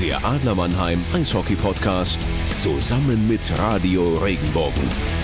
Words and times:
Der 0.00 0.24
Adler 0.24 0.54
Mannheim 0.54 1.04
Eishockey 1.12 1.56
Podcast 1.56 2.20
zusammen 2.52 3.26
mit 3.26 3.40
Radio 3.58 4.16
Regenbogen. 4.18 5.17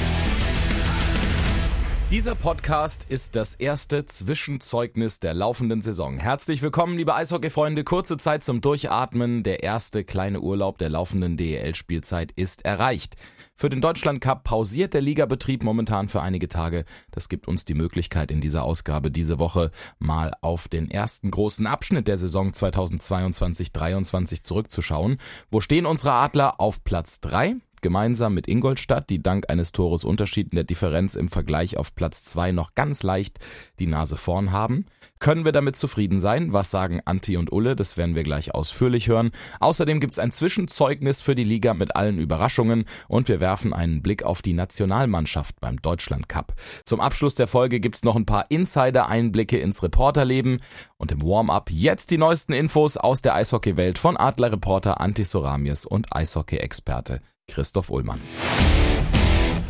Dieser 2.15 2.37
Podcast 2.37 3.07
ist 3.09 3.35
das 3.35 3.57
erste 3.57 4.07
Zwischenzeugnis 4.07 5.19
der 5.19 5.35
laufenden 5.35 5.83
Saison. 5.83 6.17
Herzlich 6.17 6.63
willkommen, 6.63 6.97
liebe 6.97 7.13
Eishockey-Freunde. 7.13 7.83
Kurze 7.83 8.19
Zeit 8.19 8.45
zum 8.45 8.61
Durchatmen. 8.61 9.43
Der 9.43 9.65
erste 9.65 10.05
kleine 10.05 10.41
Urlaub 10.41 10.79
der 10.79 10.91
laufenden 10.91 11.37
DEL-Spielzeit 11.37 12.31
ist 12.37 12.65
erreicht. 12.65 13.17
Für 13.57 13.69
den 13.69 13.81
Deutschland 13.81 14.21
Cup 14.21 14.45
pausiert 14.45 14.95
der 14.95 15.01
Ligabetrieb 15.01 15.65
momentan 15.65 16.09
für 16.09 16.23
einige 16.23 16.47
Tage. 16.47 16.85
Das 17.11 17.29
gibt 17.29 17.49
uns 17.49 17.65
die 17.65 17.75
Möglichkeit, 17.75 18.31
in 18.31 18.41
dieser 18.41 18.63
Ausgabe 18.63 19.11
diese 19.11 19.41
Woche 19.41 19.73
mal 19.99 20.35
auf 20.41 20.69
den 20.69 20.93
ersten 20.93 21.33
großen 21.33 21.67
Abschnitt 21.67 22.07
der 22.07 22.17
Saison 22.17 22.53
2022-23 22.53 24.45
zurückzuschauen. 24.45 25.19
Wo 25.51 25.61
stehen 25.61 25.85
unsere 25.85 26.13
Adler? 26.13 26.61
Auf 26.61 26.85
Platz 26.85 27.21
3 27.23 27.57
gemeinsam 27.85 28.33
mit 28.33 28.49
Ingolstadt, 28.49 29.11
die 29.11 29.23
dank 29.23 29.51
eines 29.51 29.71
Tores 29.71 30.05
Unterschied 30.05 30.53
in 30.53 30.57
der 30.57 30.65
Differenz 30.65 31.17
im 31.17 31.29
Vergleich 31.29 31.77
auf 31.77 31.95
Platz 31.95 32.25
2 32.25 32.51
noch 32.51 32.75
ganz 32.75 33.03
leicht 33.03 33.41
die 33.79 33.87
Nase 33.87 34.17
vorn 34.17 34.53
haben. 34.53 34.87
Können 35.19 35.45
wir 35.45 35.53
damit 35.53 35.77
zufrieden 35.77 36.19
sein? 36.19 36.55
Was 36.55 36.71
sagen 36.71 37.03
Anti 37.05 37.37
und 37.37 37.53
Ulle? 37.53 37.77
Das 37.77 37.99
werden 37.99 38.15
wir 38.15 38.25
gleich 38.25 38.55
ausführlich 38.55 39.09
hören. 39.09 39.33
Außerdem 39.61 40.01
gibt 40.01 40.15
es 40.15 40.19
ein 40.19 40.33
Zwischenzeugnis 40.33 41.21
für 41.21 41.35
die 41.35 41.45
Liga 41.45 41.75
mit 41.75 41.95
allen 41.95 42.19
Überraschungen 42.19 42.87
und 43.07 43.29
wir 43.29 43.39
werfen 43.39 43.75
einen 43.75 44.01
Blick 44.01 44.23
auf 44.23 44.41
die 44.41 44.55
Nationalmannschaft 44.55 45.61
beim 45.61 45.83
Deutschland 45.83 46.31
Cup. 46.31 46.55
Zum 46.87 47.01
Abschluss 47.01 47.35
der 47.35 47.49
Folge 47.49 47.81
gibt 47.81 47.97
es 47.97 48.03
noch 48.03 48.17
ein 48.17 48.25
paar 48.25 48.47
Insider-Einblicke 48.49 49.59
ins 49.59 49.83
Reporterleben 49.83 50.63
und 50.97 51.13
im 51.13 51.23
Warm-up 51.23 51.71
jetzt 51.71 52.11
die 52.13 52.19
neuesten 52.19 52.55
Infos 52.55 52.97
aus 52.97 53.21
der 53.21 53.35
Eishockey-Welt 53.35 53.99
von 53.99 54.17
Adler-Reporter 54.17 55.03
Anti 55.03 55.25
Soramies 55.25 55.85
und 55.85 56.17
Eishockey-Experte 56.17 57.21
Christoph 57.49 57.91
Ullmann. 57.91 58.21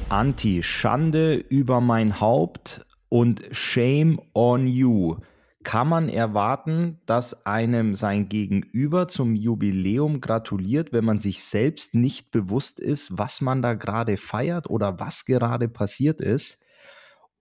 Anti-Schande 0.08 1.34
über 1.34 1.80
mein 1.80 2.20
Haupt 2.20 2.84
und 3.08 3.42
Shame 3.50 4.20
on 4.33 4.67
you. 4.67 5.17
Kann 5.64 5.89
man 5.89 6.08
erwarten, 6.08 7.00
dass 7.06 7.47
einem 7.47 7.95
sein 7.95 8.28
Gegenüber 8.28 9.08
zum 9.08 9.34
Jubiläum 9.34 10.20
gratuliert, 10.20 10.92
wenn 10.92 11.05
man 11.05 11.20
sich 11.20 11.42
selbst 11.42 11.95
nicht 11.95 12.30
bewusst 12.30 12.78
ist, 12.78 13.19
was 13.19 13.41
man 13.41 13.62
da 13.62 13.75
gerade 13.75 14.19
feiert 14.19 14.69
oder 14.69 15.00
was 15.00 15.25
gerade 15.25 15.69
passiert 15.69 16.20
ist? 16.20 16.64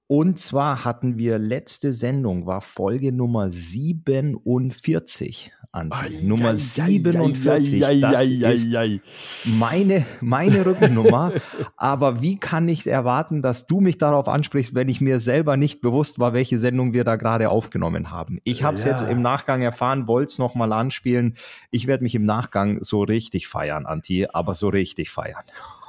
Und 0.08 0.40
zwar 0.40 0.86
hatten 0.86 1.18
wir 1.18 1.38
letzte 1.38 1.92
Sendung, 1.92 2.46
war 2.46 2.62
Folge 2.62 3.12
Nummer 3.12 3.50
47. 3.50 5.52
Anti. 5.74 5.98
Ai, 5.98 6.20
Nummer 6.22 6.50
ai, 6.50 6.56
47. 6.56 7.84
Ai, 7.84 8.00
das 8.00 8.26
ist 8.26 9.02
meine, 9.46 10.06
meine 10.22 10.64
Rückennummer. 10.68 11.34
Aber 11.78 12.22
wie 12.22 12.38
kann 12.38 12.70
ich 12.70 12.86
erwarten, 12.86 13.42
dass 13.42 13.66
du 13.66 13.82
mich 13.82 13.98
darauf 13.98 14.28
ansprichst, 14.28 14.76
wenn 14.76 14.88
ich 14.88 15.02
mir 15.02 15.20
selber 15.20 15.58
nicht 15.58 15.82
bewusst 15.82 16.20
war, 16.20 16.32
welche 16.34 16.60
Sendung 16.60 16.94
wir 16.94 17.04
da 17.04 17.16
gerade 17.16 17.50
aufgenommen 17.50 18.12
haben? 18.12 18.40
Ich 18.44 18.64
habe 18.64 18.76
es 18.76 18.86
ja. 18.86 18.92
jetzt 18.92 19.02
im 19.02 19.24
Nachgang 19.24 19.64
erfahren, 19.64 20.08
wollte 20.08 20.34
es 20.34 20.38
nochmal 20.38 20.72
anspielen. 20.74 21.38
Ich 21.72 21.88
werde 21.88 22.04
mich 22.04 22.14
im 22.14 22.26
Nachgang 22.26 22.84
so 22.84 23.02
richtig 23.02 23.48
feiern, 23.48 23.88
Anti, 23.88 24.28
aber 24.32 24.54
so 24.54 24.70
richtig 24.70 25.10
feiern. 25.10 25.44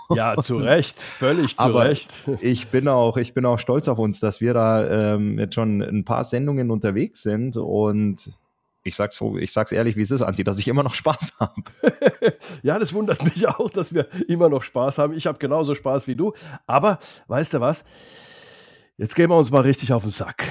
Ja, 0.08 0.34
zu 0.42 0.56
Recht, 0.56 0.98
völlig 0.98 1.58
zu 1.58 1.62
Aber 1.62 1.84
Recht. 1.84 2.14
Ich 2.40 2.68
bin 2.68 2.88
auch, 2.88 3.18
ich 3.18 3.34
bin 3.34 3.44
auch 3.44 3.58
stolz 3.58 3.88
auf 3.88 3.98
uns, 3.98 4.18
dass 4.18 4.40
wir 4.40 4.54
da 4.54 5.14
ähm, 5.14 5.38
jetzt 5.38 5.54
schon 5.54 5.82
ein 5.82 6.06
paar 6.06 6.24
Sendungen 6.24 6.70
unterwegs 6.70 7.22
sind 7.22 7.58
und 7.58 8.32
ich 8.84 8.96
sag's 8.96 9.20
ich 9.38 9.52
sag's 9.52 9.72
ehrlich, 9.72 9.96
wie 9.96 10.02
es 10.02 10.10
ist, 10.10 10.22
Anti, 10.22 10.44
dass 10.44 10.58
ich 10.58 10.68
immer 10.68 10.82
noch 10.82 10.94
Spaß 10.94 11.36
habe. 11.40 11.62
ja, 12.62 12.78
das 12.78 12.92
wundert 12.92 13.24
mich 13.24 13.48
auch, 13.48 13.70
dass 13.70 13.94
wir 13.94 14.08
immer 14.28 14.48
noch 14.48 14.62
Spaß 14.62 14.98
haben. 14.98 15.14
Ich 15.14 15.26
habe 15.26 15.38
genauso 15.38 15.74
Spaß 15.74 16.06
wie 16.06 16.14
du. 16.14 16.34
Aber 16.66 16.98
weißt 17.26 17.54
du 17.54 17.60
was? 17.60 17.84
Jetzt 18.96 19.16
gehen 19.16 19.30
wir 19.30 19.36
uns 19.36 19.50
mal 19.50 19.62
richtig 19.62 19.92
auf 19.92 20.02
den 20.02 20.12
Sack. 20.12 20.44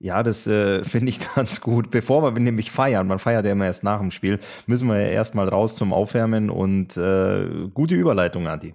Ja, 0.00 0.22
das 0.22 0.46
äh, 0.46 0.84
finde 0.84 1.10
ich 1.10 1.20
ganz 1.34 1.60
gut. 1.60 1.90
Bevor 1.90 2.22
wir 2.22 2.30
nämlich 2.40 2.70
feiern, 2.70 3.06
man 3.06 3.18
feiert 3.18 3.46
ja 3.46 3.52
immer 3.52 3.66
erst 3.66 3.84
nach 3.84 4.00
dem 4.00 4.10
Spiel, 4.10 4.40
müssen 4.66 4.88
wir 4.88 5.00
ja 5.00 5.08
erstmal 5.08 5.48
raus 5.48 5.76
zum 5.76 5.92
Aufwärmen 5.92 6.50
und 6.50 6.96
äh, 6.96 7.68
gute 7.72 7.94
Überleitung, 7.94 8.46
Anti. 8.48 8.74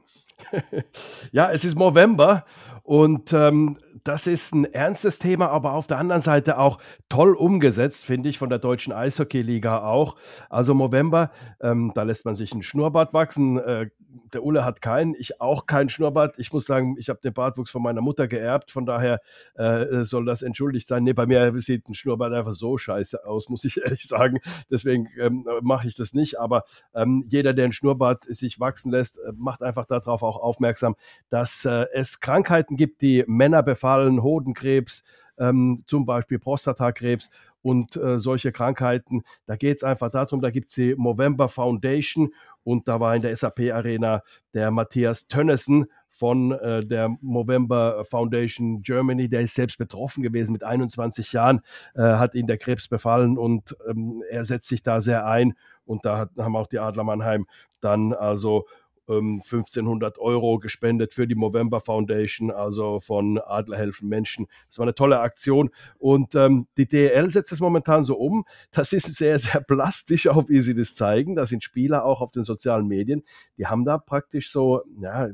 ja, 1.32 1.52
es 1.52 1.64
ist 1.64 1.78
November 1.78 2.46
und 2.84 3.32
ähm, 3.32 3.78
das 4.04 4.28
ist 4.28 4.54
ein 4.54 4.66
ernstes 4.66 5.18
Thema, 5.18 5.50
aber 5.50 5.74
auf 5.74 5.88
der 5.88 5.98
anderen 5.98 6.22
Seite 6.22 6.58
auch 6.58 6.80
toll 7.08 7.34
umgesetzt, 7.34 8.06
finde 8.06 8.28
ich, 8.28 8.38
von 8.38 8.50
der 8.50 8.60
deutschen 8.60 8.92
Eishockey-Liga 8.92 9.84
auch. 9.84 10.18
Also 10.50 10.74
November, 10.74 11.32
ähm, 11.62 11.94
da 11.96 12.04
lässt 12.04 12.26
man 12.26 12.36
sich 12.36 12.54
ein 12.54 12.62
Schnurrbart 12.62 13.14
wachsen. 13.14 13.58
Äh, 13.60 13.90
der 14.34 14.44
Ulle 14.44 14.66
hat 14.66 14.82
keinen, 14.82 15.16
ich 15.16 15.42
auch 15.42 15.66
keinen 15.66 15.90
Schnurrbart. 15.90 16.38
Ich 16.38 16.52
muss 16.52 16.66
sagen, 16.66 16.96
ich 17.00 17.10
habe 17.10 17.20
den 17.24 17.34
Bartwuchs 17.34 17.72
von 17.72 17.82
meiner 17.82 18.02
Mutter 18.02 18.28
geerbt, 18.28 18.72
von 18.72 18.86
daher 18.86 19.22
äh, 19.56 20.04
soll 20.04 20.26
das 20.26 20.42
entschuldigt 20.42 20.88
sein. 20.88 21.04
Nee, 21.04 21.14
bei 21.14 21.26
mir 21.26 21.54
sieht 21.60 21.88
ein 21.88 21.94
Schnurrbart 21.94 22.34
einfach 22.34 22.54
so 22.54 22.78
scheiße 22.78 23.26
aus, 23.26 23.50
muss 23.50 23.64
ich 23.64 23.78
ehrlich 23.84 24.08
sagen. 24.08 24.40
Deswegen 24.70 25.08
ähm, 25.20 25.48
mache 25.62 25.88
ich 25.88 25.96
das 25.96 26.14
nicht. 26.14 26.40
Aber 26.40 26.64
ähm, 26.94 27.24
jeder, 27.28 27.54
der 27.54 27.66
ein 27.66 27.74
Schnurrbart 27.74 28.26
sich 28.26 28.60
wachsen 28.60 28.92
lässt, 28.92 29.18
äh, 29.20 29.32
macht 29.36 29.64
einfach 29.64 29.86
darauf 29.86 30.24
auch 30.24 30.38
aufmerksam, 30.38 30.96
dass 31.30 31.66
äh, 31.66 31.86
es 31.94 32.20
Krankheiten 32.20 32.73
gibt, 32.76 33.02
die 33.02 33.24
Männer 33.28 33.64
befallen, 33.64 34.24
Hodenkrebs, 34.24 35.04
ähm, 35.38 35.84
zum 35.88 36.06
Beispiel 36.06 36.40
Prostatakrebs 36.40 37.30
und 37.62 37.96
äh, 37.96 38.20
solche 38.20 38.52
Krankheiten. 38.52 39.24
Da 39.46 39.56
geht 39.56 39.78
es 39.78 39.84
einfach 39.84 40.10
darum, 40.10 40.42
da 40.42 40.52
gibt 40.52 40.70
es 40.70 40.76
die 40.76 40.96
Movember 40.96 41.48
Foundation 41.48 42.34
und 42.64 42.88
da 42.88 43.00
war 43.00 43.16
in 43.16 43.22
der 43.22 43.36
SAP 43.36 43.72
Arena 43.74 44.22
der 44.54 44.72
Matthias 44.72 45.28
Tönnessen 45.28 45.86
von 46.10 46.52
äh, 46.52 46.86
der 46.86 47.10
Movember 47.22 48.06
Foundation 48.06 48.84
Germany, 48.84 49.30
der 49.30 49.42
ist 49.42 49.56
selbst 49.56 49.80
betroffen 49.80 50.22
gewesen 50.22 50.54
mit 50.54 50.64
21 50.64 51.34
Jahren, 51.34 51.62
äh, 51.96 52.02
hat 52.02 52.36
ihn 52.36 52.46
der 52.46 52.58
Krebs 52.58 52.88
befallen 52.88 53.38
und 53.38 53.76
ähm, 53.90 54.24
er 54.30 54.44
setzt 54.44 54.70
sich 54.70 54.84
da 54.84 55.02
sehr 55.02 55.26
ein 55.26 55.56
und 55.86 56.06
da 56.06 56.20
hat, 56.20 56.30
haben 56.38 56.56
auch 56.56 56.68
die 56.68 56.80
Adler 56.80 57.04
Mannheim 57.04 57.48
dann 57.82 58.14
also 58.14 58.66
1500 59.08 60.18
ähm, 60.18 60.24
Euro 60.24 60.60
gespendet 60.60 61.14
für 61.14 61.28
die 61.28 61.36
Movember 61.36 61.82
Foundation, 61.82 62.52
also 62.52 63.00
von 63.00 63.40
Adler 63.40 63.78
helfen 63.78 64.10
Menschen. 64.10 64.48
Das 64.68 64.80
war 64.80 64.84
eine 64.84 64.96
tolle 64.96 65.20
Aktion 65.20 65.70
und 65.98 66.36
ähm, 66.36 66.68
die 66.78 66.88
DL 66.88 67.30
setzt 67.30 67.52
es 67.52 67.60
momentan 67.60 68.04
so 68.04 68.16
um. 68.18 68.46
Das 68.72 68.94
ist 68.94 69.14
sehr, 69.14 69.40
sehr 69.40 69.62
plastisch, 69.62 70.28
auch 70.28 70.48
wie 70.50 70.62
sie 70.62 70.74
das 70.74 70.96
zeigen. 70.96 71.36
Da 71.36 71.46
sind 71.46 71.64
Spieler 71.64 72.06
auch 72.06 72.22
auf 72.22 72.32
den 72.32 72.44
sozialen 72.44 72.88
Medien. 72.88 73.24
Die 73.58 73.68
haben 73.68 73.86
da 73.86 73.98
praktisch 73.98 74.52
so 74.52 74.84
ja, 75.00 75.30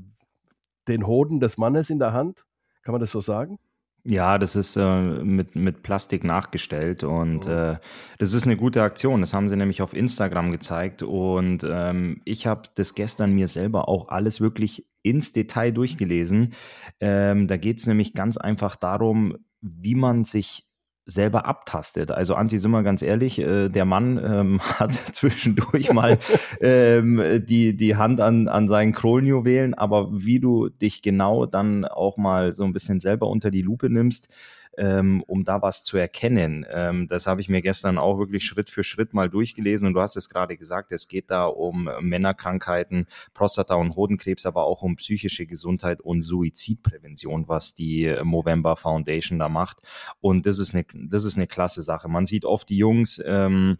den 0.88 1.06
Hoden 1.06 1.40
des 1.40 1.58
Mannes 1.58 1.90
in 1.90 2.00
der 2.00 2.14
Hand. 2.14 2.46
Kann 2.82 2.94
man 2.94 3.00
das 3.00 3.12
so 3.12 3.22
sagen? 3.22 3.60
Ja, 4.06 4.38
das 4.38 4.56
ist 4.56 4.76
äh, 4.78 5.02
mit, 5.02 5.56
mit 5.56 5.84
Plastik 5.84 6.24
nachgestellt 6.24 7.04
und 7.04 7.48
oh. 7.48 7.52
äh, 7.52 7.78
das 8.18 8.34
ist 8.34 8.46
eine 8.46 8.56
gute 8.56 8.82
Aktion. 8.82 9.22
Das 9.22 9.34
haben 9.34 9.50
sie 9.50 9.56
nämlich 9.56 9.82
auf 9.82 9.94
Instagram 9.94 10.52
gezeigt 10.52 11.04
und 11.04 11.66
ähm, 11.70 12.22
ich 12.26 12.48
habe 12.48 12.64
das 12.76 12.96
gestern 12.96 13.34
mir 13.34 13.48
selber 13.48 13.90
auch 13.90 14.08
alles 14.08 14.40
wirklich 14.42 14.88
ins 15.02 15.34
Detail 15.34 15.72
durchgelesen. 15.72 16.54
Ähm, 17.00 17.48
da 17.48 17.58
geht 17.58 17.80
es 17.80 17.88
nämlich 17.88 18.14
ganz 18.14 18.38
einfach 18.38 18.76
darum, 18.76 19.38
wie 19.62 19.96
man 19.96 20.24
sich 20.24 20.69
selber 21.10 21.46
abtastet. 21.46 22.12
Also 22.12 22.36
Anti, 22.36 22.60
sind 22.60 22.72
wir 22.72 22.84
ganz 22.84 23.02
ehrlich, 23.02 23.40
äh, 23.40 23.70
der 23.70 23.86
Mann 23.86 24.20
ähm, 24.24 24.60
hat 24.80 24.92
zwischendurch 24.92 25.92
mal 25.92 26.18
ähm, 26.62 27.22
die, 27.46 27.76
die 27.76 27.96
Hand 27.96 28.22
an, 28.22 28.48
an 28.48 28.68
seinen 28.68 28.94
Kronjuwelen, 28.94 29.74
aber 29.74 30.10
wie 30.12 30.40
du 30.40 30.70
dich 30.70 31.02
genau 31.02 31.46
dann 31.46 31.86
auch 31.86 32.18
mal 32.18 32.54
so 32.54 32.64
ein 32.64 32.74
bisschen 32.74 33.00
selber 33.00 33.28
unter 33.28 33.52
die 33.52 33.62
Lupe 33.62 33.90
nimmst, 33.90 34.30
ähm, 34.80 35.24
um 35.28 35.44
da 35.44 35.62
was 35.62 35.84
zu 35.84 35.98
erkennen. 35.98 36.66
Ähm, 36.70 37.08
das 37.08 37.28
habe 37.28 37.42
ich 37.42 37.50
mir 37.50 37.62
gestern 37.62 37.98
auch 37.98 38.18
wirklich 38.18 38.46
Schritt 38.46 38.70
für 38.70 38.84
Schritt 38.84 39.14
mal 39.14 39.30
durchgelesen 39.30 39.86
und 39.86 39.94
du 39.94 40.02
hast 40.02 40.16
es 40.16 40.30
gerade 40.30 40.58
gesagt, 40.58 40.92
es 40.92 41.08
geht 41.08 41.30
da 41.30 41.46
um 41.46 41.90
Männerkrankheiten, 42.00 43.06
Prostata- 43.34 43.76
und 43.76 43.96
Hodenkrebs, 43.96 44.46
aber 44.46 44.64
auch 44.64 44.82
um 44.82 44.96
psychische 44.96 45.46
Gesundheit 45.46 46.02
und 46.02 46.22
Suizidprävention, 46.22 47.48
was 47.48 47.74
die 47.74 48.16
Movember 48.24 48.76
Foundation 48.76 49.38
da 49.38 49.50
macht. 49.50 49.80
Und 50.22 50.46
das 50.46 50.60
ist 50.60 50.74
eine, 50.74 50.86
das 50.94 51.26
ist 51.26 51.36
eine 51.36 51.48
klasse 51.48 51.82
Sache. 51.82 52.08
Man 52.08 52.26
sieht 52.26 52.46
oft 52.46 52.70
die 52.70 52.78
Jungs, 52.78 53.22
ähm, 53.26 53.78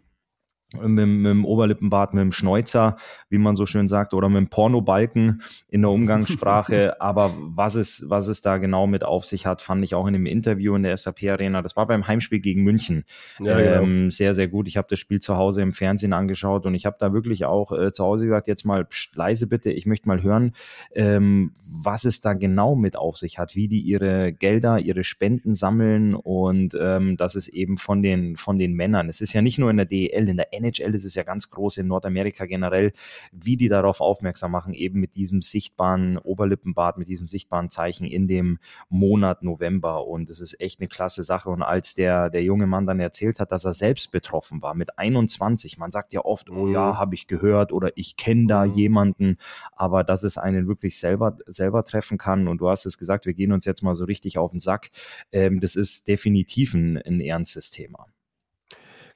mit, 0.74 1.08
mit 1.08 1.30
dem 1.30 1.44
Oberlippenbart, 1.44 2.14
mit 2.14 2.22
dem 2.22 2.32
Schnäuzer, 2.32 2.96
wie 3.28 3.38
man 3.38 3.56
so 3.56 3.66
schön 3.66 3.88
sagt, 3.88 4.14
oder 4.14 4.28
mit 4.28 4.38
dem 4.38 4.48
Pornobalken 4.48 5.42
in 5.68 5.82
der 5.82 5.90
Umgangssprache. 5.90 7.00
Aber 7.00 7.32
was 7.38 7.74
es, 7.74 8.04
was 8.08 8.28
es 8.28 8.40
da 8.40 8.58
genau 8.58 8.86
mit 8.86 9.04
auf 9.04 9.24
sich 9.24 9.46
hat, 9.46 9.62
fand 9.62 9.84
ich 9.84 9.94
auch 9.94 10.06
in 10.06 10.12
dem 10.12 10.26
Interview 10.26 10.74
in 10.76 10.82
der 10.82 10.96
SAP 10.96 11.24
Arena. 11.24 11.62
Das 11.62 11.76
war 11.76 11.86
beim 11.86 12.06
Heimspiel 12.06 12.40
gegen 12.40 12.62
München. 12.62 13.04
Ja, 13.38 13.58
genau. 13.58 13.82
ähm, 13.82 14.10
Sehr, 14.10 14.34
sehr 14.34 14.48
gut. 14.48 14.68
Ich 14.68 14.76
habe 14.76 14.86
das 14.88 14.98
Spiel 14.98 15.20
zu 15.20 15.36
Hause 15.36 15.62
im 15.62 15.72
Fernsehen 15.72 16.12
angeschaut 16.12 16.66
und 16.66 16.74
ich 16.74 16.86
habe 16.86 16.96
da 16.98 17.12
wirklich 17.12 17.44
auch 17.44 17.72
äh, 17.72 17.92
zu 17.92 18.04
Hause 18.04 18.24
gesagt, 18.24 18.48
jetzt 18.48 18.64
mal 18.64 18.84
pst, 18.84 19.16
leise 19.16 19.46
bitte, 19.46 19.70
ich 19.70 19.86
möchte 19.86 20.08
mal 20.08 20.22
hören, 20.22 20.52
ähm, 20.94 21.52
was 21.66 22.04
es 22.04 22.20
da 22.20 22.34
genau 22.34 22.74
mit 22.76 22.96
auf 22.96 23.16
sich 23.16 23.38
hat, 23.38 23.56
wie 23.56 23.68
die 23.68 23.80
ihre 23.80 24.32
Gelder, 24.32 24.78
ihre 24.78 25.04
Spenden 25.04 25.54
sammeln 25.54 26.14
und 26.14 26.76
ähm, 26.80 27.16
dass 27.16 27.34
es 27.34 27.48
eben 27.48 27.76
von 27.78 28.02
den, 28.02 28.36
von 28.36 28.58
den 28.58 28.74
Männern, 28.74 29.08
es 29.08 29.20
ist 29.20 29.32
ja 29.32 29.42
nicht 29.42 29.58
nur 29.58 29.70
in 29.70 29.76
der 29.76 29.86
DEL, 29.86 30.28
in 30.28 30.36
der 30.36 30.52
NHL 30.62 30.94
ist 30.94 31.04
es 31.04 31.14
ja 31.14 31.22
ganz 31.22 31.50
groß, 31.50 31.78
in 31.78 31.86
Nordamerika 31.86 32.46
generell, 32.46 32.92
wie 33.32 33.56
die 33.56 33.68
darauf 33.68 34.00
aufmerksam 34.00 34.52
machen, 34.52 34.74
eben 34.74 35.00
mit 35.00 35.14
diesem 35.14 35.42
sichtbaren 35.42 36.18
Oberlippenbart, 36.18 36.98
mit 36.98 37.08
diesem 37.08 37.28
sichtbaren 37.28 37.70
Zeichen 37.70 38.06
in 38.06 38.26
dem 38.26 38.58
Monat 38.88 39.42
November. 39.42 40.06
Und 40.06 40.30
es 40.30 40.40
ist 40.40 40.60
echt 40.60 40.80
eine 40.80 40.88
klasse 40.88 41.22
Sache. 41.22 41.50
Und 41.50 41.62
als 41.62 41.94
der, 41.94 42.30
der 42.30 42.42
junge 42.42 42.66
Mann 42.66 42.86
dann 42.86 43.00
erzählt 43.00 43.40
hat, 43.40 43.52
dass 43.52 43.64
er 43.64 43.72
selbst 43.72 44.12
betroffen 44.12 44.62
war 44.62 44.74
mit 44.74 44.98
21, 44.98 45.78
man 45.78 45.90
sagt 45.90 46.12
ja 46.12 46.24
oft, 46.24 46.50
oh 46.50 46.68
ja, 46.68 46.92
mhm. 46.92 46.98
habe 46.98 47.14
ich 47.14 47.26
gehört 47.26 47.72
oder 47.72 47.90
ich 47.96 48.16
kenne 48.16 48.46
da 48.46 48.64
mhm. 48.64 48.74
jemanden, 48.74 49.36
aber 49.72 50.04
dass 50.04 50.22
es 50.22 50.38
einen 50.38 50.68
wirklich 50.68 50.98
selber, 50.98 51.38
selber 51.46 51.84
treffen 51.84 52.18
kann. 52.18 52.48
Und 52.48 52.58
du 52.58 52.68
hast 52.68 52.86
es 52.86 52.98
gesagt, 52.98 53.26
wir 53.26 53.34
gehen 53.34 53.52
uns 53.52 53.64
jetzt 53.64 53.82
mal 53.82 53.94
so 53.94 54.04
richtig 54.04 54.38
auf 54.38 54.50
den 54.50 54.60
Sack. 54.60 54.90
Ähm, 55.32 55.60
das 55.60 55.76
ist 55.76 56.08
definitiv 56.08 56.74
ein, 56.74 56.98
ein 56.98 57.20
ernstes 57.20 57.70
Thema. 57.70 58.06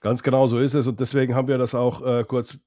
Ganz 0.04 0.22
genau 0.22 0.46
so 0.46 0.58
ist 0.58 0.74
es 0.74 0.86
und 0.86 1.00
deswegen 1.00 1.34
haben 1.34 1.48
wir 1.48 1.56
das 1.56 1.74
auch 1.74 2.04
äh, 2.06 2.24
kurz 2.24 2.58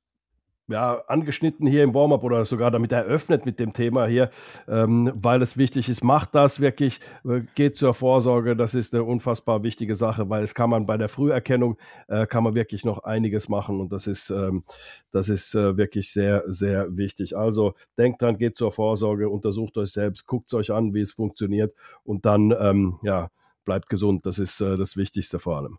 ja, 0.68 1.04
angeschnitten 1.06 1.68
hier 1.68 1.84
im 1.84 1.94
Warm-up 1.94 2.24
oder 2.24 2.44
sogar 2.46 2.72
damit 2.72 2.92
eröffnet 2.92 3.46
mit 3.46 3.60
dem 3.60 3.74
Thema 3.74 4.08
hier, 4.08 4.32
ähm, 4.68 5.12
weil 5.14 5.44
es 5.44 5.56
wichtig 5.56 5.88
ist, 5.88 6.04
macht 6.04 6.34
das 6.34 6.60
wirklich, 6.60 7.00
äh, 7.26 7.42
geht 7.54 7.78
zur 7.78 7.94
Vorsorge, 7.94 8.56
das 8.56 8.74
ist 8.74 8.92
eine 8.96 9.04
unfassbar 9.04 9.62
wichtige 9.62 9.94
Sache, 9.94 10.32
weil 10.32 10.42
es 10.42 10.56
kann 10.56 10.72
man 10.72 10.88
bei 10.88 10.98
der 10.98 11.10
Früherkennung, 11.10 11.78
äh, 12.08 12.26
kann 12.26 12.44
man 12.44 12.56
wirklich 12.56 12.84
noch 12.84 13.04
einiges 13.04 13.50
machen 13.50 13.80
und 13.82 13.92
das 13.92 14.08
ist, 14.08 14.32
ähm, 14.32 14.64
das 15.12 15.30
ist 15.30 15.54
äh, 15.54 15.78
wirklich 15.78 16.12
sehr, 16.12 16.44
sehr 16.48 16.98
wichtig. 16.98 17.38
Also 17.38 17.76
denkt 18.00 18.24
dran, 18.24 18.40
geht 18.40 18.58
zur 18.58 18.72
Vorsorge, 18.72 19.30
untersucht 19.30 19.78
euch 19.78 19.92
selbst, 19.92 20.26
guckt 20.26 20.52
euch 20.56 20.72
an, 20.72 20.96
wie 20.96 21.02
es 21.02 21.12
funktioniert 21.12 21.76
und 22.04 22.26
dann, 22.26 22.52
ähm, 22.60 22.98
ja, 23.04 23.30
bleibt 23.64 23.90
gesund, 23.90 24.26
das 24.26 24.40
ist 24.40 24.60
äh, 24.60 24.76
das 24.76 24.98
Wichtigste 24.98 25.38
vor 25.38 25.58
allem. 25.58 25.78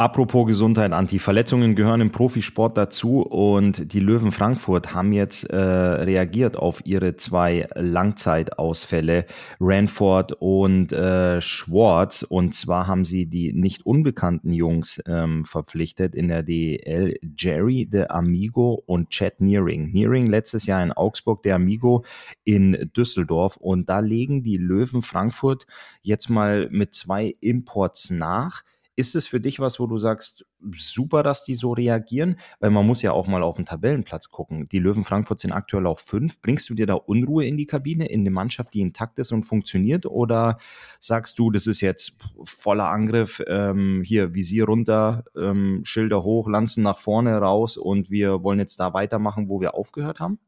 Apropos 0.00 0.46
Gesundheit, 0.46 0.92
Anti-Verletzungen 0.92 1.74
gehören 1.74 2.00
im 2.00 2.12
Profisport 2.12 2.78
dazu 2.78 3.20
und 3.20 3.92
die 3.92 3.98
Löwen 3.98 4.30
Frankfurt 4.30 4.94
haben 4.94 5.12
jetzt 5.12 5.50
äh, 5.50 5.56
reagiert 5.56 6.56
auf 6.56 6.86
ihre 6.86 7.16
zwei 7.16 7.66
Langzeitausfälle, 7.74 9.26
Ranford 9.58 10.34
und 10.38 10.92
äh, 10.92 11.40
Schwartz. 11.40 12.22
Und 12.22 12.54
zwar 12.54 12.86
haben 12.86 13.04
sie 13.04 13.26
die 13.26 13.52
nicht 13.52 13.86
unbekannten 13.86 14.52
Jungs 14.52 15.02
ähm, 15.08 15.44
verpflichtet 15.44 16.14
in 16.14 16.28
der 16.28 16.44
DEL, 16.44 17.18
Jerry, 17.36 17.88
the 17.90 18.04
Amigo 18.08 18.80
und 18.86 19.10
Chad 19.10 19.40
Nearing. 19.40 19.90
Nearing 19.90 20.28
letztes 20.28 20.66
Jahr 20.66 20.80
in 20.80 20.92
Augsburg, 20.92 21.42
der 21.42 21.56
Amigo 21.56 22.04
in 22.44 22.88
Düsseldorf. 22.96 23.56
Und 23.56 23.88
da 23.88 23.98
legen 23.98 24.44
die 24.44 24.58
Löwen 24.58 25.02
Frankfurt 25.02 25.66
jetzt 26.02 26.30
mal 26.30 26.68
mit 26.70 26.94
zwei 26.94 27.34
Imports 27.40 28.10
nach. 28.10 28.62
Ist 28.98 29.14
es 29.14 29.28
für 29.28 29.40
dich 29.40 29.60
was, 29.60 29.78
wo 29.78 29.86
du 29.86 29.96
sagst, 29.96 30.44
super, 30.76 31.22
dass 31.22 31.44
die 31.44 31.54
so 31.54 31.70
reagieren? 31.70 32.34
Weil 32.58 32.70
man 32.70 32.84
muss 32.84 33.00
ja 33.00 33.12
auch 33.12 33.28
mal 33.28 33.44
auf 33.44 33.54
den 33.54 33.64
Tabellenplatz 33.64 34.32
gucken. 34.32 34.66
Die 34.70 34.80
Löwen 34.80 35.04
Frankfurt 35.04 35.38
sind 35.38 35.52
aktuell 35.52 35.86
auf 35.86 36.00
fünf. 36.00 36.42
Bringst 36.42 36.68
du 36.68 36.74
dir 36.74 36.86
da 36.86 36.94
Unruhe 36.94 37.46
in 37.46 37.56
die 37.56 37.66
Kabine, 37.66 38.06
in 38.06 38.22
eine 38.22 38.32
Mannschaft, 38.32 38.74
die 38.74 38.80
intakt 38.80 39.20
ist 39.20 39.30
und 39.30 39.44
funktioniert? 39.44 40.04
Oder 40.04 40.58
sagst 40.98 41.38
du, 41.38 41.52
das 41.52 41.68
ist 41.68 41.80
jetzt 41.80 42.28
voller 42.42 42.88
Angriff, 42.88 43.40
ähm, 43.46 44.02
hier 44.04 44.34
Visier 44.34 44.64
runter, 44.64 45.22
ähm, 45.36 45.82
Schilder 45.84 46.24
hoch, 46.24 46.48
Lanzen 46.48 46.82
nach 46.82 46.98
vorne 46.98 47.38
raus 47.38 47.76
und 47.76 48.10
wir 48.10 48.42
wollen 48.42 48.58
jetzt 48.58 48.80
da 48.80 48.94
weitermachen, 48.94 49.48
wo 49.48 49.60
wir 49.60 49.76
aufgehört 49.76 50.18
haben? 50.18 50.40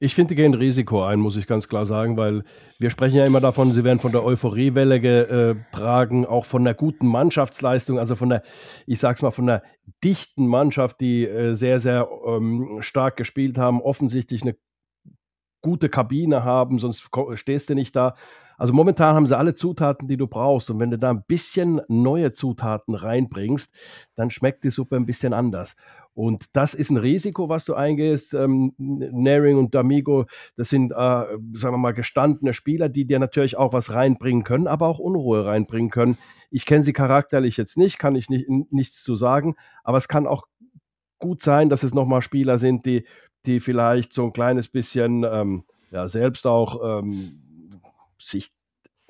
Ich 0.00 0.14
finde, 0.14 0.34
die 0.34 0.42
gehen 0.42 0.54
Risiko 0.54 1.02
ein, 1.04 1.20
muss 1.20 1.36
ich 1.36 1.46
ganz 1.46 1.68
klar 1.68 1.84
sagen, 1.84 2.16
weil 2.16 2.44
wir 2.78 2.90
sprechen 2.90 3.16
ja 3.16 3.26
immer 3.26 3.40
davon, 3.40 3.72
sie 3.72 3.84
werden 3.84 4.00
von 4.00 4.12
der 4.12 4.24
Euphoriewelle 4.24 5.00
getragen, 5.00 6.26
auch 6.26 6.44
von 6.44 6.62
einer 6.62 6.74
guten 6.74 7.06
Mannschaftsleistung, 7.06 7.98
also 7.98 8.14
von 8.14 8.28
der, 8.28 8.42
ich 8.86 8.98
sag's 8.98 9.22
mal, 9.22 9.30
von 9.30 9.46
der 9.46 9.62
dichten 10.04 10.46
Mannschaft, 10.46 11.00
die 11.00 11.26
äh, 11.26 11.54
sehr, 11.54 11.80
sehr 11.80 12.08
ähm, 12.26 12.78
stark 12.80 13.16
gespielt 13.16 13.58
haben, 13.58 13.80
offensichtlich 13.80 14.42
eine 14.42 14.56
gute 15.60 15.88
Kabine 15.88 16.44
haben, 16.44 16.78
sonst 16.78 17.10
stehst 17.34 17.70
du 17.70 17.74
nicht 17.74 17.96
da. 17.96 18.14
Also 18.58 18.74
momentan 18.74 19.14
haben 19.14 19.26
sie 19.26 19.38
alle 19.38 19.54
Zutaten, 19.54 20.08
die 20.08 20.16
du 20.16 20.26
brauchst. 20.26 20.68
Und 20.70 20.80
wenn 20.80 20.90
du 20.90 20.98
da 20.98 21.10
ein 21.10 21.22
bisschen 21.26 21.80
neue 21.88 22.32
Zutaten 22.32 22.94
reinbringst, 22.94 23.72
dann 24.16 24.30
schmeckt 24.30 24.64
die 24.64 24.70
Suppe 24.70 24.96
ein 24.96 25.06
bisschen 25.06 25.32
anders. 25.32 25.76
Und 26.12 26.56
das 26.56 26.74
ist 26.74 26.90
ein 26.90 26.96
Risiko, 26.96 27.48
was 27.48 27.64
du 27.64 27.74
eingehst. 27.74 28.34
Ähm, 28.34 28.74
Naring 28.76 29.56
und 29.56 29.72
D'Amigo, 29.72 30.28
das 30.56 30.68
sind, 30.68 30.90
äh, 30.90 30.94
sagen 30.94 31.38
wir 31.54 31.78
mal, 31.78 31.94
gestandene 31.94 32.52
Spieler, 32.52 32.88
die 32.88 33.06
dir 33.06 33.20
natürlich 33.20 33.56
auch 33.56 33.72
was 33.72 33.94
reinbringen 33.94 34.42
können, 34.42 34.66
aber 34.66 34.88
auch 34.88 34.98
Unruhe 34.98 35.46
reinbringen 35.46 35.90
können. 35.90 36.18
Ich 36.50 36.66
kenne 36.66 36.82
sie 36.82 36.92
charakterlich 36.92 37.56
jetzt 37.56 37.78
nicht, 37.78 38.00
kann 38.00 38.16
ich 38.16 38.28
nicht, 38.28 38.48
nichts 38.48 39.04
zu 39.04 39.14
sagen, 39.14 39.54
aber 39.84 39.96
es 39.96 40.08
kann 40.08 40.26
auch 40.26 40.42
gut 41.20 41.40
sein, 41.40 41.68
dass 41.68 41.84
es 41.84 41.94
nochmal 41.94 42.22
Spieler 42.22 42.58
sind, 42.58 42.84
die, 42.84 43.04
die 43.46 43.60
vielleicht 43.60 44.12
so 44.12 44.24
ein 44.24 44.32
kleines 44.32 44.66
bisschen 44.66 45.24
ähm, 45.24 45.64
ja, 45.92 46.08
selbst 46.08 46.48
auch 46.48 47.00
ähm, 47.00 47.47
sich 48.28 48.50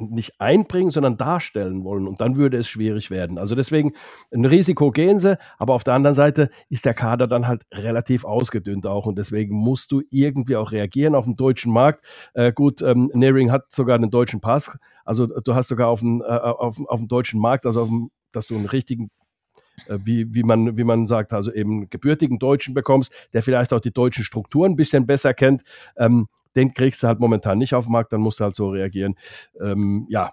nicht 0.01 0.41
einbringen, 0.41 0.91
sondern 0.91 1.17
darstellen 1.17 1.83
wollen. 1.83 2.07
Und 2.07 2.21
dann 2.21 2.37
würde 2.37 2.57
es 2.57 2.69
schwierig 2.69 3.11
werden. 3.11 3.37
Also 3.37 3.55
deswegen 3.57 3.95
ein 4.33 4.45
Risiko 4.45 4.91
gehen 4.91 5.19
sie, 5.19 5.37
aber 5.59 5.75
auf 5.75 5.83
der 5.83 5.95
anderen 5.95 6.15
Seite 6.15 6.51
ist 6.69 6.85
der 6.85 6.95
Kader 6.95 7.27
dann 7.27 7.49
halt 7.49 7.67
relativ 7.73 8.25
ausgedünnt 8.25 8.87
auch. 8.87 9.07
Und 9.07 9.19
deswegen 9.19 9.57
musst 9.57 9.91
du 9.91 10.03
irgendwie 10.11 10.57
auch 10.57 10.71
reagieren 10.71 11.15
auf 11.15 11.25
den 11.25 11.37
deutschen 11.37 11.73
Markt. 11.73 12.05
Äh, 12.35 12.53
gut, 12.53 12.81
ähm, 12.81 13.11
Nearing 13.13 13.51
hat 13.51 13.73
sogar 13.73 13.97
einen 13.97 14.11
deutschen 14.11 14.41
Pass. 14.41 14.79
Also 15.05 15.27
du 15.27 15.55
hast 15.55 15.69
sogar 15.69 15.89
auf 15.89 16.01
dem, 16.01 16.23
äh, 16.23 16.27
auf, 16.27 16.79
auf 16.87 17.01
dem 17.01 17.09
deutschen 17.09 17.41
Markt, 17.41 17.67
also 17.67 17.83
auf 17.83 17.89
dem, 17.89 18.11
dass 18.31 18.47
du 18.47 18.55
einen 18.55 18.67
richtigen 18.67 19.11
äh, 19.89 19.99
wie, 20.05 20.33
wie, 20.33 20.43
man, 20.43 20.77
wie 20.77 20.85
man 20.85 21.07
sagt, 21.07 21.33
also 21.33 21.53
eben 21.53 21.91
gebürtigen 21.91 22.39
Deutschen 22.39 22.75
bekommst, 22.75 23.13
der 23.33 23.43
vielleicht 23.43 23.73
auch 23.73 23.81
die 23.81 23.93
deutschen 23.93 24.25
Strukturen 24.25 24.73
ein 24.73 24.77
bisschen 24.77 25.07
besser 25.07 25.35
kennt. 25.35 25.63
Ähm, 25.97 26.29
den 26.59 26.75
kriegst 26.75 27.03
du 27.03 27.07
halt 27.07 27.21
momentan 27.21 27.57
nicht 27.57 27.75
auf 27.75 27.87
den 27.87 27.93
Markt, 27.93 28.13
dann 28.13 28.21
musst 28.21 28.41
du 28.41 28.45
halt 28.45 28.57
so 28.57 28.71
reagieren. 28.71 29.15
Ähm, 29.61 30.07
ja, 30.09 30.33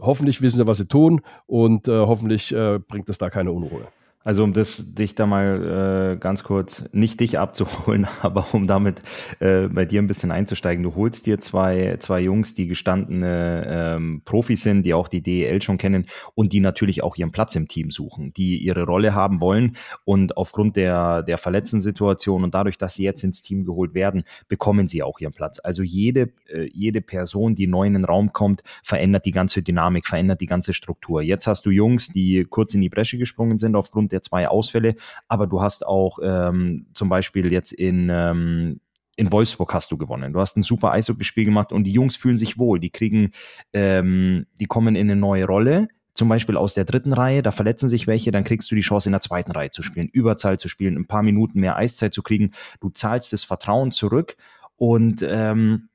hoffentlich 0.00 0.40
wissen 0.40 0.58
sie, 0.58 0.66
was 0.66 0.78
sie 0.78 0.86
tun 0.86 1.22
und 1.46 1.88
äh, 1.88 1.92
hoffentlich 1.92 2.52
äh, 2.52 2.78
bringt 2.78 3.08
es 3.08 3.18
da 3.18 3.28
keine 3.28 3.50
Unruhe. 3.50 3.88
Also 4.24 4.42
um 4.42 4.52
das 4.52 4.94
dich 4.94 5.14
da 5.14 5.26
mal 5.26 6.14
äh, 6.14 6.18
ganz 6.18 6.42
kurz, 6.42 6.84
nicht 6.90 7.20
dich 7.20 7.38
abzuholen, 7.38 8.08
aber 8.20 8.46
um 8.52 8.66
damit 8.66 9.00
äh, 9.38 9.68
bei 9.68 9.84
dir 9.84 10.02
ein 10.02 10.08
bisschen 10.08 10.32
einzusteigen. 10.32 10.82
Du 10.82 10.96
holst 10.96 11.26
dir 11.26 11.40
zwei, 11.40 11.96
zwei 12.00 12.20
Jungs, 12.20 12.52
die 12.52 12.66
gestandene 12.66 13.64
ähm, 13.68 14.22
Profis 14.24 14.62
sind, 14.62 14.84
die 14.84 14.92
auch 14.92 15.06
die 15.06 15.22
DEL 15.22 15.62
schon 15.62 15.78
kennen 15.78 16.06
und 16.34 16.52
die 16.52 16.58
natürlich 16.58 17.04
auch 17.04 17.16
ihren 17.16 17.30
Platz 17.30 17.54
im 17.54 17.68
Team 17.68 17.92
suchen, 17.92 18.32
die 18.32 18.58
ihre 18.58 18.84
Rolle 18.86 19.14
haben 19.14 19.40
wollen 19.40 19.76
und 20.04 20.36
aufgrund 20.36 20.74
der, 20.74 21.22
der 21.22 21.38
Verletzten-Situation 21.38 22.42
und 22.42 22.54
dadurch, 22.54 22.76
dass 22.76 22.96
sie 22.96 23.04
jetzt 23.04 23.22
ins 23.22 23.40
Team 23.40 23.64
geholt 23.64 23.94
werden, 23.94 24.24
bekommen 24.48 24.88
sie 24.88 25.04
auch 25.04 25.20
ihren 25.20 25.32
Platz. 25.32 25.60
Also 25.62 25.84
jede, 25.84 26.32
äh, 26.48 26.68
jede 26.72 27.02
Person, 27.02 27.54
die 27.54 27.68
neu 27.68 27.86
in 27.86 27.94
den 27.94 28.04
Raum 28.04 28.32
kommt, 28.32 28.62
verändert 28.82 29.26
die 29.26 29.30
ganze 29.30 29.62
Dynamik, 29.62 30.08
verändert 30.08 30.40
die 30.40 30.46
ganze 30.46 30.72
Struktur. 30.72 31.22
Jetzt 31.22 31.46
hast 31.46 31.64
du 31.66 31.70
Jungs, 31.70 32.08
die 32.08 32.44
kurz 32.44 32.74
in 32.74 32.80
die 32.80 32.88
Bresche 32.88 33.16
gesprungen 33.16 33.58
sind 33.58 33.76
aufgrund 33.76 34.07
der 34.12 34.18
der 34.18 34.22
zwei 34.22 34.48
Ausfälle, 34.48 34.94
aber 35.28 35.46
du 35.46 35.62
hast 35.62 35.86
auch 35.86 36.18
ähm, 36.22 36.86
zum 36.92 37.08
Beispiel 37.08 37.52
jetzt 37.52 37.72
in, 37.72 38.08
ähm, 38.10 38.76
in 39.16 39.32
Wolfsburg 39.32 39.72
hast 39.74 39.90
du 39.90 39.96
gewonnen. 39.96 40.32
Du 40.32 40.40
hast 40.40 40.56
ein 40.56 40.62
super 40.62 40.92
Eishockeyspiel 40.92 41.44
gemacht 41.44 41.72
und 41.72 41.84
die 41.84 41.92
Jungs 41.92 42.16
fühlen 42.16 42.38
sich 42.38 42.58
wohl. 42.58 42.78
Die 42.78 42.90
kriegen, 42.90 43.30
ähm, 43.72 44.46
die 44.60 44.66
kommen 44.66 44.96
in 44.96 45.10
eine 45.10 45.18
neue 45.18 45.46
Rolle. 45.46 45.88
Zum 46.14 46.28
Beispiel 46.28 46.56
aus 46.56 46.74
der 46.74 46.84
dritten 46.84 47.12
Reihe, 47.12 47.42
da 47.42 47.52
verletzen 47.52 47.88
sich 47.88 48.08
welche, 48.08 48.32
dann 48.32 48.42
kriegst 48.42 48.68
du 48.70 48.74
die 48.74 48.80
Chance 48.80 49.08
in 49.08 49.12
der 49.12 49.20
zweiten 49.20 49.52
Reihe 49.52 49.70
zu 49.70 49.82
spielen, 49.82 50.08
Überzahl 50.08 50.58
zu 50.58 50.68
spielen, 50.68 50.96
ein 50.96 51.06
paar 51.06 51.22
Minuten 51.22 51.60
mehr 51.60 51.76
Eiszeit 51.76 52.12
zu 52.12 52.22
kriegen. 52.22 52.50
Du 52.80 52.90
zahlst 52.90 53.32
das 53.32 53.44
Vertrauen 53.44 53.92
zurück 53.92 54.36
und 54.74 55.24
ähm, 55.28 55.87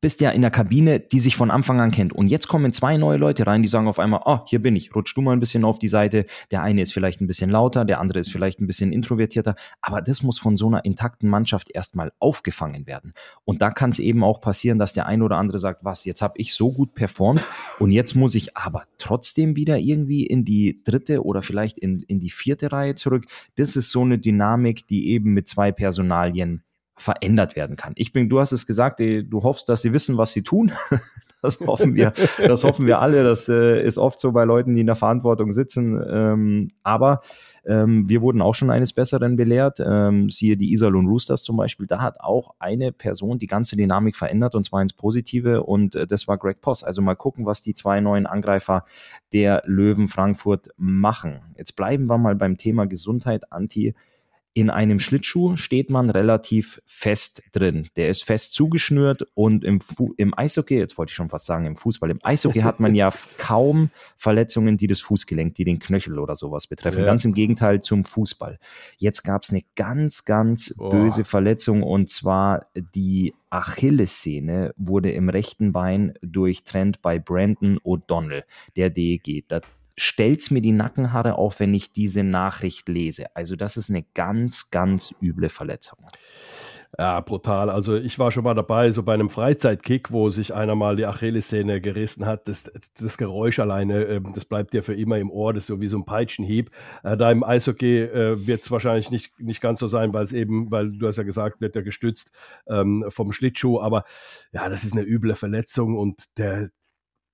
bist 0.00 0.20
ja 0.20 0.30
in 0.30 0.40
der 0.42 0.50
Kabine, 0.50 1.00
die 1.00 1.20
sich 1.20 1.36
von 1.36 1.50
Anfang 1.50 1.80
an 1.80 1.90
kennt. 1.90 2.12
Und 2.12 2.28
jetzt 2.28 2.48
kommen 2.48 2.72
zwei 2.72 2.96
neue 2.96 3.18
Leute 3.18 3.46
rein, 3.46 3.62
die 3.62 3.68
sagen 3.68 3.86
auf 3.86 3.98
einmal, 3.98 4.22
oh, 4.24 4.40
hier 4.46 4.60
bin 4.60 4.76
ich, 4.76 4.94
rutsch 4.94 5.14
du 5.14 5.20
mal 5.20 5.32
ein 5.32 5.40
bisschen 5.40 5.64
auf 5.64 5.78
die 5.78 5.88
Seite. 5.88 6.24
Der 6.50 6.62
eine 6.62 6.80
ist 6.80 6.92
vielleicht 6.92 7.20
ein 7.20 7.26
bisschen 7.26 7.50
lauter, 7.50 7.84
der 7.84 8.00
andere 8.00 8.20
ist 8.20 8.32
vielleicht 8.32 8.60
ein 8.60 8.66
bisschen 8.66 8.92
introvertierter. 8.92 9.54
Aber 9.82 10.00
das 10.00 10.22
muss 10.22 10.38
von 10.38 10.56
so 10.56 10.68
einer 10.68 10.84
intakten 10.84 11.28
Mannschaft 11.28 11.70
erstmal 11.70 12.12
aufgefangen 12.18 12.86
werden. 12.86 13.12
Und 13.44 13.60
da 13.60 13.70
kann 13.70 13.90
es 13.90 13.98
eben 13.98 14.24
auch 14.24 14.40
passieren, 14.40 14.78
dass 14.78 14.94
der 14.94 15.06
eine 15.06 15.24
oder 15.24 15.36
andere 15.36 15.58
sagt, 15.58 15.84
was, 15.84 16.04
jetzt 16.04 16.22
habe 16.22 16.34
ich 16.38 16.54
so 16.54 16.72
gut 16.72 16.94
performt 16.94 17.44
und 17.78 17.90
jetzt 17.90 18.14
muss 18.14 18.34
ich 18.34 18.56
aber 18.56 18.84
trotzdem 18.98 19.56
wieder 19.56 19.78
irgendwie 19.78 20.26
in 20.26 20.44
die 20.44 20.82
dritte 20.84 21.24
oder 21.24 21.42
vielleicht 21.42 21.78
in, 21.78 22.00
in 22.00 22.20
die 22.20 22.30
vierte 22.30 22.72
Reihe 22.72 22.94
zurück. 22.94 23.24
Das 23.56 23.76
ist 23.76 23.90
so 23.90 24.02
eine 24.02 24.18
Dynamik, 24.18 24.86
die 24.86 25.08
eben 25.08 25.34
mit 25.34 25.48
zwei 25.48 25.72
Personalien 25.72 26.62
verändert 26.96 27.56
werden 27.56 27.76
kann. 27.76 27.92
Ich 27.96 28.12
bin, 28.12 28.28
du 28.28 28.40
hast 28.40 28.52
es 28.52 28.66
gesagt, 28.66 29.00
du 29.00 29.42
hoffst, 29.42 29.68
dass 29.68 29.82
sie 29.82 29.92
wissen, 29.92 30.16
was 30.16 30.32
sie 30.32 30.42
tun. 30.42 30.72
Das 31.44 31.60
hoffen 31.60 31.94
wir, 31.94 32.14
das 32.38 32.64
hoffen 32.64 32.86
wir 32.86 33.00
alle. 33.00 33.22
Das 33.22 33.50
äh, 33.50 33.82
ist 33.82 33.98
oft 33.98 34.18
so 34.18 34.32
bei 34.32 34.44
Leuten, 34.44 34.72
die 34.72 34.80
in 34.80 34.86
der 34.86 34.94
Verantwortung 34.94 35.52
sitzen. 35.52 36.02
Ähm, 36.10 36.68
aber 36.82 37.20
ähm, 37.66 38.08
wir 38.08 38.22
wurden 38.22 38.40
auch 38.40 38.54
schon 38.54 38.70
eines 38.70 38.94
Besseren 38.94 39.36
belehrt. 39.36 39.78
Ähm, 39.78 40.30
siehe 40.30 40.56
die 40.56 40.72
Iserlohn 40.72 41.06
Roosters 41.06 41.42
zum 41.42 41.58
Beispiel. 41.58 41.86
Da 41.86 42.00
hat 42.00 42.18
auch 42.20 42.54
eine 42.60 42.92
Person 42.92 43.38
die 43.38 43.46
ganze 43.46 43.76
Dynamik 43.76 44.16
verändert 44.16 44.54
und 44.54 44.64
zwar 44.64 44.80
ins 44.80 44.94
Positive 44.94 45.64
und 45.64 45.94
äh, 45.94 46.06
das 46.06 46.26
war 46.28 46.38
Greg 46.38 46.62
Poss. 46.62 46.82
Also 46.82 47.02
mal 47.02 47.14
gucken, 47.14 47.44
was 47.44 47.60
die 47.60 47.74
zwei 47.74 48.00
neuen 48.00 48.26
Angreifer 48.26 48.86
der 49.34 49.62
Löwen 49.66 50.08
Frankfurt 50.08 50.68
machen. 50.78 51.40
Jetzt 51.58 51.76
bleiben 51.76 52.08
wir 52.08 52.16
mal 52.16 52.36
beim 52.36 52.56
Thema 52.56 52.86
Gesundheit, 52.86 53.52
Anti 53.52 53.94
in 54.56 54.70
einem 54.70 55.00
Schlittschuh 55.00 55.56
steht 55.56 55.90
man 55.90 56.10
relativ 56.10 56.80
fest 56.86 57.42
drin. 57.50 57.88
Der 57.96 58.08
ist 58.08 58.22
fest 58.22 58.54
zugeschnürt 58.54 59.26
und 59.34 59.64
im, 59.64 59.80
Fu 59.80 60.14
im 60.16 60.32
Eishockey, 60.36 60.78
jetzt 60.78 60.96
wollte 60.96 61.10
ich 61.10 61.16
schon 61.16 61.28
fast 61.28 61.46
sagen, 61.46 61.66
im 61.66 61.74
Fußball, 61.74 62.08
im 62.12 62.20
Eishockey 62.22 62.60
hat 62.60 62.78
man 62.78 62.94
ja 62.94 63.10
kaum 63.38 63.90
Verletzungen, 64.16 64.76
die 64.76 64.86
das 64.86 65.00
Fußgelenk, 65.00 65.56
die 65.56 65.64
den 65.64 65.80
Knöchel 65.80 66.20
oder 66.20 66.36
sowas 66.36 66.68
betreffen. 66.68 67.00
Ja. 67.00 67.04
Ganz 67.04 67.24
im 67.24 67.34
Gegenteil 67.34 67.80
zum 67.80 68.04
Fußball. 68.04 68.60
Jetzt 68.96 69.24
gab 69.24 69.42
es 69.42 69.50
eine 69.50 69.62
ganz, 69.74 70.24
ganz 70.24 70.72
Boah. 70.76 70.88
böse 70.88 71.24
Verletzung 71.24 71.82
und 71.82 72.08
zwar 72.08 72.66
die 72.94 73.34
Achillessehne 73.50 74.72
wurde 74.76 75.10
im 75.10 75.28
rechten 75.28 75.72
Bein 75.72 76.14
durchtrennt 76.22 77.02
bei 77.02 77.18
Brandon 77.18 77.80
O'Donnell, 77.80 78.44
der 78.76 78.90
DEG. 78.90 79.44
Da 79.48 79.60
stellt's 79.96 80.50
mir 80.50 80.60
die 80.60 80.72
Nackenhaare 80.72 81.36
auf, 81.36 81.60
wenn 81.60 81.74
ich 81.74 81.92
diese 81.92 82.22
Nachricht 82.22 82.88
lese. 82.88 83.34
Also 83.34 83.56
das 83.56 83.76
ist 83.76 83.90
eine 83.90 84.04
ganz, 84.14 84.70
ganz 84.70 85.14
üble 85.20 85.48
Verletzung. 85.48 85.98
Ja, 86.96 87.20
brutal. 87.20 87.70
Also 87.70 87.96
ich 87.96 88.18
war 88.20 88.30
schon 88.30 88.44
mal 88.44 88.54
dabei, 88.54 88.90
so 88.90 89.02
bei 89.02 89.14
einem 89.14 89.28
Freizeitkick, 89.28 90.12
wo 90.12 90.28
sich 90.30 90.54
einer 90.54 90.76
mal 90.76 90.94
die 90.94 91.06
Achillessehne 91.06 91.80
gerissen 91.80 92.24
hat. 92.24 92.46
Das, 92.46 92.70
das 92.96 93.18
Geräusch 93.18 93.58
alleine, 93.58 94.04
ähm, 94.04 94.32
das 94.32 94.44
bleibt 94.44 94.74
dir 94.74 94.84
für 94.84 94.94
immer 94.94 95.18
im 95.18 95.30
Ohr. 95.30 95.52
Das 95.52 95.64
ist 95.64 95.66
so 95.68 95.80
wie 95.80 95.88
so 95.88 95.98
ein 95.98 96.04
Peitschenhieb. 96.04 96.70
Äh, 97.02 97.16
da 97.16 97.32
im 97.32 97.42
Eishockey 97.42 98.02
äh, 98.02 98.46
wird 98.46 98.62
es 98.62 98.70
wahrscheinlich 98.70 99.10
nicht, 99.10 99.32
nicht 99.40 99.60
ganz 99.60 99.80
so 99.80 99.88
sein, 99.88 100.12
weil 100.12 100.22
es 100.22 100.32
eben, 100.32 100.70
weil 100.70 100.92
du 100.92 101.06
hast 101.06 101.18
ja 101.18 101.24
gesagt, 101.24 101.60
wird 101.60 101.74
ja 101.74 101.82
gestützt 101.82 102.30
ähm, 102.68 103.04
vom 103.08 103.32
Schlittschuh. 103.32 103.80
Aber 103.80 104.04
ja, 104.52 104.68
das 104.68 104.84
ist 104.84 104.92
eine 104.92 105.02
üble 105.02 105.34
Verletzung 105.34 105.96
und 105.96 106.38
der, 106.38 106.68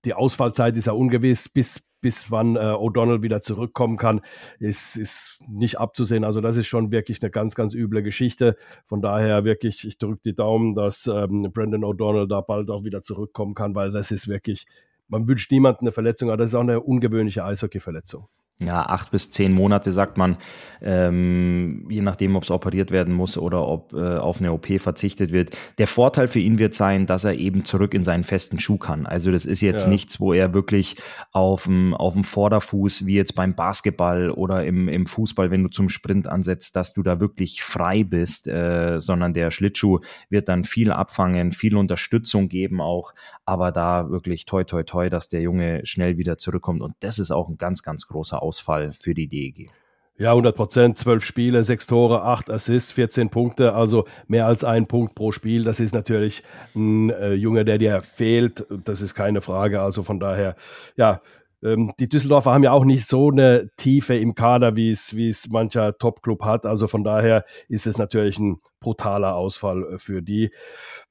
die 0.07 0.14
Ausfallzeit 0.14 0.75
ist 0.79 0.87
ja 0.87 0.95
ungewiss, 0.95 1.50
bis, 1.50 1.83
bis 2.00 2.30
wann 2.30 2.57
äh, 2.57 2.61
O'Donnell 2.61 3.23
wieder 3.23 3.42
zurückkommen 3.42 3.97
kann, 3.97 4.21
ist, 4.59 4.97
ist 4.97 5.40
nicht 5.49 5.78
abzusehen. 5.78 6.25
Also 6.25 6.40
das 6.40 6.57
ist 6.57 6.66
schon 6.66 6.90
wirklich 6.90 7.23
eine 7.23 7.30
ganz, 7.30 7.54
ganz 7.54 7.75
üble 7.75 8.02
Geschichte. 8.02 8.57
Von 8.87 9.00
daher 9.00 9.45
wirklich, 9.45 9.87
ich 9.87 9.99
drücke 9.99 10.21
die 10.25 10.35
Daumen, 10.35 10.75
dass 10.75 11.07
ähm, 11.07 11.50
Brandon 11.52 11.85
O'Donnell 11.85 12.28
da 12.28 12.40
bald 12.40 12.71
auch 12.71 12.85
wieder 12.85 13.02
zurückkommen 13.02 13.54
kann, 13.54 13.75
weil 13.75 13.90
das 13.90 14.11
ist 14.11 14.28
wirklich, 14.28 14.66
man 15.09 15.28
wünscht 15.28 15.50
niemandem 15.50 15.80
eine 15.83 15.92
Verletzung, 15.92 16.30
aber 16.30 16.38
das 16.38 16.50
ist 16.50 16.54
auch 16.54 16.61
eine 16.61 16.80
ungewöhnliche 16.80 17.45
Eishockey-Verletzung 17.45 18.28
ja, 18.62 18.83
acht 18.87 19.11
bis 19.11 19.31
zehn 19.31 19.52
Monate, 19.52 19.90
sagt 19.90 20.19
man, 20.19 20.37
ähm, 20.83 21.87
je 21.90 22.02
nachdem, 22.02 22.37
ob 22.37 22.43
es 22.43 22.50
operiert 22.50 22.90
werden 22.90 23.14
muss 23.14 23.37
oder 23.38 23.67
ob 23.67 23.93
äh, 23.93 24.17
auf 24.17 24.40
eine 24.40 24.52
OP 24.52 24.67
verzichtet 24.79 25.33
wird. 25.33 25.57
Der 25.79 25.87
Vorteil 25.87 26.29
für 26.29 26.40
ihn 26.40 26.59
wird 26.59 26.75
sein, 26.75 27.07
dass 27.07 27.25
er 27.25 27.35
eben 27.35 27.64
zurück 27.64 27.95
in 27.95 28.05
seinen 28.05 28.25
festen 28.25 28.59
Schuh 28.59 28.79
kann. 28.79 29.07
Also 29.07 29.31
das 29.31 29.47
ist 29.47 29.61
jetzt 29.61 29.85
ja. 29.85 29.90
nichts, 29.90 30.21
wo 30.21 30.33
er 30.33 30.55
wirklich 30.55 30.97
auf 31.33 31.64
dem, 31.64 31.95
auf 31.95 32.14
dem 32.14 32.25
Vorderfuß, 32.25 33.07
wie 33.07 33.14
jetzt 33.14 33.35
beim 33.35 33.55
Basketball 33.55 34.31
oder 34.31 34.64
im, 34.64 34.88
im 34.88 35.07
Fußball, 35.07 35.50
wenn 35.50 35.62
du 35.62 35.71
zum 35.71 35.88
Sprint 35.88 36.26
ansetzt, 36.26 36.76
dass 36.76 36.93
du 36.93 37.02
da 37.02 37.21
wirklich 37.21 37.62
frei 37.62 38.05
bist, 38.05 38.47
äh, 38.47 39.00
sondern 39.00 39.33
der 39.33 39.50
Schlittschuh 39.50 40.00
wird 40.29 40.49
dann 40.49 40.64
viel 40.64 40.93
abfangen, 40.93 41.52
viel 41.52 41.76
Unterstützung 41.76 42.49
geben 42.49 42.81
auch, 42.81 43.12
aber 43.45 43.73
da 43.73 44.11
wirklich 44.11 44.45
toi 44.45 44.64
toi 44.64 44.83
toi, 44.83 45.09
dass 45.09 45.29
der 45.29 45.40
Junge 45.40 45.81
schnell 45.85 46.19
wieder 46.19 46.38
zurückkommt. 46.38 46.83
Und 46.83 46.95
das 47.00 47.19
ist 47.19 47.31
auch 47.31 47.49
ein 47.49 47.57
ganz, 47.57 47.83
ganz 47.83 48.07
großer 48.07 48.43
Ausfall 48.50 48.92
für 48.92 49.14
die 49.14 49.28
DEG. 49.28 49.71
Ja, 50.19 50.30
100 50.30 50.57
Prozent, 50.57 50.99
zwölf 50.99 51.25
Spiele, 51.25 51.62
sechs 51.62 51.87
Tore, 51.87 52.23
acht 52.25 52.50
Assists, 52.50 52.90
14 52.92 53.30
Punkte, 53.30 53.75
also 53.75 54.07
mehr 54.26 54.47
als 54.47 54.64
ein 54.64 54.88
Punkt 54.88 55.14
pro 55.14 55.30
Spiel. 55.30 55.62
Das 55.62 55.78
ist 55.78 55.95
natürlich 55.95 56.42
ein 56.75 57.11
äh, 57.11 57.33
Junge, 57.33 57.64
der 57.64 57.78
dir 57.78 58.02
fehlt. 58.02 58.66
Das 58.85 59.02
ist 59.02 59.14
keine 59.14 59.40
Frage. 59.40 59.80
Also 59.80 60.02
von 60.02 60.19
daher, 60.19 60.57
ja, 60.97 61.23
ähm, 61.62 61.92
die 62.00 62.09
Düsseldorfer 62.09 62.52
haben 62.52 62.64
ja 62.64 62.73
auch 62.73 62.85
nicht 62.85 63.07
so 63.07 63.30
eine 63.30 63.71
Tiefe 63.76 64.16
im 64.16 64.35
Kader, 64.35 64.76
wie 64.76 64.90
es, 64.90 65.49
mancher 65.49 65.97
Top-Club 65.97 66.42
hat. 66.45 66.66
Also 66.66 66.88
von 66.88 67.04
daher 67.04 67.45
ist 67.69 67.87
es 67.87 67.97
natürlich 67.97 68.38
ein 68.40 68.61
brutaler 68.80 69.37
Ausfall 69.37 69.95
äh, 69.95 69.99
für 69.99 70.23
die. 70.23 70.50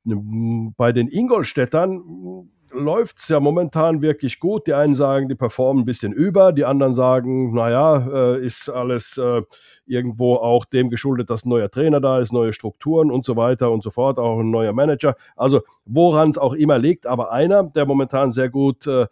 Bei 0.04 0.92
den 0.92 1.08
Ingolstädtern 1.08 2.50
läuft 2.72 3.20
es 3.20 3.30
ja 3.30 3.40
momentan 3.40 4.02
wirklich 4.02 4.40
gut. 4.40 4.68
Die 4.68 4.74
einen 4.74 4.96
sagen, 4.96 5.28
die 5.30 5.36
performen 5.36 5.84
ein 5.84 5.86
bisschen 5.86 6.14
über, 6.14 6.52
die 6.52 6.66
anderen 6.66 6.94
sagen, 6.94 7.54
naja, 7.54 8.36
äh, 8.36 8.46
ist 8.46 8.70
alles 8.70 9.18
äh, 9.18 9.42
irgendwo 9.86 10.36
auch 10.36 10.66
dem 10.66 10.90
geschuldet, 10.90 11.30
dass 11.30 11.46
ein 11.46 11.50
neuer 11.50 11.70
Trainer 11.70 12.00
da 12.00 12.20
ist, 12.20 12.32
neue 12.32 12.54
Strukturen 12.54 13.12
und 13.12 13.26
so 13.26 13.36
weiter 13.36 13.72
und 13.72 13.84
so 13.84 13.90
fort, 13.90 14.20
auch 14.20 14.40
ein 14.40 14.52
neuer 14.52 14.74
Manager. 14.74 15.16
Also 15.36 15.62
woran 15.86 16.30
es 16.30 16.38
auch 16.38 16.54
immer 16.54 16.78
liegt, 16.78 17.08
aber 17.08 17.32
einer, 17.32 17.64
der 17.64 17.86
momentan 17.86 18.32
sehr 18.32 18.50
gut 18.50 18.88
äh, 18.88 19.08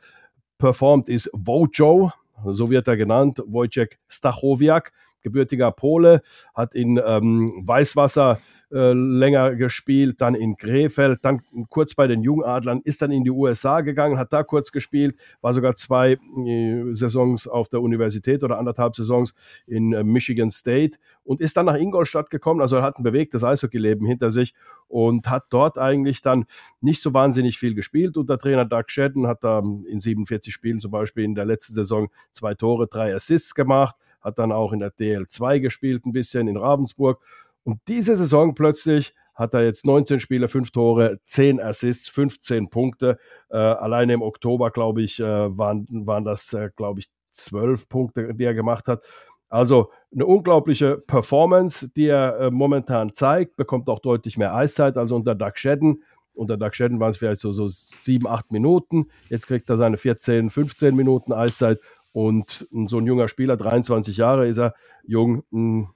performt, 0.58 1.10
ist 1.10 1.30
Wojo, 1.34 2.12
so 2.46 2.70
wird 2.70 2.88
er 2.88 2.98
genannt, 2.98 3.42
Wojciech 3.48 3.98
Stachowiak 4.08 4.92
gebürtiger 5.27 5.72
Pole, 5.72 6.22
hat 6.53 6.75
in 6.75 7.00
ähm, 7.05 7.63
Weißwasser 7.65 8.39
äh, 8.72 8.91
länger 8.91 9.55
gespielt, 9.55 10.19
dann 10.19 10.36
in 10.36 10.57
Krefeld, 10.57 11.19
dann 11.24 11.41
kurz 11.69 11.96
bei 11.96 12.07
den 12.07 12.22
Jungadlern, 12.22 12.81
ist 12.84 13.01
dann 13.01 13.12
in 13.12 13.24
die 13.24 13.31
USA 13.31 13.79
gegangen, 13.79 14.17
hat 14.17 14.34
da 14.34 14.43
kurz 14.43 14.74
gespielt, 14.74 15.15
war 15.39 15.53
sogar 15.53 15.75
zwei 15.75 16.17
äh, 16.46 16.93
Saisons 16.93 17.48
auf 17.48 17.69
der 17.69 17.81
Universität 17.81 18.43
oder 18.43 18.57
anderthalb 18.57 18.96
Saisons 18.96 19.34
in 19.67 19.93
äh, 19.93 20.03
Michigan 20.03 20.50
State 20.50 20.98
und 21.24 21.39
ist 21.39 21.55
dann 21.55 21.67
nach 21.67 21.75
Ingolstadt 21.75 22.29
gekommen, 22.29 22.60
also 22.60 22.75
er 22.75 22.84
hat 22.84 23.00
ein 23.00 23.03
bewegtes 23.03 23.43
Eishockeyleben 23.43 24.05
hinter 24.05 24.31
sich 24.31 24.53
und 24.88 25.29
hat 25.29 25.46
dort 25.50 25.77
eigentlich 25.77 26.22
dann 26.22 26.46
nicht 26.81 27.01
so 27.01 27.13
wahnsinnig 27.13 27.57
viel 27.57 27.74
gespielt 27.74 28.17
unter 28.17 28.38
Trainer 28.38 28.65
Doug 28.65 28.86
Shedden, 28.88 29.27
hat 29.27 29.46
da 29.46 29.60
in 29.60 30.00
47 30.00 30.53
Spielen 30.53 30.81
zum 30.81 30.91
Beispiel 30.91 31.24
in 31.24 31.36
der 31.36 31.46
letzten 31.46 31.74
Saison 31.74 32.10
zwei 32.34 32.53
Tore, 32.53 32.88
drei 32.88 33.15
Assists 33.15 33.55
gemacht, 33.55 33.96
hat 34.22 34.40
dann 34.40 34.52
auch 34.52 34.74
in 34.74 34.80
der 34.80 34.92
DL2 34.92 35.60
gespielt, 35.60 36.06
ein 36.06 36.14
bisschen 36.14 36.48
in 36.48 36.58
Ravensburg. 36.58 37.22
Und 37.64 37.82
diese 37.88 38.16
Saison 38.16 38.56
plötzlich 38.56 39.14
hat 39.36 39.54
er 39.54 39.64
jetzt 39.64 39.86
19 39.86 40.20
Spiele, 40.20 40.48
5 40.48 40.72
Tore, 40.72 41.20
10 41.26 41.62
Assists, 41.62 42.10
15 42.10 42.70
Punkte. 42.70 43.20
Äh, 43.50 43.58
alleine 43.58 44.14
im 44.14 44.22
Oktober, 44.24 44.72
glaube 44.72 45.04
ich, 45.04 45.20
äh, 45.20 45.24
waren, 45.24 45.86
waren 45.90 46.24
das, 46.24 46.54
äh, 46.54 46.70
glaube 46.76 47.02
ich, 47.02 47.08
12 47.34 47.88
Punkte, 47.88 48.34
die 48.34 48.44
er 48.44 48.56
gemacht 48.56 48.88
hat. 48.88 49.04
Also 49.50 49.92
eine 50.14 50.26
unglaubliche 50.26 50.98
Performance, 50.98 51.90
die 51.90 52.08
er 52.08 52.40
äh, 52.40 52.52
momentan 52.52 53.14
zeigt, 53.14 53.56
bekommt 53.56 53.88
auch 53.90 54.00
deutlich 54.00 54.38
mehr 54.38 54.54
Eiszeit 54.54 54.98
als 54.98 55.12
unter 55.12 55.36
Doug 55.36 55.54
Shedden. 55.56 56.04
Unter 56.34 56.58
Doug 56.58 56.74
Shedden 56.74 57.00
waren 57.00 57.12
es 57.12 57.18
vielleicht 57.18 57.42
so, 57.42 57.52
so 57.52 57.68
7, 57.68 58.28
8 58.28 58.52
Minuten. 58.52 59.08
Jetzt 59.30 59.48
kriegt 59.48 59.70
er 59.70 59.78
seine 59.78 59.98
14, 59.98 60.50
15 60.50 60.96
Minuten 60.96 61.32
Eiszeit 61.32 61.82
und 62.14 62.68
so 62.88 62.98
ein 62.98 63.06
junger 63.06 63.28
Spieler, 63.28 63.58
23 63.58 64.18
Jahre 64.18 64.48
ist 64.48 64.58
er 64.58 64.74
jung, 65.06 65.44
hm, 65.52 65.90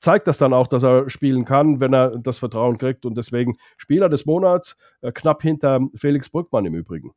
zeigt 0.00 0.26
das 0.26 0.38
dann 0.38 0.52
auch, 0.52 0.66
dass 0.66 0.84
er 0.84 1.08
spielen 1.10 1.44
kann, 1.44 1.80
wenn 1.80 1.92
er 1.92 2.18
das 2.18 2.38
Vertrauen 2.38 2.78
kriegt. 2.78 3.04
Und 3.04 3.16
deswegen 3.16 3.56
Spieler 3.76 4.08
des 4.08 4.26
Monats, 4.26 4.76
äh, 5.00 5.12
knapp 5.12 5.42
hinter 5.42 5.80
Felix 5.94 6.28
Brückmann 6.28 6.66
im 6.66 6.74
Übrigen. 6.74 7.12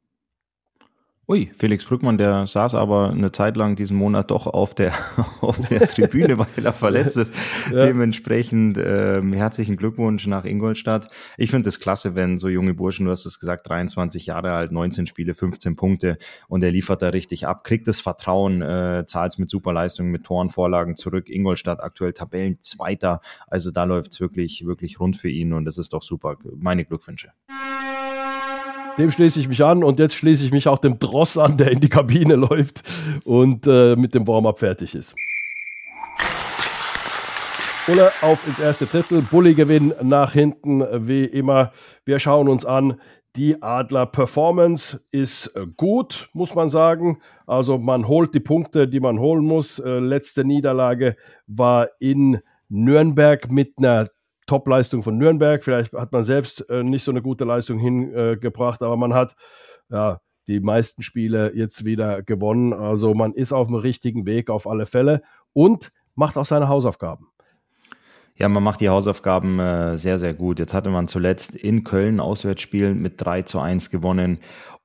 Ui, 1.31 1.49
Felix 1.55 1.85
Brückmann, 1.85 2.17
der 2.17 2.45
saß 2.45 2.75
aber 2.75 3.11
eine 3.11 3.31
Zeit 3.31 3.55
lang 3.55 3.77
diesen 3.77 3.95
Monat 3.95 4.31
doch 4.31 4.47
auf 4.47 4.75
der, 4.75 4.91
auf 5.39 5.57
der 5.69 5.87
Tribüne, 5.87 6.37
weil 6.37 6.47
er 6.61 6.73
verletzt 6.73 7.15
ist. 7.15 7.33
Ja. 7.71 7.85
Dementsprechend 7.85 8.77
ähm, 8.77 9.31
herzlichen 9.31 9.77
Glückwunsch 9.77 10.27
nach 10.27 10.43
Ingolstadt. 10.43 11.07
Ich 11.37 11.49
finde 11.49 11.69
es 11.69 11.79
klasse, 11.79 12.15
wenn 12.15 12.37
so 12.37 12.49
junge 12.49 12.73
Burschen, 12.73 13.05
du 13.05 13.11
hast 13.13 13.25
es 13.25 13.39
gesagt, 13.39 13.69
23 13.69 14.25
Jahre 14.25 14.51
alt, 14.51 14.73
19 14.73 15.07
Spiele, 15.07 15.33
15 15.33 15.77
Punkte 15.77 16.17
und 16.49 16.65
er 16.65 16.71
liefert 16.71 17.01
da 17.01 17.07
richtig 17.07 17.47
ab, 17.47 17.63
kriegt 17.63 17.87
das 17.87 18.01
Vertrauen, 18.01 18.61
äh, 18.61 19.05
zahlt 19.07 19.31
es 19.31 19.37
mit 19.37 19.49
super 19.49 19.71
Leistungen, 19.71 20.11
mit 20.11 20.25
Toren, 20.25 20.49
Vorlagen 20.49 20.97
zurück. 20.97 21.29
Ingolstadt 21.29 21.79
aktuell 21.79 22.11
Tabellenzweiter, 22.11 23.21
also 23.47 23.71
da 23.71 23.85
läuft 23.85 24.11
es 24.11 24.19
wirklich, 24.19 24.65
wirklich 24.65 24.99
rund 24.99 25.15
für 25.15 25.29
ihn 25.29 25.53
und 25.53 25.63
das 25.63 25.77
ist 25.77 25.93
doch 25.93 26.03
super. 26.03 26.35
Meine 26.57 26.83
Glückwünsche. 26.83 27.31
Dem 28.97 29.09
schließe 29.09 29.39
ich 29.39 29.47
mich 29.47 29.63
an 29.63 29.83
und 29.83 29.99
jetzt 29.99 30.15
schließe 30.15 30.45
ich 30.45 30.51
mich 30.51 30.67
auch 30.67 30.79
dem 30.79 30.99
Dross 30.99 31.37
an, 31.37 31.57
der 31.57 31.71
in 31.71 31.79
die 31.79 31.89
Kabine 31.89 32.35
läuft 32.35 32.83
und 33.23 33.65
äh, 33.67 33.95
mit 33.95 34.13
dem 34.13 34.27
Warm-up 34.27 34.59
fertig 34.59 34.95
ist. 34.95 35.15
Bulle 37.87 38.11
auf 38.21 38.45
ins 38.47 38.59
erste 38.59 38.85
Drittel. 38.85 39.21
Bulli 39.21 39.55
Gewinn 39.55 39.93
nach 40.03 40.33
hinten, 40.33 40.83
wie 41.07 41.25
immer. 41.25 41.71
Wir 42.05 42.19
schauen 42.19 42.47
uns 42.47 42.65
an. 42.65 42.99
Die 43.37 43.63
Adler 43.63 44.05
Performance 44.05 45.01
ist 45.11 45.53
gut, 45.77 46.29
muss 46.33 46.53
man 46.53 46.69
sagen. 46.69 47.21
Also 47.47 47.77
man 47.77 48.07
holt 48.07 48.35
die 48.35 48.41
Punkte, 48.41 48.87
die 48.87 48.99
man 48.99 49.19
holen 49.19 49.45
muss. 49.45 49.79
Äh, 49.79 49.99
letzte 49.99 50.43
Niederlage 50.43 51.15
war 51.47 51.87
in 51.99 52.39
Nürnberg 52.67 53.51
mit 53.51 53.75
einer 53.77 54.07
Top-Leistung 54.51 55.01
von 55.01 55.17
Nürnberg. 55.17 55.63
Vielleicht 55.63 55.93
hat 55.93 56.11
man 56.11 56.25
selbst 56.25 56.69
äh, 56.69 56.83
nicht 56.83 57.05
so 57.05 57.11
eine 57.11 57.21
gute 57.21 57.45
Leistung 57.45 57.79
hingebracht, 57.79 58.83
aber 58.83 58.97
man 58.97 59.13
hat 59.13 59.33
ja, 59.89 60.19
die 60.47 60.59
meisten 60.59 61.03
Spiele 61.03 61.53
jetzt 61.55 61.85
wieder 61.85 62.21
gewonnen. 62.21 62.73
Also 62.73 63.13
man 63.13 63.31
ist 63.33 63.53
auf 63.53 63.67
dem 63.67 63.77
richtigen 63.77 64.25
Weg 64.25 64.49
auf 64.49 64.67
alle 64.67 64.85
Fälle 64.85 65.21
und 65.53 65.93
macht 66.15 66.37
auch 66.37 66.43
seine 66.43 66.67
Hausaufgaben. 66.67 67.27
Ja, 68.35 68.49
man 68.49 68.61
macht 68.61 68.81
die 68.81 68.89
Hausaufgaben 68.89 69.57
äh, 69.59 69.97
sehr, 69.97 70.17
sehr 70.17 70.33
gut. 70.33 70.59
Jetzt 70.59 70.73
hatte 70.73 70.89
man 70.89 71.07
zuletzt 71.07 71.55
in 71.55 71.85
Köln 71.85 72.19
Auswärtsspiel 72.19 72.93
mit 72.93 73.23
3 73.23 73.43
zu 73.43 73.59
1 73.61 73.89
gewonnen. 73.89 74.39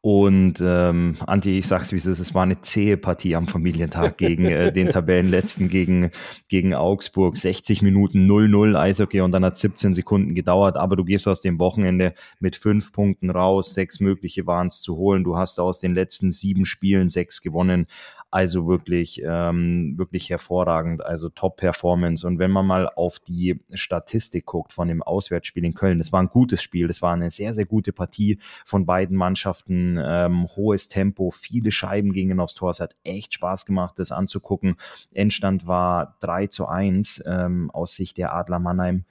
Und 0.06 0.62
ähm, 0.62 1.16
Anti, 1.26 1.58
ich 1.58 1.66
sag's 1.66 1.90
wie 1.90 1.96
es 1.96 2.06
ist, 2.06 2.20
es 2.20 2.32
war 2.32 2.44
eine 2.44 2.60
zähe 2.60 2.96
Partie 2.96 3.34
am 3.34 3.48
Familientag 3.48 4.18
gegen 4.18 4.44
äh, 4.44 4.72
den 4.72 4.88
Tabellenletzten 4.88 5.68
gegen, 5.68 6.12
gegen 6.48 6.74
Augsburg. 6.74 7.36
60 7.36 7.82
Minuten 7.82 8.30
0-0 8.30 8.78
Eishockey 8.78 9.20
und 9.22 9.32
dann 9.32 9.44
hat 9.44 9.58
17 9.58 9.96
Sekunden 9.96 10.36
gedauert. 10.36 10.76
Aber 10.76 10.94
du 10.94 11.02
gehst 11.02 11.26
aus 11.26 11.40
dem 11.40 11.58
Wochenende 11.58 12.14
mit 12.38 12.54
fünf 12.54 12.92
Punkten 12.92 13.30
raus. 13.30 13.74
Sechs 13.74 13.98
mögliche 13.98 14.46
waren 14.46 14.70
zu 14.70 14.96
holen. 14.96 15.24
Du 15.24 15.36
hast 15.36 15.58
aus 15.58 15.80
den 15.80 15.92
letzten 15.92 16.30
sieben 16.30 16.66
Spielen 16.66 17.08
sechs 17.08 17.42
gewonnen. 17.42 17.88
Also 18.36 18.66
wirklich, 18.66 19.22
ähm, 19.24 19.94
wirklich 19.96 20.28
hervorragend, 20.28 21.02
also 21.02 21.30
Top-Performance. 21.30 22.26
Und 22.26 22.38
wenn 22.38 22.50
man 22.50 22.66
mal 22.66 22.86
auf 22.86 23.18
die 23.18 23.64
Statistik 23.72 24.44
guckt 24.44 24.74
von 24.74 24.88
dem 24.88 25.02
Auswärtsspiel 25.02 25.64
in 25.64 25.72
Köln, 25.72 25.96
das 25.96 26.12
war 26.12 26.20
ein 26.20 26.28
gutes 26.28 26.62
Spiel, 26.62 26.86
das 26.86 27.00
war 27.00 27.14
eine 27.14 27.30
sehr, 27.30 27.54
sehr 27.54 27.64
gute 27.64 27.94
Partie 27.94 28.38
von 28.66 28.84
beiden 28.84 29.16
Mannschaften, 29.16 29.98
ähm, 29.98 30.46
hohes 30.54 30.88
Tempo, 30.88 31.30
viele 31.30 31.70
Scheiben 31.70 32.12
gingen 32.12 32.38
aufs 32.38 32.52
Tor. 32.52 32.68
Es 32.68 32.80
hat 32.80 32.94
echt 33.04 33.32
Spaß 33.32 33.64
gemacht, 33.64 33.98
das 33.98 34.12
anzugucken. 34.12 34.76
Endstand 35.14 35.66
war 35.66 36.18
3 36.20 36.48
zu 36.48 36.68
1 36.68 37.24
ähm, 37.26 37.70
aus 37.70 37.94
Sicht 37.94 38.18
der 38.18 38.34
Adler 38.34 38.58
Mannheim. 38.58 39.06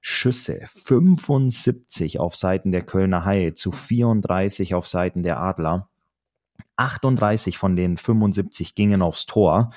Schüsse 0.00 0.58
75 0.64 2.18
auf 2.18 2.34
Seiten 2.34 2.72
der 2.72 2.80
Kölner 2.80 3.26
Haie 3.26 3.52
zu 3.52 3.72
34 3.72 4.74
auf 4.74 4.88
Seiten 4.88 5.22
der 5.22 5.38
Adler. 5.38 5.90
38 6.80 7.58
von 7.58 7.76
den 7.76 7.96
75 7.96 8.74
gingen 8.74 9.02
aufs 9.02 9.26
Tor. 9.26 9.70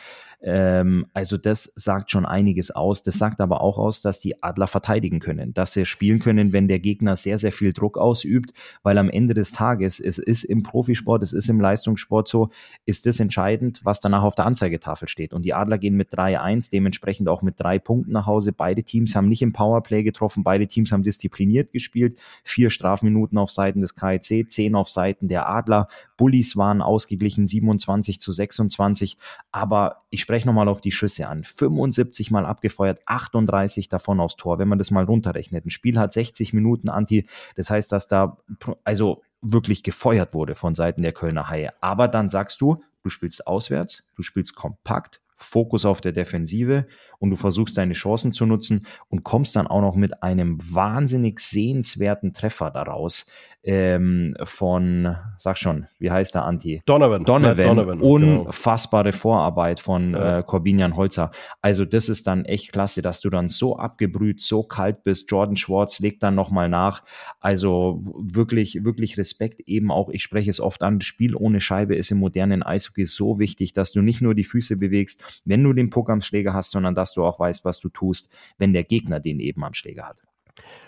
Ähm, 0.44 1.06
also 1.14 1.38
das 1.38 1.72
sagt 1.76 2.12
schon 2.12 2.26
einiges 2.26 2.70
aus. 2.70 3.02
Das 3.02 3.18
sagt 3.18 3.40
aber 3.40 3.62
auch 3.62 3.78
aus, 3.78 4.02
dass 4.02 4.20
die 4.20 4.44
Adler 4.44 4.68
verteidigen 4.68 5.20
können, 5.20 5.54
dass 5.54 5.72
sie 5.72 5.86
spielen 5.86 6.20
können, 6.20 6.52
wenn 6.52 6.68
der 6.68 6.80
Gegner 6.80 7.16
sehr, 7.16 7.38
sehr 7.38 7.54
viel 7.54 7.72
Druck 7.72 7.98
ausübt, 7.98 8.52
weil 8.84 8.98
am 8.98 9.10
Ende 9.10 9.34
des 9.34 9.54
Tages, 9.54 10.02
es 10.02 10.18
ist 10.18 10.44
im 10.44 10.62
Profisport, 10.62 11.24
es 11.24 11.32
ist 11.32 11.50
im 11.50 11.62
Leistungssport 11.62 12.28
so, 12.28 12.50
ist 12.86 13.06
das 13.06 13.22
entscheidend, 13.22 13.82
was 13.84 14.02
danach 14.02 14.24
auf 14.24 14.36
der 14.36 14.46
Anzeigetafel 14.46 15.08
steht. 15.08 15.34
Und 15.34 15.44
die 15.44 15.54
Adler 15.54 15.78
gehen 15.78 15.96
mit 15.96 16.14
3-1, 16.14 16.70
dementsprechend 16.70 17.30
auch 17.30 17.42
mit 17.42 17.60
drei 17.60 17.80
Punkten 17.80 18.12
nach 18.12 18.26
Hause. 18.26 18.52
Beide 18.52 18.84
Teams 18.84 19.16
haben 19.16 19.30
nicht 19.30 19.42
im 19.42 19.54
Powerplay 19.54 20.04
getroffen, 20.04 20.44
beide 20.44 20.68
Teams 20.68 20.92
haben 20.92 21.04
diszipliniert 21.04 21.72
gespielt. 21.72 22.18
Vier 22.44 22.70
Strafminuten 22.70 23.38
auf 23.38 23.50
Seiten 23.50 23.80
des 23.80 23.96
KIC, 23.96 24.52
zehn 24.52 24.76
auf 24.76 24.90
Seiten 24.90 25.30
der 25.30 25.48
Adler. 25.48 25.88
Bullies 26.18 26.58
waren 26.58 26.82
ausgeglichen, 26.82 27.48
27 27.48 28.20
zu 28.20 28.34
26. 28.34 29.18
Aber 29.52 30.04
ich 30.10 30.22
spreche 30.22 30.33
spreche 30.34 30.48
nochmal 30.48 30.68
auf 30.68 30.82
die 30.82 30.92
Schüsse 30.92 31.28
an. 31.28 31.44
75 31.44 32.32
mal 32.32 32.44
abgefeuert, 32.48 33.02
38 33.06 33.88
davon 33.88 34.20
aufs 34.20 34.36
Tor, 34.36 34.58
wenn 34.58 34.68
man 34.68 34.80
das 34.80 34.90
mal 34.90 35.04
runterrechnet. 35.04 35.64
Ein 35.64 35.70
Spiel 35.70 36.00
hat 36.00 36.12
60 36.12 36.54
Minuten 36.54 36.90
Anti, 36.90 37.28
das 37.56 37.70
heißt, 37.70 37.92
dass 37.92 38.08
da 38.08 38.38
also 38.84 39.22
wirklich 39.44 39.84
gefeuert 39.84 40.34
wurde 40.34 40.56
von 40.56 40.74
Seiten 40.74 41.04
der 41.04 41.12
Kölner 41.12 41.50
Haie. 41.50 41.70
Aber 41.82 42.08
dann 42.08 42.32
sagst 42.32 42.62
du, 42.62 42.82
du 43.04 43.12
spielst 43.12 43.46
auswärts, 43.46 44.12
du 44.16 44.24
spielst 44.24 44.56
kompakt, 44.56 45.22
Fokus 45.36 45.86
auf 45.86 46.02
der 46.02 46.12
Defensive 46.12 46.88
und 47.20 47.30
du 47.30 47.36
versuchst 47.36 47.78
deine 47.78 47.94
Chancen 47.94 48.34
zu 48.34 48.46
nutzen 48.46 48.86
und 49.10 49.24
kommst 49.24 49.56
dann 49.56 49.68
auch 49.68 49.82
noch 49.82 49.96
mit 49.96 50.24
einem 50.24 50.58
wahnsinnig 50.62 51.40
sehenswerten 51.40 52.34
Treffer 52.34 52.72
daraus 52.72 53.26
ähm, 53.66 54.36
von, 54.44 55.16
sag 55.38 55.58
schon, 55.58 55.88
wie 55.98 56.12
heißt 56.12 56.36
der 56.36 56.44
Anti? 56.44 56.82
Donovan. 56.86 57.24
Donovan. 57.24 57.68
Donovan 57.68 58.00
genau. 58.00 58.12
Unfassbare. 58.46 59.14
Vorarbeit 59.14 59.80
von 59.80 60.14
ja. 60.14 60.40
äh, 60.40 60.44
Corbinian 60.44 60.98
Holzer. 60.98 61.32
Also 61.62 61.86
das 61.86 62.10
ist 62.10 62.28
dann 62.28 62.44
echt 62.44 62.74
klasse, 62.74 63.02
dass 63.02 63.22
du 63.22 63.30
dann 63.30 63.48
so 63.48 63.78
abgebrüht, 63.78 64.42
so 64.42 64.64
kalt 64.64 65.04
bist. 65.04 65.32
Jordan 65.32 65.56
Schwartz 65.56 66.00
legt 66.00 66.24
dann 66.24 66.36
nochmal 66.36 66.68
nach. 66.68 67.04
Also 67.40 68.02
wirklich, 68.04 68.84
wirklich 68.84 69.18
Respekt 69.18 69.62
eben 69.62 69.92
auch. 69.92 70.10
Ich 70.10 70.24
spreche 70.24 70.50
es 70.50 70.60
oft 70.60 70.84
an. 70.84 71.00
Spiel 71.00 71.36
ohne 71.36 71.62
Scheibe 71.62 71.96
ist 71.96 72.12
im 72.12 72.18
modernen 72.18 72.64
Eishockey 72.64 73.06
so 73.06 73.40
wichtig, 73.40 73.72
dass 73.72 73.94
du 73.94 74.02
nicht 74.02 74.22
nur 74.22 74.36
die 74.36 74.44
Füße 74.44 74.78
bewegst, 74.78 75.23
wenn 75.46 75.64
du 75.64 75.74
den 75.74 75.90
Puck 75.90 76.10
am 76.10 76.22
Schläger 76.22 76.54
hast, 76.54 76.72
sondern 76.72 76.96
dass 76.96 77.14
du 77.14 77.24
auch 77.24 77.40
weißt, 77.40 77.66
was 77.66 77.80
du 77.80 77.90
tust, 77.90 78.34
wenn 78.58 78.74
der 78.74 78.84
Gegner 78.84 79.20
den 79.20 79.40
eben 79.40 79.64
am 79.64 79.74
Schläger 79.74 80.04
hat. 80.08 80.22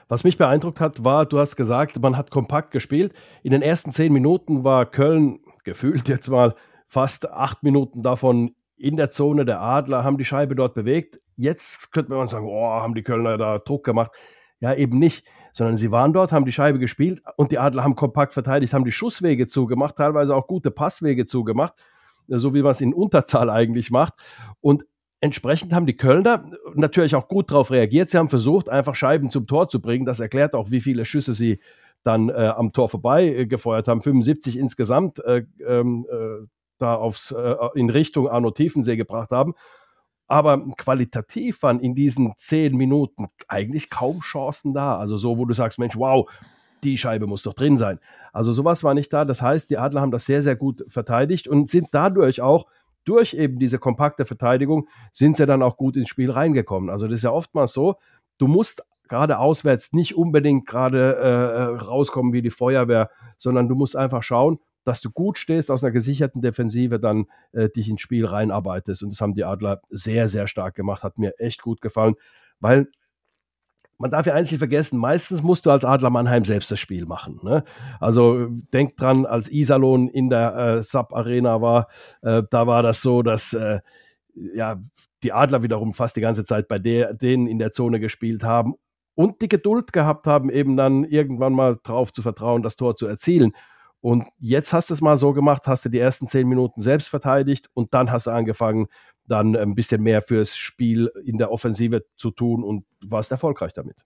Was 0.08 0.24
mich 0.24 0.38
beeindruckt 0.38 0.80
hat, 0.80 1.04
war, 1.04 1.26
du 1.26 1.40
hast 1.40 1.56
gesagt, 1.56 2.00
man 2.00 2.18
hat 2.18 2.30
kompakt 2.30 2.72
gespielt. 2.72 3.14
In 3.42 3.52
den 3.52 3.62
ersten 3.62 3.92
zehn 3.92 4.14
Minuten 4.14 4.64
war 4.64 4.86
Köln 4.86 5.40
gefühlt 5.64 6.08
jetzt 6.08 6.30
mal 6.30 6.56
fast 6.88 7.30
acht 7.32 7.64
Minuten 7.64 8.04
davon 8.04 8.56
in 8.78 8.98
der 8.98 9.12
Zone 9.12 9.46
der 9.46 9.62
Adler, 9.62 10.04
haben 10.04 10.18
die 10.18 10.26
Scheibe 10.26 10.56
dort 10.56 10.74
bewegt. 10.74 11.20
Jetzt 11.36 11.92
könnte 11.92 12.14
man 12.14 12.28
sagen, 12.28 12.48
oh, 12.48 12.70
haben 12.70 12.94
die 12.94 13.04
Kölner 13.04 13.38
da 13.38 13.58
Druck 13.58 13.84
gemacht. 13.84 14.12
Ja, 14.60 14.74
eben 14.74 15.00
nicht, 15.00 15.26
sondern 15.54 15.78
sie 15.78 15.92
waren 15.92 16.14
dort, 16.14 16.32
haben 16.32 16.46
die 16.46 16.52
Scheibe 16.52 16.80
gespielt 16.80 17.22
und 17.38 17.52
die 17.52 17.60
Adler 17.60 17.84
haben 17.84 17.96
kompakt 17.96 18.34
verteidigt, 18.34 18.74
haben 18.74 18.86
die 18.86 18.92
Schusswege 18.92 19.48
zugemacht, 19.48 19.98
teilweise 19.98 20.36
auch 20.36 20.48
gute 20.48 20.72
Passwege 20.72 21.26
zugemacht, 21.26 21.74
so 22.28 22.54
wie 22.54 22.62
man 22.62 22.72
es 22.72 22.82
in 22.82 22.94
Unterzahl 22.94 23.50
eigentlich 23.50 23.92
macht. 23.92 24.14
Und 24.62 24.86
Entsprechend 25.22 25.74
haben 25.74 25.88
die 25.88 25.98
Kölner 25.98 26.46
natürlich 26.76 27.16
auch 27.16 27.28
gut 27.28 27.50
darauf 27.50 27.72
reagiert. 27.72 28.12
Sie 28.12 28.18
haben 28.20 28.30
versucht, 28.30 28.70
einfach 28.70 28.94
Scheiben 28.94 29.32
zum 29.32 29.48
Tor 29.48 29.70
zu 29.70 29.82
bringen. 29.82 30.06
Das 30.06 30.20
erklärt 30.20 30.54
auch, 30.54 30.70
wie 30.70 30.82
viele 30.82 31.04
Schüsse 31.04 31.34
sie 31.34 31.60
dann 32.04 32.30
äh, 32.30 32.54
am 32.56 32.72
Tor 32.72 32.90
vorbei 32.90 33.26
äh, 33.26 33.46
gefeuert 33.48 33.88
haben. 33.88 34.02
75 34.02 34.58
insgesamt 34.58 35.18
äh, 35.26 35.46
ähm, 35.66 36.06
äh, 36.12 36.46
da 36.78 36.96
aufs, 36.96 37.32
äh, 37.32 37.56
in 37.74 37.90
Richtung 37.90 38.28
Arno 38.28 38.52
Tiefensee 38.52 38.98
gebracht 38.98 39.32
haben. 39.32 39.56
Aber 40.28 40.64
qualitativ 40.78 41.64
waren 41.64 41.80
in 41.80 41.96
diesen 41.96 42.34
zehn 42.38 42.76
Minuten 42.76 43.28
eigentlich 43.48 43.90
kaum 43.90 44.20
Chancen 44.20 44.74
da. 44.74 44.98
Also 45.00 45.18
so, 45.18 45.38
wo 45.38 45.46
du 45.46 45.54
sagst, 45.54 45.80
Mensch, 45.80 45.96
wow, 45.96 46.30
die 46.84 46.98
Scheibe 46.98 47.28
muss 47.28 47.44
doch 47.44 47.54
drin 47.54 47.78
sein. 47.78 48.00
Also 48.34 48.54
sowas 48.54 48.84
war 48.84 48.94
nicht 48.94 49.12
da. 49.14 49.26
Das 49.26 49.42
heißt, 49.42 49.70
die 49.70 49.78
Adler 49.78 50.02
haben 50.02 50.12
das 50.12 50.26
sehr, 50.26 50.42
sehr 50.42 50.56
gut 50.56 50.84
verteidigt 50.88 51.48
und 51.48 51.70
sind 51.70 51.88
dadurch 51.92 52.42
auch 52.42 52.66
durch 53.06 53.34
eben 53.34 53.60
diese 53.60 53.78
kompakte 53.78 54.26
Verteidigung 54.26 54.88
sind 55.12 55.38
sie 55.38 55.46
dann 55.46 55.62
auch 55.62 55.78
gut 55.78 55.96
ins 55.96 56.10
Spiel 56.10 56.32
reingekommen. 56.32 56.90
Also 56.90 57.08
das 57.08 57.20
ist 57.20 57.24
ja 57.24 57.32
oftmals 57.32 57.74
so, 57.74 57.96
du 58.38 58.48
musst 58.48 58.84
gerade 59.08 59.38
auswärts 59.38 59.94
nicht 59.94 60.16
unbedingt 60.16 60.66
gerade 60.66 61.16
äh, 61.16 61.28
äh, 61.28 61.86
rauskommen 61.86 62.34
wie 62.34 62.42
die 62.42 62.50
Feuerwehr, 62.50 63.12
sondern 63.38 63.68
du 63.68 63.76
musst 63.76 63.96
einfach 63.96 64.24
schauen, 64.24 64.60
dass 64.84 65.02
du 65.02 65.12
gut 65.12 65.38
stehst, 65.38 65.72
aus 65.72 65.84
einer 65.84 65.92
gesicherten 65.92 66.42
Defensive 66.42 67.00
dann 67.00 67.26
äh, 67.52 67.70
dich 67.70 67.90
ins 67.90 68.02
Spiel 68.02 68.26
reinarbeitest. 68.26 69.04
Und 69.04 69.14
das 69.14 69.22
haben 69.22 69.34
die 69.34 69.44
Adler 69.44 69.82
sehr, 69.90 70.28
sehr 70.28 70.48
stark 70.48 70.76
gemacht, 70.76 71.04
hat 71.04 71.18
mir 71.18 71.40
echt 71.40 71.62
gut 71.62 71.82
gefallen, 71.82 72.16
weil 72.60 72.88
man 73.98 74.12
darf 74.12 74.26
ja 74.26 74.34
eins 74.34 74.52
nicht 74.52 74.60
vergessen, 74.60 75.00
meistens 75.00 75.42
musst 75.42 75.66
du 75.66 75.72
als 75.72 75.86
Adler 75.86 76.10
Mannheim 76.10 76.44
selbst 76.44 76.72
das 76.72 76.80
Spiel 76.80 77.06
machen. 77.06 77.40
Ne? 77.44 77.64
Also 78.00 78.48
denk 78.74 78.98
dran, 78.98 79.26
als 79.26 79.50
Iserlohn 79.50 80.10
in 80.10 80.30
der 80.30 80.56
äh, 80.56 80.82
Sub-Arena 80.82 81.62
war, 81.62 81.88
äh, 82.22 82.44
da 82.50 82.68
war 82.68 82.84
das 82.84 83.02
so, 83.02 83.22
dass 83.22 83.54
äh, 83.54 83.80
ja, 84.34 84.82
die 85.24 85.32
Adler 85.32 85.64
wiederum 85.64 85.94
fast 85.94 86.18
die 86.18 86.22
ganze 86.22 86.44
Zeit 86.44 86.68
bei 86.68 86.78
der, 86.78 87.14
denen 87.14 87.48
in 87.48 87.58
der 87.58 87.72
Zone 87.72 88.00
gespielt 88.00 88.44
haben 88.44 88.76
und 89.16 89.42
die 89.42 89.48
Geduld 89.48 89.94
gehabt 89.94 90.28
haben, 90.28 90.50
eben 90.50 90.76
dann 90.76 91.06
irgendwann 91.06 91.54
mal 91.54 91.78
drauf 91.82 92.12
zu 92.12 92.22
vertrauen, 92.22 92.62
das 92.62 92.76
Tor 92.76 92.96
zu 92.98 93.08
erzielen. 93.08 93.54
Und 94.06 94.28
jetzt 94.38 94.72
hast 94.72 94.92
du 94.92 94.94
es 94.94 95.02
mal 95.02 95.18
so 95.18 95.34
gemacht, 95.34 95.66
hast 95.66 95.84
du 95.84 95.90
die 95.90 95.98
ersten 95.98 96.28
zehn 96.28 96.48
Minuten 96.48 96.80
selbst 96.80 97.08
verteidigt 97.08 97.72
und 97.74 97.96
dann 97.96 98.12
hast 98.12 98.28
du 98.28 98.32
angefangen, 98.32 98.86
dann 99.28 99.56
ein 99.56 99.74
bisschen 99.74 100.04
mehr 100.04 100.22
fürs 100.22 100.56
Spiel 100.56 101.10
in 101.26 101.40
der 101.40 101.52
Offensive 101.52 102.04
zu 102.16 102.30
tun 102.30 102.64
und 102.64 102.86
warst 103.04 103.32
erfolgreich 103.32 103.74
damit. 103.74 104.06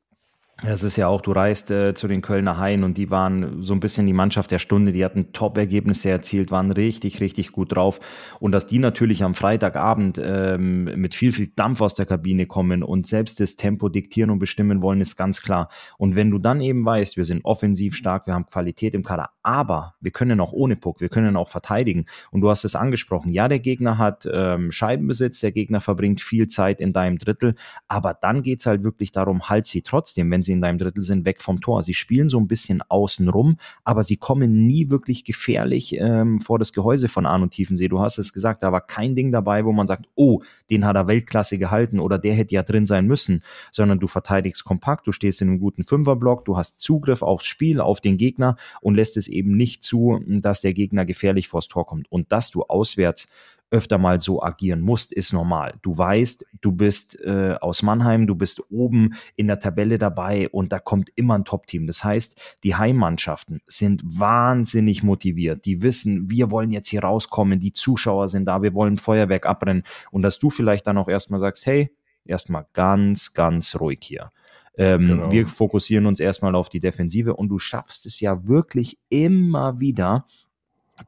Das 0.62 0.84
ist 0.84 0.98
ja 0.98 1.08
auch, 1.08 1.22
du 1.22 1.32
reist 1.32 1.72
äh, 1.72 1.94
zu 1.94 2.10
den 2.10 2.22
Kölner 2.22 2.58
Haien 2.58 2.84
und 2.84 2.98
die 2.98 3.10
waren 3.10 3.64
so 3.64 3.74
ein 3.74 3.80
bisschen 3.80 4.06
die 4.06 4.14
Mannschaft 4.14 4.52
der 4.52 4.60
Stunde, 4.60 4.92
die 4.92 5.06
hatten 5.06 5.32
Top-Ergebnisse 5.32 6.10
erzielt, 6.10 6.52
waren 6.52 6.72
richtig, 6.72 7.22
richtig 7.22 7.54
gut 7.54 7.74
drauf. 7.76 8.02
Und 8.42 8.52
dass 8.52 8.68
die 8.68 8.78
natürlich 8.78 9.24
am 9.24 9.36
Freitagabend 9.36 10.20
ähm, 10.22 10.84
mit 10.84 11.16
viel, 11.16 11.32
viel 11.32 11.48
Dampf 11.56 11.80
aus 11.80 11.96
der 11.96 12.06
Kabine 12.06 12.46
kommen 12.46 12.84
und 12.84 13.08
selbst 13.08 13.40
das 13.40 13.56
Tempo 13.56 13.88
diktieren 13.88 14.32
und 14.32 14.40
bestimmen 14.40 14.82
wollen, 14.82 15.00
ist 15.00 15.16
ganz 15.16 15.42
klar. 15.42 15.70
Und 15.98 16.18
wenn 16.18 16.30
du 16.30 16.40
dann 16.40 16.60
eben 16.60 16.84
weißt, 16.84 17.16
wir 17.16 17.24
sind 17.24 17.46
offensiv 17.46 17.96
stark, 17.96 18.28
wir 18.28 18.34
haben 18.34 18.46
Qualität 18.46 18.94
im 18.94 19.04
Kader, 19.04 19.30
aber 19.44 19.96
wir 20.02 20.12
können 20.12 20.42
auch 20.42 20.52
ohne 20.52 20.76
Puck, 20.76 21.00
wir 21.00 21.10
können 21.10 21.38
auch 21.38 21.48
verteidigen. 21.48 22.06
Und 22.32 22.42
du 22.42 22.50
hast 22.50 22.66
es 22.66 22.76
angesprochen, 22.76 23.32
ja, 23.32 23.48
der 23.48 23.60
Gegner 23.60 23.98
hat 23.98 24.28
ähm, 24.30 24.72
Scheibenbesitz, 24.72 25.40
der 25.40 25.54
Gegner 25.54 25.80
verbringt 25.80 26.20
viel 26.20 26.50
Zeit 26.50 26.82
in 26.82 26.92
deinem 26.92 27.18
Drittel, 27.18 27.56
aber 27.88 28.14
dann 28.14 28.42
geht's 28.42 28.66
halt 28.66 28.84
wirklich 28.84 29.14
darum, 29.14 29.48
halt 29.48 29.66
sie 29.66 29.84
trotzdem, 29.84 30.30
wenn 30.30 30.44
sie 30.44 30.49
sie 30.50 30.54
in 30.54 30.62
deinem 30.62 30.80
Drittel 30.80 31.04
sind, 31.04 31.26
weg 31.26 31.42
vom 31.42 31.62
Tor. 31.62 31.84
Sie 31.84 31.94
spielen 31.94 32.28
so 32.28 32.40
ein 32.40 32.48
bisschen 32.48 32.82
außen 32.82 33.30
rum, 33.30 33.58
aber 33.84 34.04
sie 34.04 34.18
kommen 34.18 34.66
nie 34.68 34.90
wirklich 34.90 35.24
gefährlich 35.24 35.96
ähm, 36.00 36.40
vor 36.40 36.60
das 36.60 36.74
Gehäuse 36.74 37.08
von 37.08 37.26
Arno 37.26 37.48
Tiefensee. 37.48 37.88
Du 37.88 38.00
hast 38.00 38.18
es 38.18 38.34
gesagt, 38.34 38.64
da 38.64 38.72
war 38.72 38.82
kein 38.82 39.16
Ding 39.16 39.32
dabei, 39.32 39.64
wo 39.66 39.72
man 39.72 39.88
sagt, 39.88 40.08
oh, 40.16 40.42
den 40.70 40.86
hat 40.86 40.96
er 40.96 41.08
Weltklasse 41.08 41.58
gehalten 41.58 42.00
oder 42.00 42.18
der 42.18 42.34
hätte 42.34 42.56
ja 42.56 42.64
drin 42.64 42.88
sein 42.88 43.06
müssen, 43.06 43.44
sondern 43.72 44.00
du 44.00 44.08
verteidigst 44.08 44.66
kompakt, 44.66 45.08
du 45.08 45.12
stehst 45.12 45.42
in 45.42 45.50
einem 45.50 45.60
guten 45.60 45.84
Fünferblock, 45.84 46.46
du 46.46 46.58
hast 46.58 46.80
Zugriff 46.80 47.22
aufs 47.22 47.46
Spiel, 47.46 47.80
auf 47.80 48.02
den 48.02 48.18
Gegner 48.18 48.56
und 48.82 48.96
lässt 48.96 49.18
es 49.18 49.28
eben 49.28 49.56
nicht 49.56 49.84
zu, 49.84 50.20
dass 50.26 50.62
der 50.62 50.74
Gegner 50.74 51.06
gefährlich 51.06 51.48
vors 51.48 51.68
Tor 51.68 51.86
kommt. 51.86 52.12
Und 52.12 52.32
dass 52.32 52.50
du 52.50 52.64
auswärts 52.64 53.30
öfter 53.72 53.98
mal 53.98 54.20
so 54.20 54.42
agieren 54.42 54.82
musst, 54.82 55.14
ist 55.14 55.34
normal. 55.34 55.76
Du 55.82 55.98
weißt, 55.98 56.46
du 56.62 56.72
bist 56.72 57.20
äh, 57.22 57.56
aus 57.62 57.84
Mannheim, 57.84 58.26
du 58.26 58.36
bist 58.36 58.72
oben 58.72 59.14
in 59.36 59.48
der 59.48 59.60
Tabelle 59.60 59.98
dabei 59.98 60.50
und 60.50 60.72
da 60.72 60.80
kommt 60.80 61.10
immer 61.16 61.36
ein 61.38 61.46
Top-Team. 61.46 61.86
Das 61.86 62.04
heißt, 62.04 62.40
die 62.64 62.76
Heimmannschaften 62.76 63.62
sind 63.68 64.02
wahnsinnig 64.04 65.04
motiviert. 65.04 65.66
Die 65.66 65.84
wissen, 65.84 66.30
wir 66.30 66.52
wollen 66.52 66.72
jetzt 66.72 66.90
hier 66.90 67.04
rauskommen, 67.04 67.60
die 67.60 67.74
Zuschauer 67.74 68.28
sind 68.28 68.46
da, 68.46 68.62
wir 68.62 68.74
wollen 68.74 68.98
Feuerwerk 68.98 69.46
abbrennen 69.46 69.84
und 70.12 70.24
dass 70.24 70.40
du 70.40 70.50
vielleicht 70.50 70.88
dann 70.88 70.98
auch 70.98 71.08
erstmal 71.08 71.40
sagst, 71.40 71.66
hey, 71.66 71.92
erstmal 72.26 72.66
ganz, 72.74 73.34
ganz 73.34 73.80
ruhig 73.80 74.00
hier. 74.02 74.32
Ähm, 74.78 75.08
genau. 75.08 75.32
Wir 75.32 75.48
fokussieren 75.48 76.06
uns 76.06 76.20
erstmal 76.20 76.56
auf 76.56 76.70
die 76.70 76.80
Defensive 76.80 77.36
und 77.36 77.50
du 77.50 77.60
schaffst 77.60 78.06
es 78.06 78.20
ja 78.20 78.48
wirklich 78.48 78.98
immer 79.10 79.80
wieder, 79.80 80.26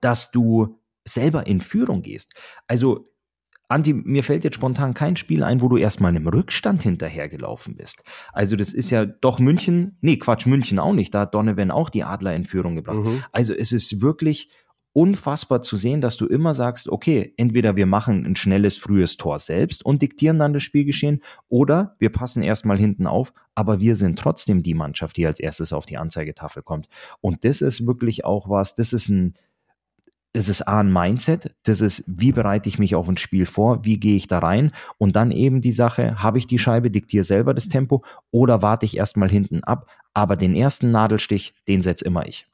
dass 0.01 0.31
du 0.31 0.77
selber 1.05 1.47
in 1.47 1.61
Führung 1.61 2.01
gehst. 2.01 2.33
Also 2.67 3.11
Anti, 3.71 3.93
mir 3.93 4.23
fällt 4.23 4.43
jetzt 4.43 4.55
spontan 4.55 4.93
kein 4.93 5.15
Spiel 5.15 5.43
ein, 5.43 5.61
wo 5.61 5.69
du 5.69 5.77
erstmal 5.77 6.09
einem 6.09 6.27
Rückstand 6.27 6.83
hinterhergelaufen 6.83 7.77
bist. 7.77 8.03
Also 8.33 8.57
das 8.57 8.73
ist 8.73 8.89
ja 8.89 9.05
doch 9.05 9.39
München, 9.39 9.97
nee, 10.01 10.17
Quatsch, 10.17 10.45
München 10.45 10.77
auch 10.77 10.93
nicht, 10.93 11.15
da 11.15 11.21
hat 11.21 11.33
Donovan 11.33 11.71
auch 11.71 11.89
die 11.89 12.03
Adler 12.03 12.35
in 12.35 12.43
Führung 12.43 12.75
gebracht. 12.75 12.97
Mhm. 12.97 13.23
Also 13.31 13.53
es 13.53 13.71
ist 13.71 14.01
wirklich 14.01 14.51
unfassbar 14.93 15.61
zu 15.61 15.77
sehen, 15.77 16.01
dass 16.01 16.17
du 16.17 16.25
immer 16.25 16.53
sagst, 16.53 16.89
okay, 16.89 17.33
entweder 17.37 17.77
wir 17.77 17.85
machen 17.85 18.25
ein 18.25 18.35
schnelles, 18.35 18.75
frühes 18.75 19.15
Tor 19.15 19.39
selbst 19.39 19.85
und 19.85 20.01
diktieren 20.01 20.37
dann 20.37 20.51
das 20.51 20.63
Spielgeschehen 20.63 21.21
oder 21.47 21.95
wir 21.99 22.09
passen 22.09 22.43
erstmal 22.43 22.77
hinten 22.77 23.07
auf, 23.07 23.31
aber 23.55 23.79
wir 23.79 23.95
sind 23.95 24.19
trotzdem 24.19 24.63
die 24.63 24.73
Mannschaft, 24.73 25.15
die 25.15 25.25
als 25.25 25.39
erstes 25.39 25.71
auf 25.71 25.85
die 25.85 25.97
Anzeigetafel 25.97 26.61
kommt. 26.61 26.89
Und 27.21 27.45
das 27.45 27.61
ist 27.61 27.87
wirklich 27.87 28.25
auch 28.25 28.49
was, 28.49 28.75
das 28.75 28.91
ist 28.91 29.07
ein, 29.07 29.35
das 30.33 30.47
ist 30.47 30.67
A, 30.67 30.79
ein 30.79 30.91
Mindset, 30.91 31.53
das 31.63 31.81
ist, 31.81 32.03
wie 32.07 32.31
bereite 32.31 32.69
ich 32.69 32.79
mich 32.79 32.95
auf 32.95 33.09
ein 33.09 33.17
Spiel 33.17 33.45
vor, 33.45 33.83
wie 33.83 33.99
gehe 33.99 34.15
ich 34.15 34.27
da 34.27 34.39
rein 34.39 34.71
und 34.97 35.15
dann 35.15 35.31
eben 35.31 35.61
die 35.61 35.71
Sache, 35.71 36.21
habe 36.21 36.37
ich 36.37 36.47
die 36.47 36.59
Scheibe, 36.59 36.89
diktiere 36.89 37.23
selber 37.23 37.53
das 37.53 37.67
Tempo 37.67 38.03
oder 38.31 38.61
warte 38.61 38.85
ich 38.85 38.97
erstmal 38.97 39.29
hinten 39.29 39.63
ab, 39.63 39.87
aber 40.13 40.35
den 40.35 40.55
ersten 40.55 40.91
Nadelstich, 40.91 41.53
den 41.67 41.81
setze 41.81 42.05
immer 42.05 42.25
ich. 42.25 42.47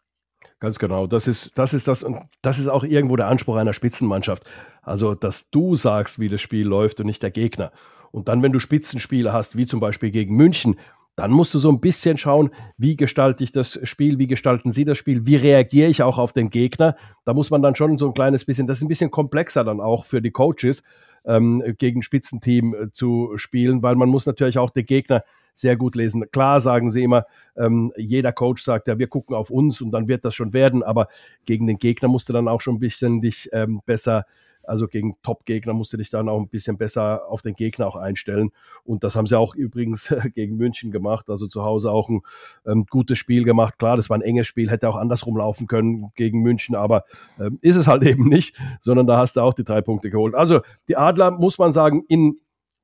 Ganz 0.60 0.80
genau, 0.80 1.06
das 1.06 1.28
ist, 1.28 1.52
das 1.56 1.76
ist 1.76 1.88
das 1.88 2.02
und 2.02 2.18
das 2.42 2.58
ist 2.58 2.68
auch 2.68 2.84
irgendwo 2.84 3.16
der 3.16 3.28
Anspruch 3.28 3.58
einer 3.58 3.74
Spitzenmannschaft. 3.74 4.44
Also, 4.82 5.14
dass 5.14 5.52
du 5.52 5.76
sagst, 5.76 6.18
wie 6.18 6.30
das 6.30 6.42
Spiel 6.42 6.66
läuft 6.66 7.00
und 7.00 7.06
nicht 7.06 7.22
der 7.22 7.30
Gegner. 7.30 7.72
Und 8.12 8.28
dann, 8.28 8.42
wenn 8.42 8.54
du 8.54 8.60
Spitzenspiele 8.60 9.34
hast, 9.34 9.56
wie 9.56 9.68
zum 9.68 9.80
Beispiel 9.80 10.10
gegen 10.10 10.36
München, 10.36 10.78
dann 11.18 11.32
musst 11.32 11.54
du 11.54 11.60
so 11.60 11.70
ein 11.70 11.82
bisschen 11.82 12.16
schauen, 12.18 12.52
wie 12.78 12.96
gestalte 12.96 13.44
ich 13.44 13.52
das 13.52 13.80
Spiel, 13.84 14.20
wie 14.20 14.28
gestalten 14.28 14.72
Sie 14.72 14.86
das 14.86 15.00
Spiel, 15.00 15.26
wie 15.26 15.36
reagiere 15.36 15.90
ich 15.90 16.04
auch 16.04 16.20
auf 16.20 16.32
den 16.32 16.52
Gegner. 16.52 16.96
Da 17.26 17.34
muss 17.34 17.50
man 17.50 17.64
dann 17.64 17.76
schon 17.76 17.98
so 17.98 18.08
ein 18.08 18.14
kleines 18.14 18.46
bisschen, 18.46 18.68
das 18.68 18.78
ist 18.78 18.84
ein 18.84 18.88
bisschen 18.88 19.10
komplexer 19.10 19.64
dann 19.64 19.82
auch 19.82 20.06
für 20.06 20.22
die 20.22 20.30
Coaches, 20.30 20.84
ähm, 21.26 21.64
gegen 21.80 22.04
Spitzenteam 22.04 22.74
äh, 22.74 22.92
zu 22.92 23.32
spielen, 23.36 23.82
weil 23.82 23.96
man 23.96 24.10
muss 24.10 24.28
natürlich 24.28 24.60
auch 24.60 24.70
den 24.70 24.86
Gegner 24.86 25.24
sehr 25.56 25.76
gut 25.76 25.96
lesen. 25.96 26.30
Klar 26.32 26.62
sagen 26.62 26.92
sie 26.92 27.04
immer, 27.04 27.26
ähm, 27.58 27.92
jeder 27.98 28.32
Coach 28.32 28.64
sagt 28.64 28.88
ja, 28.88 29.00
wir 29.00 29.08
gucken 29.08 29.36
auf 29.36 29.50
uns 29.50 29.82
und 29.82 29.90
dann 29.92 30.08
wird 30.08 30.24
das 30.24 30.36
schon 30.36 30.54
werden, 30.54 30.84
aber 30.84 31.08
gegen 31.46 31.66
den 31.66 31.80
Gegner 31.80 32.10
musst 32.10 32.30
du 32.30 32.34
dann 32.34 32.48
auch 32.48 32.62
schon 32.62 32.76
ein 32.76 32.80
bisschen 32.80 33.22
dich 33.22 33.50
ähm, 33.54 33.82
besser 33.88 34.24
also 34.68 34.88
gegen 34.88 35.16
Top-Gegner 35.24 35.74
musst 35.74 35.94
du 35.94 35.98
dich 35.98 36.10
dann 36.10 36.30
auch 36.30 36.40
ein 36.40 36.50
bisschen 36.50 36.78
besser 36.78 37.28
auf 37.28 37.42
den 37.42 37.56
Gegner 37.56 37.88
auch 37.88 37.96
einstellen. 37.96 38.52
Und 38.84 39.04
das 39.04 39.16
haben 39.16 39.26
sie 39.26 39.38
auch 39.38 39.56
übrigens 39.56 40.14
gegen 40.34 40.58
München 40.58 40.92
gemacht. 40.92 41.30
Also 41.30 41.48
zu 41.48 41.64
Hause 41.64 41.92
auch 41.92 42.10
ein 42.10 42.22
ähm, 42.66 42.86
gutes 42.90 43.18
Spiel 43.18 43.44
gemacht. 43.44 43.80
Klar, 43.80 43.96
das 43.96 44.10
war 44.10 44.18
ein 44.18 44.22
enges 44.22 44.48
Spiel, 44.48 44.70
hätte 44.70 44.90
auch 44.90 44.98
andersrum 44.98 45.38
laufen 45.38 45.68
können 45.68 46.12
gegen 46.16 46.42
München, 46.42 46.76
aber 46.76 47.04
ähm, 47.40 47.60
ist 47.62 47.76
es 47.76 47.88
halt 47.88 48.04
eben 48.08 48.28
nicht, 48.28 48.56
sondern 48.82 49.08
da 49.08 49.18
hast 49.18 49.38
du 49.38 49.42
auch 49.42 49.54
die 49.54 49.64
drei 49.64 49.82
Punkte 49.82 50.10
geholt. 50.10 50.36
Also 50.36 50.62
die 50.88 50.98
Adler, 50.98 51.32
muss 51.32 51.58
man 51.58 51.72
sagen, 51.72 52.04
in 52.08 52.40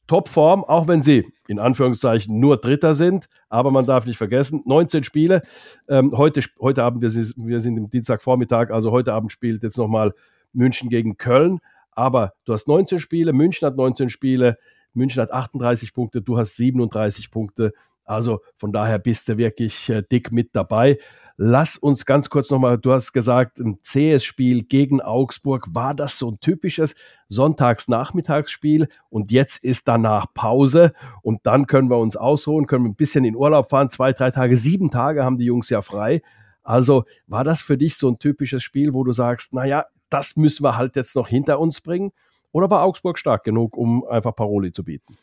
Topform, 0.07 0.63
auch 0.65 0.87
wenn 0.87 1.01
sie 1.01 1.31
in 1.47 1.59
Anführungszeichen 1.59 2.39
nur 2.39 2.57
Dritter 2.57 2.93
sind. 2.93 3.27
Aber 3.49 3.71
man 3.71 3.85
darf 3.85 4.05
nicht 4.05 4.17
vergessen, 4.17 4.61
19 4.65 5.03
Spiele. 5.03 5.41
Ähm, 5.87 6.11
heute, 6.15 6.41
heute 6.59 6.83
Abend, 6.83 7.01
wir 7.01 7.09
sind, 7.09 7.33
wir 7.37 7.61
sind 7.61 7.77
im 7.77 7.89
Dienstagvormittag, 7.89 8.69
also 8.71 8.91
heute 8.91 9.13
Abend 9.13 9.31
spielt 9.31 9.63
jetzt 9.63 9.77
nochmal 9.77 10.13
München 10.51 10.89
gegen 10.89 11.17
Köln. 11.17 11.59
Aber 11.95 12.33
du 12.45 12.53
hast 12.53 12.67
19 12.67 12.99
Spiele, 12.99 13.33
München 13.33 13.65
hat 13.65 13.75
19 13.75 14.09
Spiele, 14.09 14.57
München 14.93 15.21
hat 15.21 15.31
38 15.31 15.93
Punkte, 15.93 16.21
du 16.21 16.37
hast 16.37 16.55
37 16.55 17.31
Punkte. 17.31 17.73
Also 18.05 18.41
von 18.57 18.71
daher 18.71 18.99
bist 18.99 19.29
du 19.29 19.37
wirklich 19.37 19.89
äh, 19.89 20.03
dick 20.03 20.31
mit 20.31 20.55
dabei. 20.55 20.99
Lass 21.35 21.77
uns 21.77 22.05
ganz 22.05 22.29
kurz 22.29 22.51
nochmal, 22.51 22.77
du 22.77 22.91
hast 22.91 23.11
gesagt, 23.11 23.59
ein 23.59 23.79
zähes 23.81 24.23
Spiel 24.23 24.63
gegen 24.63 25.01
Augsburg. 25.01 25.67
War 25.71 25.95
das 25.95 26.19
so 26.19 26.29
ein 26.29 26.39
typisches 26.39 26.93
Sonntagsnachmittagsspiel? 27.27 28.87
Und 29.09 29.31
jetzt 29.31 29.63
ist 29.63 29.87
danach 29.87 30.27
Pause 30.35 30.93
und 31.23 31.39
dann 31.43 31.65
können 31.65 31.89
wir 31.89 31.97
uns 31.97 32.15
ausruhen, 32.15 32.67
können 32.67 32.85
wir 32.85 32.91
ein 32.91 32.95
bisschen 32.95 33.25
in 33.25 33.35
Urlaub 33.35 33.69
fahren. 33.69 33.89
Zwei, 33.89 34.13
drei 34.13 34.29
Tage, 34.29 34.55
sieben 34.55 34.91
Tage 34.91 35.23
haben 35.23 35.39
die 35.39 35.45
Jungs 35.45 35.69
ja 35.69 35.81
frei. 35.81 36.21
Also 36.61 37.05
war 37.25 37.43
das 37.43 37.63
für 37.63 37.77
dich 37.77 37.97
so 37.97 38.09
ein 38.09 38.19
typisches 38.19 38.61
Spiel, 38.61 38.93
wo 38.93 39.03
du 39.03 39.11
sagst, 39.11 39.53
naja, 39.53 39.85
das 40.13 40.35
müssen 40.37 40.63
wir 40.63 40.77
halt 40.77 40.95
jetzt 40.95 41.15
noch 41.15 41.27
hinter 41.27 41.59
uns 41.59 41.81
bringen? 41.81 42.11
Oder 42.51 42.69
war 42.69 42.83
Augsburg 42.83 43.17
stark 43.17 43.43
genug, 43.43 43.75
um 43.75 44.05
einfach 44.05 44.35
Paroli 44.35 44.71
zu 44.71 44.83
bieten? 44.83 45.17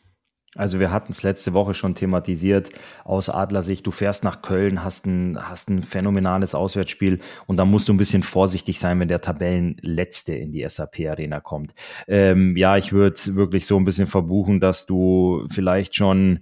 Also 0.57 0.81
wir 0.81 0.91
hatten 0.91 1.13
es 1.13 1.23
letzte 1.23 1.53
Woche 1.53 1.73
schon 1.73 1.95
thematisiert 1.95 2.69
aus 3.05 3.29
Adlersicht. 3.29 3.87
Du 3.87 3.91
fährst 3.91 4.25
nach 4.25 4.41
Köln, 4.41 4.83
hast 4.83 5.05
ein, 5.05 5.37
hast 5.39 5.69
ein 5.69 5.81
phänomenales 5.81 6.55
Auswärtsspiel 6.55 7.19
und 7.47 7.55
da 7.55 7.63
musst 7.63 7.87
du 7.87 7.93
ein 7.93 7.97
bisschen 7.97 8.21
vorsichtig 8.21 8.77
sein, 8.77 8.99
wenn 8.99 9.07
der 9.07 9.21
Tabellenletzte 9.21 10.33
in 10.33 10.51
die 10.51 10.67
SAP-Arena 10.67 11.39
kommt. 11.39 11.73
Ähm, 12.05 12.57
ja, 12.57 12.75
ich 12.75 12.91
würde 12.91 13.17
wirklich 13.35 13.65
so 13.65 13.77
ein 13.77 13.85
bisschen 13.85 14.07
verbuchen, 14.07 14.59
dass 14.59 14.85
du 14.85 15.45
vielleicht 15.49 15.95
schon 15.95 16.39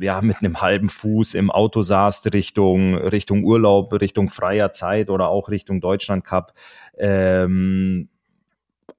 ja, 0.00 0.22
mit 0.22 0.38
einem 0.38 0.62
halben 0.62 0.88
Fuß 0.88 1.34
im 1.34 1.50
Auto 1.50 1.82
saßt 1.82 2.32
Richtung, 2.32 2.94
Richtung 2.94 3.44
Urlaub, 3.44 3.92
Richtung 3.92 4.30
freier 4.30 4.72
Zeit 4.72 5.10
oder 5.10 5.28
auch 5.28 5.50
Richtung 5.50 5.82
Deutschland 5.82 6.24
Cup. 6.24 6.54
Ähm, 6.96 8.08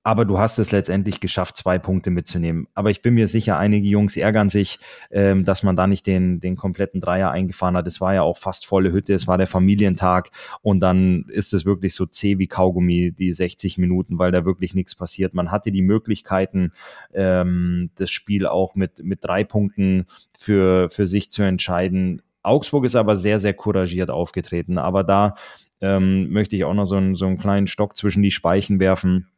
aber 0.04 0.26
du 0.26 0.38
hast 0.38 0.60
es 0.60 0.72
letztendlich 0.72 1.22
geschafft, 1.22 1.56
zwei 1.56 1.80
Punkte 1.80 2.12
mitzunehmen. 2.12 2.68
Aber 2.74 2.90
ich 2.90 3.02
bin 3.02 3.14
mir 3.14 3.28
sicher, 3.28 3.58
einige 3.58 3.88
Jungs 3.88 4.18
ärgern 4.18 4.50
sich, 4.50 4.80
ähm, 5.12 5.46
dass 5.46 5.64
man 5.64 5.78
da 5.78 5.88
nicht 5.88 6.06
den, 6.06 6.42
den 6.42 6.58
kompletten 6.58 7.00
Dreier 7.00 7.32
eingefahren 7.32 7.78
hat. 7.78 7.88
Es 7.88 8.02
war 8.02 8.14
ja 8.14 8.22
auch 8.22 8.38
fast 8.38 8.66
volle 8.66 8.92
Hütte, 8.92 9.14
es 9.14 9.28
war 9.28 9.38
der 9.38 9.48
Familientag 9.48 10.30
und 10.62 10.82
dann 10.82 11.26
ist 11.30 11.54
es 11.54 11.66
wirklich 11.66 11.96
so 11.96 12.06
zäh 12.06 12.38
wie 12.38 12.48
Kaugummi, 12.48 13.14
die 13.14 13.32
60 13.32 13.78
Minuten, 13.78 14.20
weil 14.20 14.32
da 14.32 14.46
wirklich 14.46 14.74
nichts 14.74 14.94
passiert. 14.94 15.34
Man 15.34 15.52
hatte 15.52 15.72
die 15.72 15.82
Möglichkeiten, 15.82 16.74
ähm, 17.14 17.90
das 17.96 18.12
Spiel 18.12 18.46
auch 18.46 18.76
mit, 18.76 19.04
mit 19.04 19.24
drei 19.24 19.46
Punkten 19.46 20.06
für, 20.38 20.90
für 20.90 21.08
sich 21.08 21.32
zu 21.32 21.44
entscheiden. 21.44 22.22
Augsburg 22.42 22.84
ist 22.84 22.98
aber 22.98 23.16
sehr, 23.16 23.40
sehr 23.40 23.54
couragiert 23.54 24.12
aufgetreten. 24.12 24.78
Aber 24.78 25.06
da 25.06 25.36
ähm, 25.80 26.30
möchte 26.30 26.58
ich 26.58 26.66
auch 26.66 26.74
noch 26.74 26.86
so 26.86 26.98
einen, 26.98 27.16
so 27.16 27.26
einen 27.26 27.38
kleinen 27.38 27.68
Stock 27.68 27.96
zwischen 27.96 28.22
die 28.22 28.32
Speichen 28.32 28.82
werfen 28.82 29.30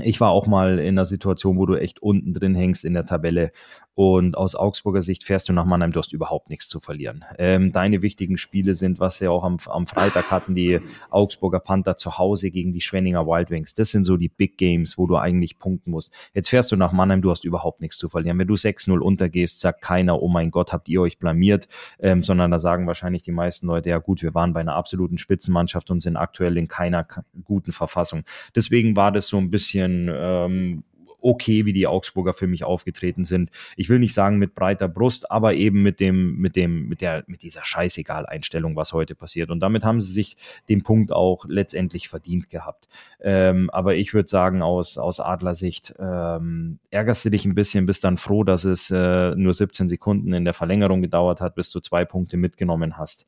ich 0.00 0.20
war 0.20 0.30
auch 0.30 0.46
mal 0.46 0.78
in 0.78 0.88
einer 0.88 1.04
Situation, 1.04 1.58
wo 1.58 1.66
du 1.66 1.74
echt 1.74 2.02
unten 2.02 2.32
drin 2.32 2.54
hängst 2.54 2.84
in 2.84 2.94
der 2.94 3.04
Tabelle 3.04 3.52
und 3.96 4.36
aus 4.36 4.54
Augsburger 4.54 5.00
Sicht 5.00 5.24
fährst 5.24 5.48
du 5.48 5.54
nach 5.54 5.64
Mannheim, 5.64 5.90
du 5.90 5.98
hast 5.98 6.12
überhaupt 6.12 6.50
nichts 6.50 6.68
zu 6.68 6.80
verlieren. 6.80 7.24
Ähm, 7.38 7.72
deine 7.72 8.02
wichtigen 8.02 8.36
Spiele 8.36 8.74
sind, 8.74 9.00
was 9.00 9.16
sie 9.16 9.26
auch 9.26 9.42
am, 9.42 9.56
am 9.68 9.86
Freitag 9.86 10.30
hatten, 10.30 10.54
die 10.54 10.80
Augsburger 11.08 11.60
Panther 11.60 11.96
zu 11.96 12.18
Hause 12.18 12.50
gegen 12.50 12.74
die 12.74 12.82
Schwenninger 12.82 13.26
Wild 13.26 13.48
Wings. 13.48 13.72
Das 13.72 13.90
sind 13.92 14.04
so 14.04 14.18
die 14.18 14.28
Big 14.28 14.58
Games, 14.58 14.98
wo 14.98 15.06
du 15.06 15.16
eigentlich 15.16 15.58
punkten 15.58 15.92
musst. 15.92 16.14
Jetzt 16.34 16.50
fährst 16.50 16.70
du 16.72 16.76
nach 16.76 16.92
Mannheim, 16.92 17.22
du 17.22 17.30
hast 17.30 17.46
überhaupt 17.46 17.80
nichts 17.80 17.96
zu 17.96 18.10
verlieren. 18.10 18.38
Wenn 18.38 18.46
du 18.46 18.52
6-0 18.52 18.98
untergehst, 18.98 19.60
sagt 19.60 19.80
keiner, 19.80 20.20
oh 20.20 20.28
mein 20.28 20.50
Gott, 20.50 20.74
habt 20.74 20.90
ihr 20.90 21.00
euch 21.00 21.18
blamiert, 21.18 21.66
ähm, 21.98 22.22
sondern 22.22 22.50
da 22.50 22.58
sagen 22.58 22.86
wahrscheinlich 22.86 23.22
die 23.22 23.32
meisten 23.32 23.66
Leute, 23.66 23.88
ja 23.88 23.98
gut, 23.98 24.22
wir 24.22 24.34
waren 24.34 24.52
bei 24.52 24.60
einer 24.60 24.74
absoluten 24.74 25.16
Spitzenmannschaft 25.16 25.90
und 25.90 26.00
sind 26.00 26.18
aktuell 26.18 26.58
in 26.58 26.68
keiner 26.68 27.08
guten 27.44 27.72
Verfassung. 27.72 28.24
Deswegen 28.54 28.94
war 28.94 29.10
das 29.10 29.28
so 29.28 29.38
ein 29.38 29.48
bisschen 29.48 30.10
ähm, 30.12 30.84
okay, 31.20 31.64
wie 31.64 31.72
die 31.72 31.86
Augsburger 31.86 32.32
für 32.32 32.46
mich 32.46 32.64
aufgetreten 32.64 33.24
sind. 33.24 33.50
Ich 33.76 33.88
will 33.88 33.98
nicht 33.98 34.14
sagen 34.14 34.38
mit 34.38 34.54
breiter 34.54 34.88
Brust, 34.88 35.30
aber 35.30 35.54
eben 35.54 35.82
mit 35.82 36.00
dem, 36.00 36.36
mit 36.36 36.56
dem, 36.56 36.88
mit 36.88 37.00
der, 37.00 37.24
mit 37.26 37.42
dieser 37.42 37.64
Scheißegal-Einstellung, 37.64 38.76
was 38.76 38.92
heute 38.92 39.14
passiert. 39.14 39.50
Und 39.50 39.60
damit 39.60 39.84
haben 39.84 40.00
sie 40.00 40.12
sich 40.12 40.36
den 40.68 40.82
Punkt 40.82 41.12
auch 41.12 41.44
letztendlich 41.48 42.08
verdient 42.08 42.50
gehabt. 42.50 42.88
Ähm, 43.20 43.70
aber 43.70 43.96
ich 43.96 44.14
würde 44.14 44.28
sagen, 44.28 44.62
aus, 44.62 44.98
aus 44.98 45.20
Adlersicht 45.20 45.94
ähm, 45.98 46.78
ärgerst 46.90 47.24
du 47.24 47.30
dich 47.30 47.44
ein 47.44 47.54
bisschen, 47.54 47.86
bist 47.86 48.04
dann 48.04 48.16
froh, 48.16 48.44
dass 48.44 48.64
es 48.64 48.90
äh, 48.90 49.34
nur 49.34 49.54
17 49.54 49.88
Sekunden 49.88 50.32
in 50.32 50.44
der 50.44 50.54
Verlängerung 50.54 51.02
gedauert 51.02 51.40
hat, 51.40 51.54
bis 51.54 51.70
du 51.70 51.80
zwei 51.80 52.04
Punkte 52.04 52.36
mitgenommen 52.36 52.96
hast. 52.96 53.26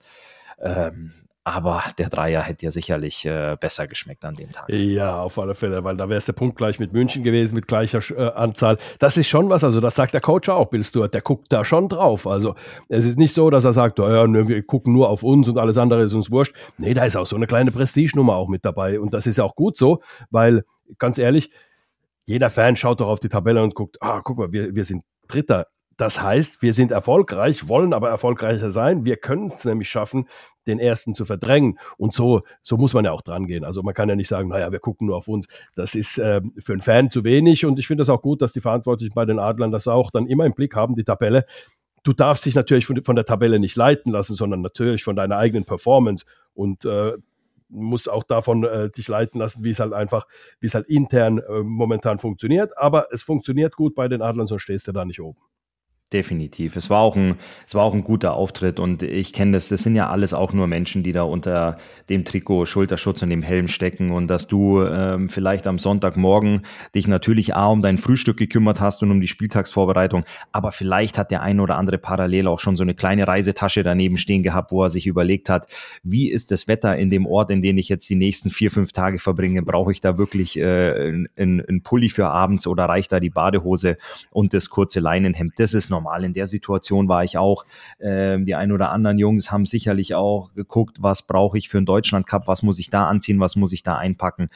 Ähm, 0.61 1.13
aber 1.49 1.83
der 1.99 2.09
Dreier 2.09 2.43
hätte 2.43 2.65
ja 2.67 2.71
sicherlich 2.71 3.25
äh, 3.25 3.57
besser 3.61 3.87
geschmeckt 3.87 4.25
an 4.25 4.35
dem 4.35 4.53
Tag. 4.53 4.69
Ja, 4.69 5.21
auf 5.21 5.39
alle 5.39 5.55
Fälle, 5.55 5.85
weil 5.85 5.97
da 5.97 6.09
wäre 6.09 6.19
es 6.19 6.27
der 6.27 6.33
Punkt 6.33 6.57
gleich 6.57 6.79
mit 6.79 6.93
München 6.93 7.23
gewesen, 7.23 7.55
mit 7.55 7.67
gleicher 7.67 8.01
äh, 8.17 8.33
Anzahl. 8.35 8.79
Das 8.99 9.17
ist 9.17 9.29
schon 9.29 9.49
was, 9.51 9.65
also 9.65 9.81
das 9.81 9.95
sagt 9.95 10.15
der 10.15 10.21
Coach 10.21 10.49
auch, 10.49 10.67
Bill 10.67 10.85
Stewart, 10.85 11.13
der 11.13 11.23
guckt 11.23 11.53
da 11.53 11.65
schon 11.65 11.89
drauf. 11.89 12.27
Also 12.27 12.55
es 12.89 13.05
ist 13.05 13.19
nicht 13.19 13.33
so, 13.33 13.51
dass 13.51 13.65
er 13.65 13.73
sagt, 13.73 14.01
oh 14.01 14.09
ja, 14.09 14.27
wir 14.27 14.63
gucken 14.63 14.93
nur 14.93 15.09
auf 15.09 15.23
uns 15.23 15.49
und 15.49 15.59
alles 15.59 15.79
andere 15.79 16.03
ist 16.03 16.15
uns 16.15 16.31
wurscht. 16.31 16.55
Nee, 16.77 16.95
da 16.95 17.05
ist 17.05 17.17
auch 17.17 17.27
so 17.27 17.37
eine 17.37 17.47
kleine 17.47 17.71
Prestigenummer 17.71 18.37
auch 18.37 18.49
mit 18.49 18.65
dabei. 18.65 19.01
Und 19.01 19.15
das 19.15 19.27
ist 19.27 19.39
ja 19.39 19.45
auch 19.45 19.55
gut 19.55 19.77
so, 19.77 20.01
weil, 20.31 20.65
ganz 20.99 21.19
ehrlich, 21.19 21.51
jeder 22.27 22.51
Fan 22.51 22.77
schaut 22.77 23.01
doch 23.01 23.09
auf 23.09 23.21
die 23.21 23.29
Tabelle 23.31 23.63
und 23.63 23.75
guckt, 23.75 23.97
ah, 24.01 24.21
guck 24.23 24.39
mal, 24.39 24.53
wir, 24.53 24.75
wir 24.75 24.85
sind 24.85 25.03
Dritter. 25.29 25.67
Das 25.99 26.23
heißt, 26.23 26.63
wir 26.63 26.73
sind 26.73 26.93
erfolgreich, 26.93 27.69
wollen 27.69 27.93
aber 27.93 28.09
erfolgreicher 28.09 28.71
sein. 28.71 29.05
Wir 29.05 29.17
können 29.17 29.49
es 29.49 29.65
nämlich 29.65 29.91
schaffen, 29.91 30.29
den 30.69 30.79
ersten 30.79 31.13
zu 31.13 31.25
verdrängen. 31.25 31.77
Und 31.97 32.15
so, 32.15 32.43
so 32.63 32.77
muss 32.77 32.95
man 32.95 33.05
ja 33.05 33.11
auch 33.11 33.21
dran 33.21 33.49
gehen. 33.49 33.65
Also 33.65 33.83
man 33.83 33.95
kann 33.95 34.09
ja 34.09 34.15
nicht 34.15 34.29
sagen, 34.29 34.49
naja, 34.49 34.71
wir 34.71 34.79
gucken 34.79 35.09
nur 35.09 35.17
auf 35.17 35.27
uns. 35.27 35.49
Das 35.75 35.97
ist 35.97 36.19
äh, 36.19 36.41
für 36.59 36.73
einen 36.73 36.83
Fan 36.83 37.11
zu 37.11 37.25
wenig. 37.25 37.67
Und 37.67 37.81
ich 37.81 37.89
finde 37.89 38.03
das 38.03 38.11
auch 38.11 38.23
gut, 38.23 38.43
dass 38.43 38.53
die 38.53 38.61
Verantwortlichen 38.61 39.13
bei 39.13 39.25
den 39.25 39.41
Adlern 39.41 39.73
das 39.73 39.89
auch 39.89 40.13
dann 40.13 40.29
immer 40.29 40.47
im 40.47 40.55
Blick 40.55 40.77
haben, 40.77 40.95
die 40.95 41.03
Tabelle. 41.03 41.47
Du 42.05 42.13
darfst 42.13 42.47
dich 42.47 42.55
natürlich 42.55 42.87
von, 42.87 43.03
von 43.03 43.17
der 43.17 43.25
Tabelle 43.25 43.59
nicht 43.59 43.75
leiten 43.75 44.13
lassen, 44.13 44.37
sondern 44.37 44.61
natürlich 44.61 45.03
von 45.03 45.17
deiner 45.17 45.37
eigenen 45.37 45.65
Performance. 45.65 46.25
Und 46.55 46.85
äh, 46.85 47.15
muss 47.69 48.07
auch 48.07 48.23
davon 48.23 48.63
äh, 48.63 48.89
dich 48.89 49.09
leiten 49.09 49.41
lassen, 49.41 49.65
wie 49.65 49.71
es 49.71 49.81
halt 49.81 49.93
einfach, 49.93 50.29
wie 50.61 50.67
es 50.67 50.77
halt 50.77 50.87
intern 50.87 51.39
äh, 51.39 51.63
momentan 51.65 52.21
funktioniert. 52.21 52.79
Aber 52.79 53.09
es 53.11 53.23
funktioniert 53.23 53.75
gut 53.75 53.97
bei 53.97 54.07
den 54.07 54.23
Adlern, 54.23 54.47
sonst 54.47 54.63
stehst 54.63 54.87
du 54.87 54.93
da 54.93 55.05
nicht 55.05 55.21
oben. 55.21 55.41
Definitiv. 56.11 56.77
Es 56.77 56.89
war 56.89 57.03
auch 57.03 57.17
ein, 57.17 57.35
es 57.67 57.75
war 57.75 57.85
auch 57.85 57.93
ein 57.93 58.03
guter 58.03 58.33
Auftritt 58.33 58.81
und 58.81 59.03
ich 59.03 59.35
kenne 59.35 59.53
das. 59.53 59.69
Das 59.69 59.83
sind 59.83 59.95
ja 59.95 60.09
alles 60.09 60.33
auch 60.33 60.55
nur 60.55 60.67
Menschen, 60.67 61.03
die 61.03 61.13
da 61.13 61.25
unter 61.25 61.77
dem 62.09 62.25
Trikot, 62.25 62.65
Schulterschutz 62.65 63.21
und 63.21 63.29
dem 63.29 63.43
Helm 63.43 63.69
stecken 63.69 64.11
und 64.11 64.27
dass 64.29 64.49
du 64.49 64.81
ähm, 64.81 65.29
vielleicht 65.29 65.67
am 65.67 65.79
Sonntagmorgen 65.79 66.63
dich 66.95 67.09
natürlich 67.09 67.55
A 67.55 67.67
um 67.67 67.83
dein 67.83 67.99
Frühstück 67.99 68.39
gekümmert 68.39 68.81
hast 68.81 69.03
und 69.03 69.11
um 69.11 69.21
die 69.21 69.29
Spieltagsvorbereitung, 69.29 70.25
aber 70.51 70.73
vielleicht 70.73 71.19
hat 71.19 71.31
der 71.31 71.43
ein 71.43 71.61
oder 71.61 71.77
andere 71.77 71.99
parallel 71.99 72.47
auch 72.47 72.59
schon 72.59 72.75
so 72.75 72.85
eine 72.85 72.95
kleine 72.95 73.29
Reisetasche 73.29 73.83
daneben 73.83 74.17
stehen 74.17 74.43
gehabt, 74.43 74.73
wo 74.73 74.83
er 74.85 74.89
sich 74.89 75.07
überlegt 75.07 75.51
hat, 75.51 75.67
wie 76.03 76.31
ist 76.31 76.51
das 76.53 76.69
Wetter 76.69 76.97
in 76.97 77.11
dem 77.11 77.27
Ort, 77.27 77.51
in 77.51 77.61
dem 77.61 77.77
ich 77.77 77.91
jetzt 77.91 78.09
die 78.09 78.17
nächsten 78.17 78.49
vier, 78.49 78.71
fünf 78.71 78.93
Tage 78.93 79.19
verbringe? 79.19 79.61
Brauche 79.61 79.93
ich 79.93 80.01
da 80.01 80.17
wirklich 80.17 80.59
äh, 80.59 81.27
einen 81.37 81.83
Pulli 81.83 82.09
für 82.09 82.29
abends 82.29 82.67
oder 82.67 82.87
reicht 82.87 83.13
da 83.13 83.21
die 83.21 83.29
Badehose 83.29 83.99
und 84.31 84.55
das 84.55 84.71
kurze 84.71 85.01
Leinenhemd? 85.01 85.53
Das 85.59 85.75
ist 85.75 85.91
noch 85.91 85.98
normal. 85.99 86.25
In 86.25 86.33
der 86.33 86.47
Situation 86.47 87.09
war 87.09 87.25
ich 87.25 87.39
auch. 87.39 87.65
Ähm, 88.01 88.47
die 88.47 88.55
ein 88.55 88.73
oder 88.73 88.91
anderen 88.91 89.19
Jungs 89.19 89.51
haben 89.51 89.67
sicherlich 89.67 90.15
auch 90.15 90.55
geguckt, 90.55 90.99
was 91.01 91.27
brauche 91.27 91.59
ich 91.59 91.69
für 91.69 91.79
einen 91.79 91.87
Deutschland 91.87 92.27
Cup, 92.27 92.47
was 92.47 92.63
muss 92.63 92.79
ich 92.79 92.91
da 92.91 93.09
anziehen, 93.09 93.41
was 93.41 93.57
muss 93.57 93.73
ich 93.73 93.83
da 93.83 93.97
einpacken. 93.97 94.49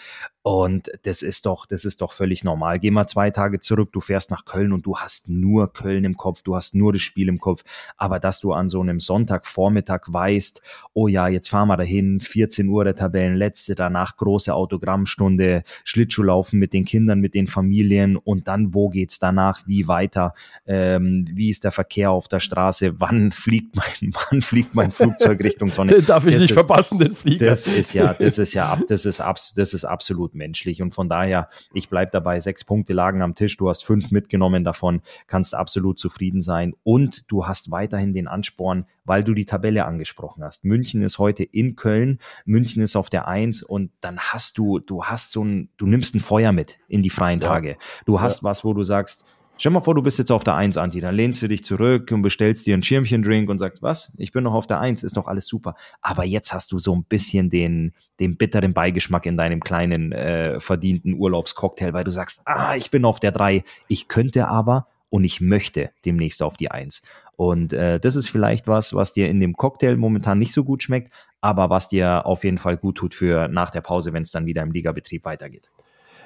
Und 0.44 0.90
das 1.04 1.22
ist 1.22 1.46
doch, 1.46 1.66
das 1.66 1.84
ist 1.84 2.00
doch 2.00 2.12
völlig 2.12 2.42
normal. 2.42 2.80
Geh 2.80 2.90
mal 2.90 3.06
zwei 3.06 3.30
Tage 3.30 3.60
zurück, 3.60 3.92
du 3.92 4.00
fährst 4.00 4.32
nach 4.32 4.44
Köln 4.44 4.72
und 4.72 4.84
du 4.84 4.96
hast 4.96 5.28
nur 5.28 5.72
Köln 5.72 6.04
im 6.04 6.16
Kopf, 6.16 6.42
du 6.42 6.56
hast 6.56 6.74
nur 6.74 6.92
das 6.92 7.02
Spiel 7.02 7.28
im 7.28 7.38
Kopf. 7.38 7.62
Aber 7.96 8.18
dass 8.18 8.40
du 8.40 8.52
an 8.52 8.68
so 8.68 8.80
einem 8.80 8.98
Sonntagvormittag 8.98 10.00
weißt, 10.08 10.60
oh 10.94 11.06
ja, 11.06 11.28
jetzt 11.28 11.48
fahren 11.48 11.68
wir 11.68 11.76
dahin, 11.76 12.20
14 12.20 12.68
Uhr 12.68 12.82
der 12.82 12.96
Tabellenletzte, 12.96 13.76
danach 13.76 14.16
große 14.16 14.52
Autogrammstunde, 14.52 15.62
Schlittschuhlaufen 15.84 16.58
mit 16.58 16.72
den 16.72 16.84
Kindern, 16.84 17.20
mit 17.20 17.34
den 17.34 17.46
Familien 17.46 18.16
und 18.16 18.48
dann, 18.48 18.74
wo 18.74 18.88
geht's 18.88 19.20
danach, 19.20 19.62
wie 19.66 19.86
weiter, 19.86 20.34
ähm, 20.66 21.24
wie 21.34 21.50
ist 21.50 21.64
der 21.64 21.72
Verkehr 21.72 22.10
auf 22.10 22.28
der 22.28 22.40
Straße, 22.40 23.00
wann 23.00 23.32
fliegt 23.32 23.76
mein, 23.76 24.12
wann 24.30 24.42
fliegt 24.42 24.74
mein 24.74 24.90
Flugzeug 24.90 25.42
Richtung 25.42 25.70
Sonne. 25.70 25.92
Den 25.96 26.06
darf 26.06 26.24
ich 26.26 26.34
das 26.34 26.42
nicht 26.42 26.50
ist, 26.50 26.56
verpassen, 26.56 26.98
den 26.98 27.14
Flieger. 27.14 27.46
Das 27.46 27.66
ist 27.66 27.94
ja, 27.94 28.14
das 28.14 28.38
ist 28.38 28.54
ja, 28.54 28.78
das 28.88 29.06
ist, 29.06 29.20
abs, 29.20 29.54
das 29.54 29.74
ist 29.74 29.84
absolut 29.84 30.34
menschlich. 30.34 30.82
Und 30.82 30.92
von 30.92 31.08
daher, 31.08 31.48
ich 31.72 31.88
bleibe 31.88 32.10
dabei, 32.10 32.40
sechs 32.40 32.64
Punkte 32.64 32.92
lagen 32.92 33.22
am 33.22 33.34
Tisch, 33.34 33.56
du 33.56 33.68
hast 33.68 33.84
fünf 33.84 34.10
mitgenommen 34.10 34.64
davon, 34.64 35.02
kannst 35.26 35.54
absolut 35.54 35.98
zufrieden 35.98 36.42
sein. 36.42 36.74
Und 36.82 37.30
du 37.30 37.46
hast 37.46 37.70
weiterhin 37.70 38.12
den 38.12 38.28
Ansporn, 38.28 38.86
weil 39.04 39.24
du 39.24 39.34
die 39.34 39.44
Tabelle 39.44 39.84
angesprochen 39.84 40.44
hast. 40.44 40.64
München 40.64 41.02
ist 41.02 41.18
heute 41.18 41.42
in 41.42 41.76
Köln, 41.76 42.18
München 42.44 42.82
ist 42.82 42.96
auf 42.96 43.10
der 43.10 43.28
Eins 43.28 43.62
und 43.62 43.90
dann 44.00 44.18
hast 44.18 44.58
du, 44.58 44.78
du 44.78 45.04
hast 45.04 45.32
so 45.32 45.44
ein, 45.44 45.70
du 45.76 45.86
nimmst 45.86 46.14
ein 46.14 46.20
Feuer 46.20 46.52
mit 46.52 46.78
in 46.88 47.02
die 47.02 47.10
freien 47.10 47.40
Tage. 47.40 47.76
Du 48.06 48.20
hast 48.20 48.42
ja. 48.42 48.44
was, 48.44 48.64
wo 48.64 48.74
du 48.74 48.82
sagst, 48.82 49.26
Stell 49.62 49.70
mal 49.70 49.80
vor, 49.80 49.94
du 49.94 50.02
bist 50.02 50.18
jetzt 50.18 50.32
auf 50.32 50.42
der 50.42 50.56
Eins, 50.56 50.76
Anti. 50.76 51.00
Dann 51.00 51.14
lehnst 51.14 51.40
du 51.40 51.46
dich 51.46 51.62
zurück 51.62 52.10
und 52.10 52.22
bestellst 52.22 52.66
dir 52.66 52.76
ein 52.76 52.82
Schirmchen-Drink 52.82 53.48
und 53.48 53.58
sagst, 53.58 53.80
was? 53.80 54.12
Ich 54.18 54.32
bin 54.32 54.42
noch 54.42 54.54
auf 54.54 54.66
der 54.66 54.80
Eins, 54.80 55.04
ist 55.04 55.16
doch 55.16 55.28
alles 55.28 55.46
super. 55.46 55.76
Aber 56.00 56.24
jetzt 56.24 56.52
hast 56.52 56.72
du 56.72 56.80
so 56.80 56.92
ein 56.96 57.04
bisschen 57.04 57.48
den, 57.48 57.92
den 58.18 58.36
bitteren 58.36 58.74
Beigeschmack 58.74 59.24
in 59.24 59.36
deinem 59.36 59.60
kleinen 59.60 60.10
äh, 60.10 60.58
verdienten 60.58 61.14
Urlaubscocktail, 61.14 61.92
weil 61.92 62.02
du 62.02 62.10
sagst, 62.10 62.42
ah, 62.44 62.74
ich 62.74 62.90
bin 62.90 63.04
auf 63.04 63.20
der 63.20 63.30
Drei. 63.30 63.62
Ich 63.86 64.08
könnte 64.08 64.48
aber 64.48 64.88
und 65.10 65.22
ich 65.22 65.40
möchte 65.40 65.92
demnächst 66.04 66.42
auf 66.42 66.56
die 66.56 66.72
Eins. 66.72 67.02
Und 67.36 67.72
äh, 67.72 68.00
das 68.00 68.16
ist 68.16 68.28
vielleicht 68.28 68.66
was, 68.66 68.94
was 68.94 69.12
dir 69.12 69.28
in 69.28 69.38
dem 69.38 69.56
Cocktail 69.56 69.96
momentan 69.96 70.38
nicht 70.38 70.54
so 70.54 70.64
gut 70.64 70.82
schmeckt, 70.82 71.12
aber 71.40 71.70
was 71.70 71.86
dir 71.86 72.26
auf 72.26 72.42
jeden 72.42 72.58
Fall 72.58 72.78
gut 72.78 72.96
tut 72.96 73.14
für 73.14 73.46
nach 73.46 73.70
der 73.70 73.82
Pause, 73.82 74.12
wenn 74.12 74.24
es 74.24 74.32
dann 74.32 74.44
wieder 74.44 74.64
im 74.64 74.72
Ligabetrieb 74.72 75.24
weitergeht. 75.24 75.70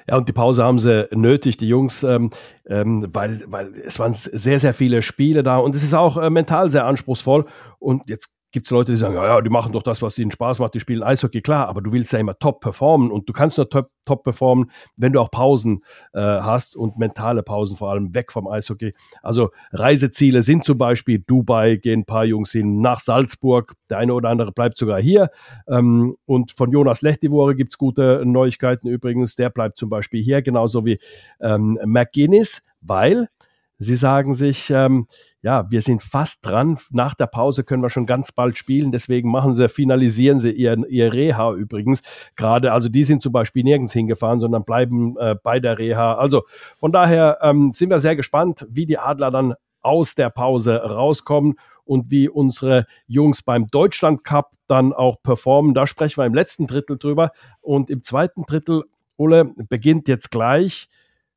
Ja, 0.09 0.17
und 0.17 0.29
die 0.29 0.33
Pause 0.33 0.63
haben 0.63 0.79
sie 0.79 1.07
nötig, 1.11 1.57
die 1.57 1.67
Jungs, 1.67 2.03
ähm, 2.03 2.29
ähm, 2.65 3.07
weil, 3.11 3.43
weil 3.47 3.73
es 3.73 3.99
waren 3.99 4.13
sehr, 4.13 4.59
sehr 4.59 4.73
viele 4.73 5.01
Spiele 5.01 5.43
da 5.43 5.57
und 5.57 5.75
es 5.75 5.83
ist 5.83 5.93
auch 5.93 6.17
äh, 6.17 6.29
mental 6.29 6.71
sehr 6.71 6.85
anspruchsvoll. 6.85 7.45
Und 7.79 8.03
jetzt 8.09 8.36
gibt 8.51 8.67
es 8.67 8.71
Leute, 8.71 8.93
die 8.93 8.97
sagen, 8.97 9.15
ja, 9.15 9.25
ja, 9.25 9.41
die 9.41 9.49
machen 9.49 9.73
doch 9.73 9.83
das, 9.83 10.01
was 10.01 10.17
ihnen 10.17 10.31
Spaß 10.31 10.59
macht, 10.59 10.73
die 10.73 10.79
spielen 10.79 11.03
Eishockey, 11.03 11.41
klar, 11.41 11.67
aber 11.67 11.81
du 11.81 11.91
willst 11.91 12.13
ja 12.13 12.19
immer 12.19 12.35
top 12.35 12.61
performen 12.61 13.11
und 13.11 13.27
du 13.27 13.33
kannst 13.33 13.57
nur 13.57 13.69
top, 13.69 13.89
top 14.05 14.23
performen, 14.23 14.71
wenn 14.95 15.13
du 15.13 15.19
auch 15.19 15.31
Pausen 15.31 15.83
äh, 16.13 16.19
hast 16.21 16.75
und 16.75 16.97
mentale 16.97 17.43
Pausen 17.43 17.75
vor 17.75 17.91
allem 17.91 18.15
weg 18.15 18.31
vom 18.31 18.47
Eishockey. 18.47 18.93
Also 19.21 19.49
Reiseziele 19.71 20.41
sind 20.41 20.63
zum 20.65 20.77
Beispiel 20.77 21.19
Dubai, 21.19 21.75
gehen 21.75 22.01
ein 22.01 22.05
paar 22.05 22.25
Jungs 22.25 22.51
hin, 22.51 22.79
nach 22.79 22.99
Salzburg, 22.99 23.73
der 23.89 23.97
eine 23.97 24.13
oder 24.13 24.29
andere 24.29 24.51
bleibt 24.51 24.77
sogar 24.77 25.01
hier. 25.01 25.29
Ähm, 25.67 26.15
und 26.25 26.51
von 26.51 26.71
Jonas 26.71 27.01
Lechtivore 27.01 27.55
gibt 27.55 27.73
es 27.73 27.77
gute 27.77 28.23
Neuigkeiten 28.25 28.87
übrigens, 28.87 29.35
der 29.35 29.49
bleibt 29.49 29.77
zum 29.77 29.89
Beispiel 29.89 30.23
hier, 30.23 30.41
genauso 30.41 30.85
wie 30.85 30.99
ähm, 31.41 31.77
McGuinness, 31.83 32.61
weil 32.81 33.27
Sie 33.79 33.95
sagen 33.95 34.33
sich, 34.33 34.69
ähm, 34.71 35.07
ja, 35.41 35.69
wir 35.69 35.81
sind 35.81 36.01
fast 36.01 36.39
dran. 36.41 36.77
Nach 36.89 37.13
der 37.13 37.27
Pause 37.27 37.63
können 37.63 37.83
wir 37.83 37.89
schon 37.89 38.05
ganz 38.07 38.31
bald 38.31 38.57
spielen. 38.57 38.91
Deswegen 38.91 39.29
machen 39.29 39.53
sie, 39.53 39.69
finalisieren 39.69 40.39
sie 40.39 40.51
ihr, 40.51 40.77
ihr 40.89 41.13
Reha 41.13 41.53
übrigens. 41.53 42.01
Gerade, 42.35 42.71
also 42.71 42.89
die 42.89 43.03
sind 43.03 43.21
zum 43.21 43.31
Beispiel 43.31 43.63
nirgends 43.63 43.93
hingefahren, 43.93 44.39
sondern 44.39 44.65
bleiben 44.65 45.15
äh, 45.17 45.35
bei 45.41 45.59
der 45.59 45.77
Reha. 45.77 46.15
Also 46.15 46.43
von 46.77 46.91
daher 46.91 47.37
ähm, 47.41 47.71
sind 47.73 47.89
wir 47.89 47.99
sehr 47.99 48.15
gespannt, 48.15 48.65
wie 48.69 48.85
die 48.85 48.97
Adler 48.97 49.29
dann 49.29 49.53
aus 49.81 50.15
der 50.15 50.29
Pause 50.29 50.75
rauskommen 50.83 51.55
und 51.85 52.11
wie 52.11 52.27
unsere 52.27 52.85
Jungs 53.05 53.41
beim 53.41 53.67
Deutschland 53.67 54.23
Cup 54.23 54.51
dann 54.67 54.91
auch 54.91 55.21
performen. 55.21 55.73
Da 55.73 55.87
sprechen 55.87 56.17
wir 56.17 56.25
im 56.25 56.33
letzten 56.33 56.67
Drittel 56.67 56.97
drüber. 56.97 57.31
Und 57.61 57.89
im 57.89 58.03
zweiten 58.03 58.43
Drittel, 58.45 58.83
Ole, 59.15 59.53
beginnt 59.69 60.07
jetzt 60.07 60.31
gleich 60.31 60.89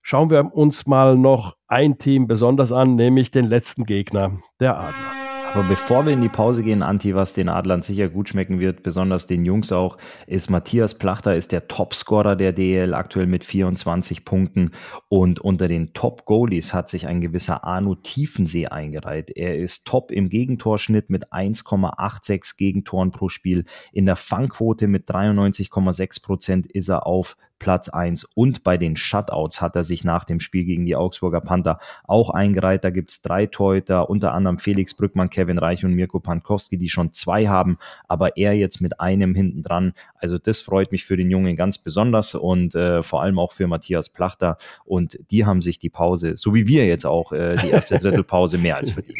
Schauen 0.03 0.31
wir 0.31 0.55
uns 0.55 0.87
mal 0.87 1.17
noch 1.17 1.57
ein 1.69 1.99
Team 1.99 2.27
besonders 2.27 2.73
an, 2.73 2.97
nämlich 2.97 3.31
den 3.31 3.47
letzten 3.47 3.85
Gegner, 3.85 4.39
der 4.59 4.79
Adler. 4.79 5.21
Aber 5.53 5.65
bevor 5.65 6.07
wir 6.07 6.13
in 6.13 6.21
die 6.23 6.29
Pause 6.29 6.63
gehen, 6.63 6.81
Anti, 6.81 7.17
was 7.17 7.33
den 7.33 7.49
Adlern 7.49 7.83
sicher 7.83 8.09
gut 8.09 8.29
schmecken 8.29 8.61
wird, 8.61 8.85
besonders 8.85 9.27
den 9.27 9.45
Jungs 9.45 9.73
auch, 9.73 9.99
ist 10.29 10.49
Matthias 10.49 10.97
Plachter 10.97 11.35
ist 11.35 11.51
der 11.51 11.67
Topscorer 11.67 12.37
der 12.37 12.53
DL 12.53 12.95
aktuell 12.95 13.27
mit 13.27 13.43
24 13.43 14.25
Punkten 14.25 14.71
und 15.09 15.41
unter 15.41 15.67
den 15.67 15.93
Top-Goalies 15.93 16.73
hat 16.73 16.89
sich 16.89 17.09
ein 17.09 17.21
gewisser 17.21 17.65
Arno 17.65 17.97
Tiefensee 17.97 18.69
eingereiht. 18.69 19.31
Er 19.31 19.59
ist 19.59 19.89
top 19.89 20.13
im 20.13 20.29
Gegentorschnitt 20.29 21.11
mit 21.11 21.33
1,86 21.33 22.57
Gegentoren 22.57 23.11
pro 23.11 23.29
Spiel. 23.29 23.65
In 23.93 24.07
der 24.07 24.17
Fangquote 24.17 24.87
mit 24.87 25.11
93,6 25.11 26.23
Prozent 26.23 26.67
ist 26.69 26.89
er 26.89 27.09
auf 27.09 27.37
Platz 27.61 27.89
1 27.89 28.25
und 28.25 28.65
bei 28.65 28.77
den 28.77 28.97
Shutouts 28.97 29.61
hat 29.61 29.77
er 29.77 29.85
sich 29.85 30.03
nach 30.03 30.25
dem 30.25 30.41
Spiel 30.41 30.65
gegen 30.65 30.87
die 30.87 30.97
Augsburger 30.97 31.41
Panther 31.41 31.79
auch 32.05 32.31
eingereiht. 32.31 32.83
Da 32.83 32.91
gibt 32.91 33.13
es 33.13 33.23
drei 33.23 33.47
Torhüter, 33.47 34.11
unter 34.11 34.33
anderem 34.33 34.59
Felix 34.59 34.95
Brückmann, 34.95 35.31
Kevin 35.31 35.59
Reich 35.59 35.85
und 35.85 35.95
Mirko 35.95 36.19
Pankowski, 36.19 36.77
die 36.79 36.89
schon 36.89 37.13
zwei 37.13 37.47
haben, 37.47 37.79
aber 38.09 38.37
er 38.37 38.55
jetzt 38.55 38.81
mit 38.81 38.99
einem 38.99 39.37
hinten 39.37 39.63
dran. 39.63 39.93
Also 40.17 40.39
das 40.39 40.61
freut 40.63 40.91
mich 40.91 41.05
für 41.05 41.17
den 41.17 41.31
Jungen 41.31 41.55
ganz 41.55 41.79
besonders 41.79 42.35
und 42.35 42.75
äh, 42.75 43.03
vor 43.05 43.23
allem 43.23 43.39
auch 43.39 43.53
für 43.53 43.69
Matthias 43.69 44.09
Plachter. 44.09 44.57
Und 44.85 45.19
die 45.31 45.45
haben 45.45 45.63
sich 45.63 45.79
die 45.79 45.91
Pause, 45.91 46.35
so 46.35 46.55
wie 46.55 46.67
wir 46.67 46.87
jetzt 46.87 47.05
auch, 47.05 47.33
äh, 47.33 47.57
die 47.57 47.69
erste 47.69 47.99
Drittelpause 48.01 48.59
mehr 48.59 48.77
als 48.77 48.91
verdient. 48.91 49.19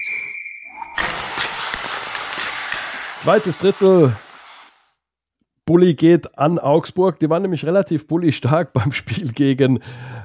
Zweites 3.19 3.59
Drittel. 3.59 4.17
Bulli 5.71 5.95
geht 5.95 6.37
an 6.37 6.59
Augsburg. 6.59 7.21
Die 7.21 7.31
waren 7.31 7.43
nämlich 7.43 7.65
relativ 7.65 8.09
bully 8.09 8.33
stark 8.33 8.73
beim 8.73 8.91
Spiel 8.91 9.31
gegen 9.31 9.79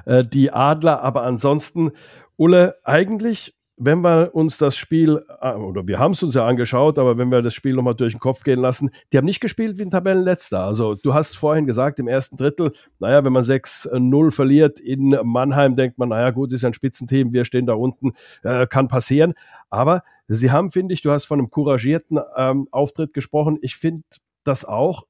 äh, 0.04 0.24
die 0.24 0.50
Adler. 0.50 1.02
Aber 1.02 1.22
ansonsten, 1.22 1.92
Ulle, 2.36 2.74
eigentlich 2.82 3.54
wenn 3.76 4.00
wir 4.00 4.34
uns 4.34 4.58
das 4.58 4.76
Spiel, 4.76 5.24
äh, 5.40 5.52
oder 5.52 5.86
wir 5.86 6.00
haben 6.00 6.12
es 6.12 6.22
uns 6.24 6.34
ja 6.34 6.44
angeschaut, 6.44 6.98
aber 6.98 7.16
wenn 7.16 7.28
wir 7.28 7.42
das 7.42 7.54
Spiel 7.54 7.74
nochmal 7.74 7.94
durch 7.94 8.14
den 8.14 8.18
Kopf 8.18 8.42
gehen 8.42 8.58
lassen, 8.58 8.90
die 9.12 9.18
haben 9.18 9.24
nicht 9.24 9.38
gespielt 9.38 9.78
wie 9.78 9.82
ein 9.82 9.92
Tabellenletzter. 9.92 10.64
Also 10.64 10.96
du 10.96 11.14
hast 11.14 11.36
vorhin 11.36 11.64
gesagt, 11.64 12.00
im 12.00 12.08
ersten 12.08 12.36
Drittel, 12.36 12.72
naja, 12.98 13.22
wenn 13.22 13.32
man 13.32 13.44
6-0 13.44 14.30
verliert 14.32 14.80
in 14.80 15.16
Mannheim, 15.22 15.76
denkt 15.76 15.96
man, 15.96 16.08
naja 16.08 16.30
gut, 16.30 16.52
ist 16.52 16.64
ein 16.64 16.74
Spitzenteam, 16.74 17.32
wir 17.32 17.44
stehen 17.44 17.66
da 17.66 17.74
unten, 17.74 18.14
äh, 18.42 18.66
kann 18.66 18.88
passieren. 18.88 19.34
Aber 19.70 20.02
sie 20.26 20.50
haben, 20.50 20.70
finde 20.70 20.92
ich, 20.92 21.02
du 21.02 21.12
hast 21.12 21.26
von 21.26 21.38
einem 21.38 21.50
couragierten 21.50 22.18
ähm, 22.36 22.66
Auftritt 22.72 23.12
gesprochen. 23.12 23.58
Ich 23.60 23.76
finde 23.76 24.02
das 24.42 24.64
auch. 24.64 25.04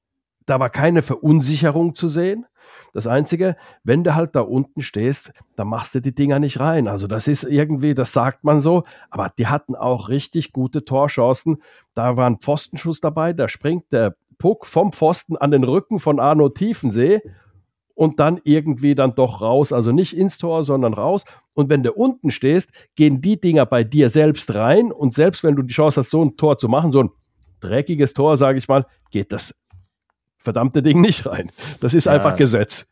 Da 0.46 0.60
war 0.60 0.70
keine 0.70 1.02
Verunsicherung 1.02 1.94
zu 1.94 2.08
sehen. 2.08 2.46
Das 2.92 3.06
Einzige, 3.06 3.56
wenn 3.84 4.04
du 4.04 4.14
halt 4.14 4.34
da 4.34 4.40
unten 4.40 4.80
stehst, 4.80 5.32
dann 5.54 5.68
machst 5.68 5.94
du 5.94 6.00
die 6.00 6.14
Dinger 6.14 6.38
nicht 6.38 6.60
rein. 6.60 6.88
Also 6.88 7.06
das 7.06 7.28
ist 7.28 7.44
irgendwie, 7.44 7.94
das 7.94 8.12
sagt 8.12 8.42
man 8.42 8.58
so, 8.60 8.84
aber 9.10 9.30
die 9.36 9.48
hatten 9.48 9.74
auch 9.74 10.08
richtig 10.08 10.52
gute 10.52 10.84
Torchancen. 10.84 11.62
Da 11.94 12.16
war 12.16 12.26
ein 12.26 12.38
Pfostenschuss 12.38 13.00
dabei, 13.00 13.34
da 13.34 13.48
springt 13.48 13.92
der 13.92 14.16
Puck 14.38 14.66
vom 14.66 14.92
Pfosten 14.92 15.36
an 15.36 15.50
den 15.50 15.64
Rücken 15.64 15.98
von 15.98 16.20
Arno 16.20 16.48
Tiefensee 16.48 17.20
und 17.94 18.20
dann 18.20 18.40
irgendwie 18.44 18.94
dann 18.94 19.14
doch 19.14 19.40
raus, 19.40 19.72
also 19.72 19.90
nicht 19.90 20.16
ins 20.16 20.38
Tor, 20.38 20.64
sondern 20.64 20.94
raus. 20.94 21.24
Und 21.54 21.70
wenn 21.70 21.82
du 21.82 21.92
unten 21.92 22.30
stehst, 22.30 22.70
gehen 22.94 23.20
die 23.20 23.40
Dinger 23.40 23.66
bei 23.66 23.84
dir 23.84 24.10
selbst 24.10 24.54
rein 24.54 24.92
und 24.92 25.14
selbst 25.14 25.42
wenn 25.42 25.56
du 25.56 25.62
die 25.62 25.74
Chance 25.74 26.00
hast, 26.00 26.10
so 26.10 26.24
ein 26.24 26.36
Tor 26.36 26.58
zu 26.58 26.68
machen, 26.68 26.92
so 26.92 27.02
ein 27.02 27.10
dreckiges 27.60 28.12
Tor, 28.12 28.36
sage 28.36 28.58
ich 28.58 28.68
mal, 28.68 28.86
geht 29.10 29.32
das 29.32 29.54
verdammte 30.38 30.82
Ding 30.82 31.00
nicht 31.00 31.26
rein. 31.26 31.50
Das 31.80 31.94
ist 31.94 32.06
ja, 32.06 32.12
einfach 32.12 32.36
Gesetz. 32.36 32.86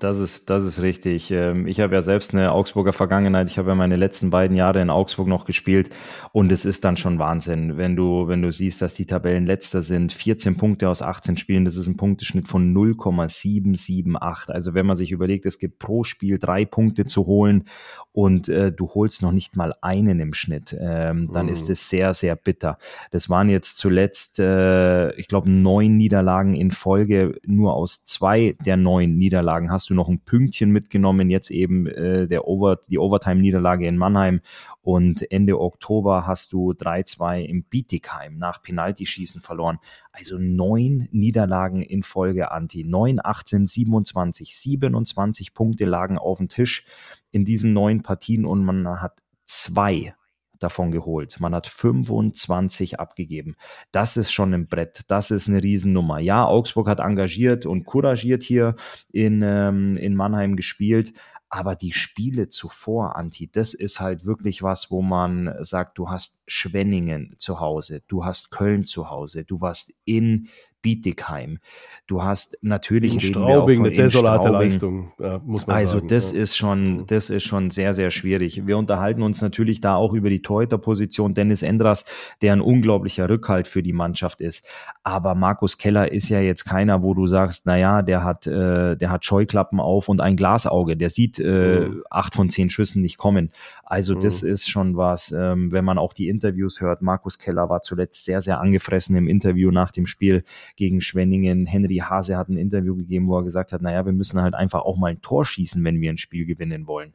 Das 0.00 0.18
ist, 0.18 0.50
das 0.50 0.64
ist 0.64 0.82
richtig. 0.82 1.30
Ähm, 1.30 1.66
ich 1.66 1.80
habe 1.80 1.94
ja 1.94 2.02
selbst 2.02 2.32
eine 2.32 2.52
Augsburger 2.52 2.92
Vergangenheit. 2.92 3.48
Ich 3.50 3.58
habe 3.58 3.70
ja 3.70 3.74
meine 3.74 3.96
letzten 3.96 4.30
beiden 4.30 4.56
Jahre 4.56 4.80
in 4.80 4.90
Augsburg 4.90 5.28
noch 5.28 5.44
gespielt 5.44 5.90
und 6.32 6.50
es 6.50 6.64
ist 6.64 6.84
dann 6.84 6.96
schon 6.96 7.18
Wahnsinn, 7.18 7.76
wenn 7.76 7.96
du, 7.96 8.28
wenn 8.28 8.42
du 8.42 8.50
siehst, 8.50 8.82
dass 8.82 8.94
die 8.94 9.06
Tabellen 9.06 9.46
letzter 9.46 9.82
sind. 9.82 10.12
14 10.12 10.56
Punkte 10.56 10.88
aus 10.88 11.02
18 11.02 11.36
Spielen, 11.36 11.64
das 11.64 11.76
ist 11.76 11.86
ein 11.86 11.96
Punkteschnitt 11.96 12.48
von 12.48 12.72
0,778. 12.72 14.54
Also 14.54 14.74
wenn 14.74 14.86
man 14.86 14.96
sich 14.96 15.12
überlegt, 15.12 15.46
es 15.46 15.58
gibt 15.58 15.78
pro 15.78 16.04
Spiel 16.04 16.38
drei 16.38 16.64
Punkte 16.64 17.04
zu 17.06 17.26
holen 17.26 17.64
und 18.12 18.48
äh, 18.48 18.72
du 18.72 18.88
holst 18.88 19.22
noch 19.22 19.32
nicht 19.32 19.56
mal 19.56 19.74
einen 19.80 20.18
im 20.20 20.34
Schnitt, 20.34 20.76
ähm, 20.78 21.30
dann 21.32 21.46
mhm. 21.46 21.52
ist 21.52 21.70
es 21.70 21.88
sehr, 21.88 22.14
sehr 22.14 22.36
bitter. 22.36 22.78
Das 23.10 23.30
waren 23.30 23.48
jetzt 23.48 23.78
zuletzt, 23.78 24.38
äh, 24.40 25.12
ich 25.12 25.28
glaube, 25.28 25.50
neun 25.50 25.96
Niederlagen 25.96 26.54
in 26.54 26.70
Folge. 26.70 27.38
Nur 27.46 27.74
aus 27.74 28.04
zwei 28.04 28.56
der 28.64 28.76
neun 28.76 29.16
Niederlagen 29.16 29.67
hast 29.70 29.90
du 29.90 29.94
noch 29.94 30.08
ein 30.08 30.20
Pünktchen 30.20 30.70
mitgenommen. 30.70 31.30
Jetzt 31.30 31.50
eben 31.50 31.86
äh, 31.86 32.26
der 32.26 32.46
Over, 32.46 32.76
die 32.88 32.98
Overtime-Niederlage 32.98 33.86
in 33.86 33.96
Mannheim. 33.96 34.40
Und 34.80 35.30
Ende 35.30 35.60
Oktober 35.60 36.26
hast 36.26 36.52
du 36.52 36.72
3-2 36.72 37.42
im 37.42 37.64
Bietigheim 37.64 38.38
nach 38.38 38.62
Penaltyschießen 38.62 39.40
verloren. 39.40 39.78
Also 40.12 40.38
neun 40.38 41.08
Niederlagen 41.10 41.82
in 41.82 42.02
Folge, 42.02 42.50
Anti. 42.50 42.84
9, 42.84 43.20
18, 43.22 43.66
27, 43.66 44.56
27 44.56 45.54
Punkte 45.54 45.84
lagen 45.84 46.18
auf 46.18 46.38
dem 46.38 46.48
Tisch 46.48 46.86
in 47.30 47.44
diesen 47.44 47.72
neun 47.72 48.02
Partien 48.02 48.44
und 48.44 48.64
man 48.64 49.00
hat 49.00 49.22
zwei 49.44 50.14
davon 50.58 50.90
geholt. 50.90 51.40
Man 51.40 51.54
hat 51.54 51.66
25 51.66 53.00
abgegeben. 53.00 53.56
Das 53.92 54.16
ist 54.16 54.32
schon 54.32 54.54
ein 54.54 54.66
Brett. 54.66 55.02
Das 55.08 55.30
ist 55.30 55.48
eine 55.48 55.62
Riesennummer. 55.62 56.18
Ja, 56.18 56.44
Augsburg 56.44 56.88
hat 56.88 57.00
engagiert 57.00 57.66
und 57.66 57.84
couragiert 57.84 58.42
hier 58.42 58.76
in, 59.10 59.42
ähm, 59.42 59.96
in 59.96 60.14
Mannheim 60.14 60.56
gespielt. 60.56 61.12
Aber 61.50 61.76
die 61.76 61.92
Spiele 61.92 62.50
zuvor, 62.50 63.16
Anti, 63.16 63.50
das 63.50 63.72
ist 63.72 64.00
halt 64.00 64.26
wirklich 64.26 64.62
was, 64.62 64.90
wo 64.90 65.00
man 65.00 65.54
sagt, 65.60 65.96
du 65.96 66.10
hast 66.10 66.42
Schwenningen 66.46 67.34
zu 67.38 67.58
Hause, 67.58 68.02
du 68.06 68.24
hast 68.26 68.50
Köln 68.50 68.84
zu 68.84 69.08
Hause, 69.08 69.44
du 69.44 69.62
warst 69.62 69.94
in 70.04 70.48
Bietigheim. 70.88 71.58
Du 72.06 72.22
hast 72.22 72.56
natürlich 72.62 73.12
in 73.12 73.20
Straubing 73.20 73.84
eine 73.84 73.94
desolate 73.94 74.44
Straubing. 74.44 74.60
Leistung, 74.60 75.12
ja, 75.18 75.38
muss 75.44 75.66
man 75.66 75.76
also 75.76 75.96
sagen. 75.96 76.04
Also 76.04 76.14
das 76.14 76.32
ja. 76.32 76.40
ist 76.40 76.56
schon, 76.56 76.92
mhm. 76.92 77.06
das 77.06 77.28
ist 77.28 77.44
schon 77.44 77.68
sehr, 77.68 77.92
sehr 77.92 78.10
schwierig. 78.10 78.66
Wir 78.66 78.78
unterhalten 78.78 79.20
uns 79.20 79.42
natürlich 79.42 79.82
da 79.82 79.96
auch 79.96 80.14
über 80.14 80.30
die 80.30 80.40
Torhüterposition. 80.40 81.34
Dennis 81.34 81.62
Endras, 81.62 82.06
der 82.40 82.54
ein 82.54 82.62
unglaublicher 82.62 83.28
Rückhalt 83.28 83.68
für 83.68 83.82
die 83.82 83.92
Mannschaft 83.92 84.40
ist. 84.40 84.64
Aber 85.02 85.34
Markus 85.34 85.76
Keller 85.76 86.10
ist 86.10 86.30
ja 86.30 86.40
jetzt 86.40 86.64
keiner, 86.64 87.02
wo 87.02 87.12
du 87.12 87.26
sagst, 87.26 87.66
naja, 87.66 88.00
der 88.00 88.24
hat, 88.24 88.46
äh, 88.46 88.96
der 88.96 89.10
hat 89.10 89.26
Scheuklappen 89.26 89.78
auf 89.78 90.08
und 90.08 90.22
ein 90.22 90.36
Glasauge. 90.36 90.96
Der 90.96 91.10
sieht 91.10 91.38
äh, 91.38 91.80
mhm. 91.80 92.02
acht 92.08 92.34
von 92.34 92.48
zehn 92.48 92.70
Schüssen 92.70 93.02
nicht 93.02 93.18
kommen. 93.18 93.50
Also 93.84 94.14
mhm. 94.14 94.20
das 94.20 94.42
ist 94.42 94.70
schon 94.70 94.96
was, 94.96 95.32
ähm, 95.32 95.70
wenn 95.70 95.84
man 95.84 95.98
auch 95.98 96.14
die 96.14 96.28
Interviews 96.28 96.80
hört. 96.80 97.02
Markus 97.02 97.38
Keller 97.38 97.68
war 97.68 97.82
zuletzt 97.82 98.24
sehr, 98.24 98.40
sehr 98.40 98.60
angefressen 98.60 99.14
im 99.16 99.28
Interview 99.28 99.70
nach 99.70 99.90
dem 99.90 100.06
Spiel 100.06 100.44
gegen 100.78 101.00
Schwenningen. 101.00 101.66
Henry 101.66 101.96
Hase 101.96 102.36
hat 102.36 102.48
ein 102.48 102.56
Interview 102.56 102.96
gegeben, 102.96 103.26
wo 103.26 103.36
er 103.36 103.42
gesagt 103.42 103.72
hat, 103.72 103.82
naja, 103.82 104.06
wir 104.06 104.12
müssen 104.12 104.40
halt 104.40 104.54
einfach 104.54 104.82
auch 104.82 104.96
mal 104.96 105.10
ein 105.10 105.20
Tor 105.20 105.44
schießen, 105.44 105.84
wenn 105.84 106.00
wir 106.00 106.10
ein 106.10 106.18
Spiel 106.18 106.46
gewinnen 106.46 106.86
wollen. 106.86 107.12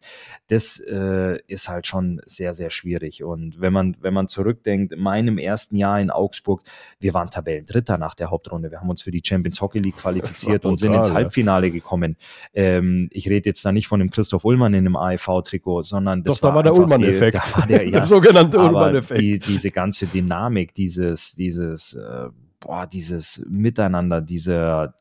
Das 0.48 0.80
äh, 0.80 1.40
ist 1.48 1.70
halt 1.70 1.88
schon 1.88 2.22
sehr, 2.26 2.54
sehr 2.54 2.70
schwierig. 2.70 3.24
Und 3.24 3.62
wenn 3.62 3.72
man, 3.72 3.96
wenn 4.02 4.14
man 4.14 4.28
zurückdenkt, 4.28 4.92
in 4.92 5.00
meinem 5.00 5.38
ersten 5.38 5.78
Jahr 5.78 6.00
in 6.02 6.12
Augsburg, 6.12 6.62
wir 7.00 7.14
waren 7.14 7.30
Tabellendritter 7.30 7.98
nach 7.98 8.16
der 8.16 8.32
Hauptrunde. 8.32 8.70
Wir 8.70 8.82
haben 8.82 8.90
uns 8.90 9.02
für 9.02 9.12
die 9.12 9.22
Champions 9.24 9.62
Hockey 9.62 9.80
League 9.80 9.96
qualifiziert 9.96 10.66
und 10.66 10.76
sind 10.76 10.94
ins 10.94 11.12
Halbfinale 11.12 11.72
gekommen. 11.72 12.18
Ähm, 12.54 13.08
ich 13.12 13.30
rede 13.30 13.50
jetzt 13.50 13.64
da 13.64 13.72
nicht 13.72 13.88
von 13.88 14.02
dem 14.02 14.10
Christoph 14.10 14.44
Ullmann 14.44 14.74
in 14.74 14.86
einem 14.86 14.98
AEV-Trikot, 14.98 15.84
sondern 15.84 16.24
das 16.24 16.42
Doch, 16.42 16.44
war, 16.44 16.52
da 16.52 16.56
war 16.56 16.64
der 16.64 16.76
Ullmann-Effekt. 16.76 17.40
Der, 17.70 17.86
ja, 17.86 17.92
der 17.92 18.06
sogenannte 18.06 18.60
Ullmann-Effekt. 18.60 19.22
Die, 19.22 19.40
diese 19.40 19.72
ganze 19.72 20.06
Dynamik, 20.06 20.74
dieses, 20.74 21.34
dieses 21.36 21.94
äh, 21.94 22.28
boah, 22.64 22.88
dieses 22.88 23.46
Miteinander, 23.50 24.22
diese, 24.22 24.94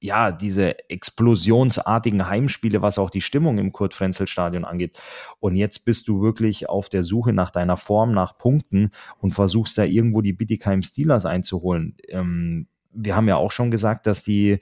ja, 0.00 0.32
diese 0.32 0.90
explosionsartigen 0.90 2.28
Heimspiele, 2.28 2.82
was 2.82 2.98
auch 2.98 3.10
die 3.10 3.20
Stimmung 3.20 3.58
im 3.58 3.72
Kurt-Frenzel-Stadion 3.72 4.64
angeht. 4.64 4.98
Und 5.38 5.54
jetzt 5.54 5.84
bist 5.84 6.08
du 6.08 6.20
wirklich 6.20 6.68
auf 6.68 6.88
der 6.88 7.04
Suche 7.04 7.32
nach 7.32 7.50
deiner 7.50 7.76
Form, 7.76 8.12
nach 8.12 8.36
Punkten 8.36 8.90
und 9.20 9.32
versuchst 9.32 9.78
da 9.78 9.84
irgendwo 9.84 10.20
die 10.20 10.32
Bittigheim 10.32 10.82
Steelers 10.82 11.24
einzuholen. 11.24 11.96
Ähm, 12.08 12.66
wir 12.92 13.14
haben 13.14 13.28
ja 13.28 13.36
auch 13.36 13.52
schon 13.52 13.70
gesagt, 13.70 14.06
dass 14.06 14.24
die, 14.24 14.58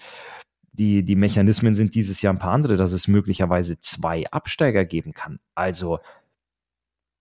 die, 0.75 1.03
die 1.03 1.17
Mechanismen 1.17 1.75
sind 1.75 1.95
dieses 1.95 2.21
Jahr 2.21 2.35
ein 2.35 2.39
paar 2.39 2.53
andere, 2.53 2.77
dass 2.77 2.93
es 2.93 3.09
möglicherweise 3.09 3.79
zwei 3.79 4.27
Absteiger 4.31 4.85
geben 4.85 5.15
kann. 5.15 5.41
Also 5.55 6.01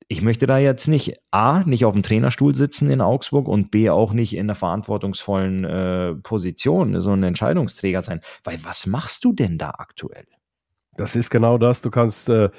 ich 0.07 0.21
möchte 0.21 0.47
da 0.47 0.57
jetzt 0.57 0.88
nicht 0.88 1.17
A, 1.31 1.59
nicht 1.65 1.85
auf 1.85 1.93
dem 1.93 2.03
Trainerstuhl 2.03 2.55
sitzen 2.55 2.89
in 2.89 3.01
Augsburg 3.01 3.47
und 3.47 3.69
B, 3.69 3.89
auch 3.89 4.13
nicht 4.13 4.33
in 4.33 4.47
einer 4.47 4.55
verantwortungsvollen 4.55 5.65
äh, 5.65 6.15
Position, 6.15 6.99
so 6.99 7.12
ein 7.12 7.23
Entscheidungsträger 7.23 8.01
sein. 8.01 8.21
Weil 8.43 8.57
was 8.63 8.88
machst 8.88 9.23
du 9.23 9.33
denn 9.33 9.57
da 9.57 9.69
aktuell? 9.77 10.25
Das 10.97 11.15
ist 11.15 11.29
genau 11.29 11.57
das. 11.57 11.81
Du 11.81 11.91
kannst 11.91 12.27
äh, 12.29 12.49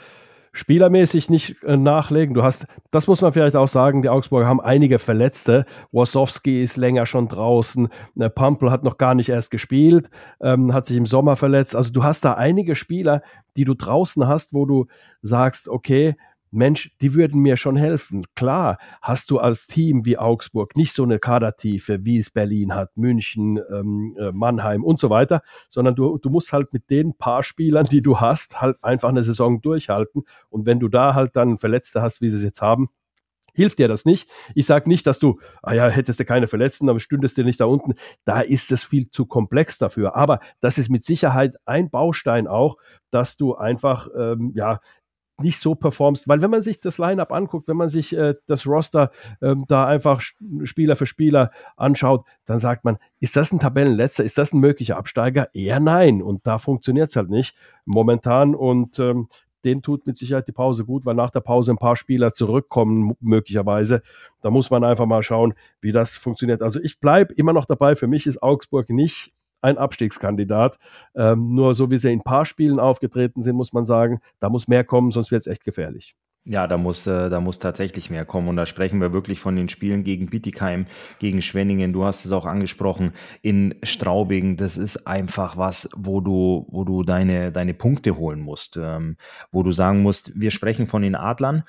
spielermäßig 0.53 1.31
nicht 1.31 1.63
äh, 1.63 1.77
nachlegen. 1.77 2.35
Du 2.35 2.43
hast, 2.43 2.67
das 2.91 3.07
muss 3.07 3.21
man 3.21 3.33
vielleicht 3.33 3.57
auch 3.57 3.69
sagen, 3.69 4.03
die 4.03 4.09
Augsburger 4.09 4.47
haben 4.47 4.61
einige 4.61 4.99
Verletzte. 4.99 5.65
Wasowski 5.93 6.63
ist 6.63 6.77
länger 6.77 7.07
schon 7.07 7.29
draußen. 7.29 7.89
Äh, 8.19 8.31
Pampel 8.31 8.71
hat 8.71 8.83
noch 8.83 8.99
gar 8.99 9.15
nicht 9.15 9.29
erst 9.29 9.51
gespielt, 9.51 10.09
ähm, 10.41 10.73
hat 10.73 10.87
sich 10.87 10.97
im 10.97 11.07
Sommer 11.07 11.37
verletzt. 11.37 11.77
Also 11.77 11.93
du 11.93 12.03
hast 12.03 12.25
da 12.25 12.35
einige 12.35 12.75
Spieler, 12.75 13.23
die 13.57 13.65
du 13.65 13.75
draußen 13.75 14.27
hast, 14.27 14.55
wo 14.55 14.67
du 14.67 14.87
sagst, 15.23 15.69
okay, 15.69 16.17
Mensch, 16.51 16.91
die 17.01 17.15
würden 17.15 17.41
mir 17.41 17.57
schon 17.57 17.77
helfen. 17.77 18.25
Klar, 18.35 18.79
hast 19.03 19.31
du 19.31 19.39
als 19.39 19.67
Team 19.67 20.05
wie 20.05 20.19
Augsburg 20.19 20.77
nicht 20.77 20.93
so 20.93 21.03
eine 21.05 21.19
Kadertiefe, 21.19 22.05
wie 22.05 22.19
es 22.19 22.31
Berlin 22.31 22.75
hat, 22.75 22.97
München, 22.97 23.61
ähm, 23.73 24.17
äh, 24.19 24.33
Mannheim 24.33 24.85
und 24.85 24.99
so 24.99 25.11
weiter, 25.11 25.43
sondern 25.69 25.95
du, 25.95 26.19
du 26.19 26.29
musst 26.29 26.53
halt 26.53 26.73
mit 26.73 26.91
den 26.91 27.15
paar 27.15 27.43
Spielern, 27.43 27.87
die 27.87 28.03
du 28.03 28.21
hast, 28.21 28.61
halt 28.61 28.83
einfach 28.83 29.09
eine 29.09 29.23
Saison 29.23 29.61
durchhalten. 29.61 30.25
Und 30.49 30.67
wenn 30.67 30.81
du 30.81 30.89
da 30.89 31.15
halt 31.15 31.37
dann 31.37 31.59
Verletzte 31.59 32.03
hast, 32.03 32.21
wie 32.21 32.29
sie 32.29 32.37
es 32.37 32.43
jetzt 32.43 32.63
haben, 32.63 32.89
hilft 33.55 33.79
dir 33.79 33.89
das 33.89 34.05
nicht. 34.05 34.29
Ich 34.55 34.67
sage 34.67 34.89
nicht, 34.89 35.07
dass 35.07 35.19
du, 35.19 35.39
ah 35.63 35.75
ja, 35.75 35.89
hättest 35.89 36.21
du 36.21 36.25
keine 36.25 36.49
Verletzten, 36.49 36.89
aber 36.89 37.01
stündest 37.01 37.39
du 37.39 37.45
nicht 37.45 37.61
da 37.61 37.67
unten. 37.67 37.95
Da 38.25 38.41
ist 38.41 38.73
es 38.73 38.85
viel 38.85 39.11
zu 39.11 39.27
komplex 39.27 39.79
dafür. 39.79 40.17
Aber 40.17 40.41
das 40.61 40.79
ist 40.79 40.89
mit 40.89 41.05
Sicherheit 41.05 41.57
ein 41.65 41.91
Baustein 41.91 42.47
auch, 42.47 42.77
dass 43.11 43.37
du 43.37 43.55
einfach, 43.55 44.09
ähm, 44.19 44.53
ja, 44.55 44.81
nicht 45.43 45.59
so 45.59 45.75
performst, 45.75 46.29
weil 46.29 46.43
wenn 46.43 46.51
man 46.51 46.63
sich 46.63 46.81
das 46.81 46.99
Lineup 46.99 47.33
anguckt, 47.33 47.69
wenn 47.69 47.77
man 47.77 47.89
sich 47.89 48.17
äh, 48.17 48.35
das 48.47 48.67
Roster 48.67 49.11
ähm, 49.43 49.65
da 49.69 49.87
einfach 49.87 50.21
Spieler 50.65 50.97
für 50.97 51.07
Spieler 51.07 51.51
anschaut, 51.77 52.27
dann 52.47 52.59
sagt 52.59 52.85
man, 52.85 52.99
ist 53.19 53.37
das 53.37 53.53
ein 53.53 53.59
Tabellenletzter, 53.59 54.25
ist 54.25 54.39
das 54.39 54.53
ein 54.53 54.61
möglicher 54.61 54.97
Absteiger? 54.97 55.49
Eher 55.55 55.81
nein 55.81 56.23
und 56.23 56.47
da 56.47 56.59
funktioniert 56.59 57.11
es 57.11 57.17
halt 57.17 57.31
nicht 57.31 57.55
momentan 57.85 58.55
und 58.55 58.99
ähm, 58.99 59.29
den 59.65 59.83
tut 59.83 60.07
mit 60.07 60.17
Sicherheit 60.17 60.49
die 60.49 60.53
Pause 60.53 60.85
gut, 60.85 61.05
weil 61.05 61.15
nach 61.15 61.31
der 61.31 61.41
Pause 61.41 61.73
ein 61.73 61.79
paar 61.79 61.97
Spieler 61.97 62.33
zurückkommen, 62.33 63.15
möglicherweise. 63.21 64.03
Da 64.41 64.51
muss 64.51 64.71
man 64.71 64.85
einfach 64.85 65.07
mal 65.07 65.23
schauen, 65.23 65.55
wie 65.81 65.93
das 65.93 66.17
funktioniert. 66.17 66.63
Also 66.63 66.81
ich 66.81 67.01
bleibe 67.01 67.35
immer 67.35 67.53
noch 67.53 67.67
dabei. 67.67 67.95
Für 67.95 68.07
mich 68.07 68.27
ist 68.27 68.43
Augsburg 68.43 68.91
nicht 68.91 69.33
ein 69.61 69.79
Abstiegskandidat. 69.79 70.79
Ähm, 71.15 71.55
nur 71.55 71.75
so 71.75 71.91
wie 71.91 71.99
sie 71.99 72.13
in 72.13 72.21
ein 72.21 72.25
paar 72.25 72.47
Spielen 72.47 72.79
aufgetreten 72.79 73.43
sind, 73.43 73.57
muss 73.57 73.73
man 73.73 73.85
sagen, 73.85 74.21
da 74.39 74.49
muss 74.49 74.69
mehr 74.69 74.85
kommen, 74.85 75.11
sonst 75.11 75.31
wird 75.31 75.41
es 75.41 75.47
echt 75.47 75.65
gefährlich. 75.65 76.15
Ja, 76.45 76.67
da 76.67 76.79
muss, 76.79 77.07
äh, 77.07 77.29
da 77.29 77.39
muss 77.39 77.59
tatsächlich 77.59 78.09
mehr 78.09 78.25
kommen. 78.25 78.49
Und 78.49 78.57
da 78.57 78.65
sprechen 78.65 79.01
wir 79.01 79.13
wirklich 79.13 79.39
von 79.41 79.57
den 79.57 79.69
Spielen 79.69 80.05
gegen 80.05 80.31
Bietigheim, 80.31 80.87
gegen 81.19 81.43
Schwenningen. 81.43 81.93
Du 81.93 82.05
hast 82.05 82.25
es 82.25 82.33
auch 82.33 82.47
angesprochen, 82.47 83.13
in 83.43 83.75
Straubing. 83.83 84.57
Das 84.57 84.79
ist 84.79 85.07
einfach 85.07 85.59
was, 85.59 85.91
wo 85.95 86.23
du, 86.23 86.67
wo 86.71 86.85
du 86.85 87.03
deine, 87.03 87.53
deine 87.53 87.75
Punkte 87.75 88.17
holen 88.17 88.41
musst. 88.41 88.79
Ähm, 88.79 89.17
wo 89.53 89.63
du 89.63 89.71
sagen 89.71 90.01
musst, 90.03 90.33
wir 90.35 90.51
sprechen 90.51 90.87
von 90.87 91.03
den 91.03 91.15
Adlern 91.15 91.65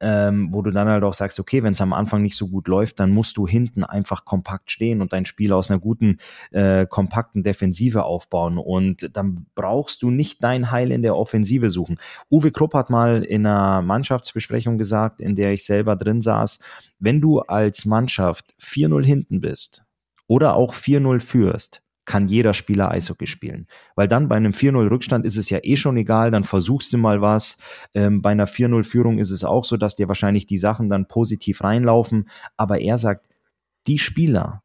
ähm, 0.00 0.48
wo 0.52 0.62
du 0.62 0.70
dann 0.70 0.88
halt 0.88 1.04
auch 1.04 1.14
sagst, 1.14 1.38
okay, 1.40 1.62
wenn 1.62 1.74
es 1.74 1.80
am 1.80 1.92
Anfang 1.92 2.22
nicht 2.22 2.36
so 2.36 2.48
gut 2.48 2.68
läuft, 2.68 3.00
dann 3.00 3.10
musst 3.10 3.36
du 3.36 3.46
hinten 3.46 3.84
einfach 3.84 4.24
kompakt 4.24 4.70
stehen 4.70 5.00
und 5.00 5.12
dein 5.12 5.26
Spiel 5.26 5.52
aus 5.52 5.70
einer 5.70 5.80
guten, 5.80 6.18
äh, 6.50 6.86
kompakten 6.86 7.42
Defensive 7.42 8.04
aufbauen. 8.04 8.58
Und 8.58 9.16
dann 9.16 9.46
brauchst 9.54 10.02
du 10.02 10.10
nicht 10.10 10.42
dein 10.42 10.70
Heil 10.70 10.90
in 10.90 11.02
der 11.02 11.16
Offensive 11.16 11.70
suchen. 11.70 11.98
Uwe 12.30 12.50
Krupp 12.50 12.74
hat 12.74 12.90
mal 12.90 13.22
in 13.24 13.46
einer 13.46 13.82
Mannschaftsbesprechung 13.82 14.78
gesagt, 14.78 15.20
in 15.20 15.36
der 15.36 15.52
ich 15.52 15.64
selber 15.64 15.96
drin 15.96 16.20
saß, 16.20 16.58
wenn 16.98 17.20
du 17.20 17.40
als 17.40 17.84
Mannschaft 17.84 18.54
4-0 18.60 19.04
hinten 19.04 19.40
bist 19.40 19.84
oder 20.26 20.54
auch 20.54 20.74
4-0 20.74 21.20
führst, 21.20 21.83
kann 22.04 22.28
jeder 22.28 22.54
Spieler 22.54 22.90
Eishockey 22.90 23.26
spielen. 23.26 23.66
Weil 23.94 24.08
dann 24.08 24.28
bei 24.28 24.36
einem 24.36 24.52
4-0 24.52 24.90
Rückstand 24.90 25.24
ist 25.24 25.36
es 25.36 25.50
ja 25.50 25.58
eh 25.62 25.76
schon 25.76 25.96
egal, 25.96 26.30
dann 26.30 26.44
versuchst 26.44 26.92
du 26.92 26.98
mal 26.98 27.20
was. 27.20 27.58
Ähm, 27.94 28.22
bei 28.22 28.30
einer 28.30 28.46
4-0 28.46 28.84
Führung 28.84 29.18
ist 29.18 29.30
es 29.30 29.44
auch 29.44 29.64
so, 29.64 29.76
dass 29.76 29.94
dir 29.94 30.08
wahrscheinlich 30.08 30.46
die 30.46 30.58
Sachen 30.58 30.88
dann 30.88 31.06
positiv 31.06 31.62
reinlaufen. 31.62 32.28
Aber 32.56 32.80
er 32.80 32.98
sagt, 32.98 33.28
die 33.86 33.98
Spieler, 33.98 34.63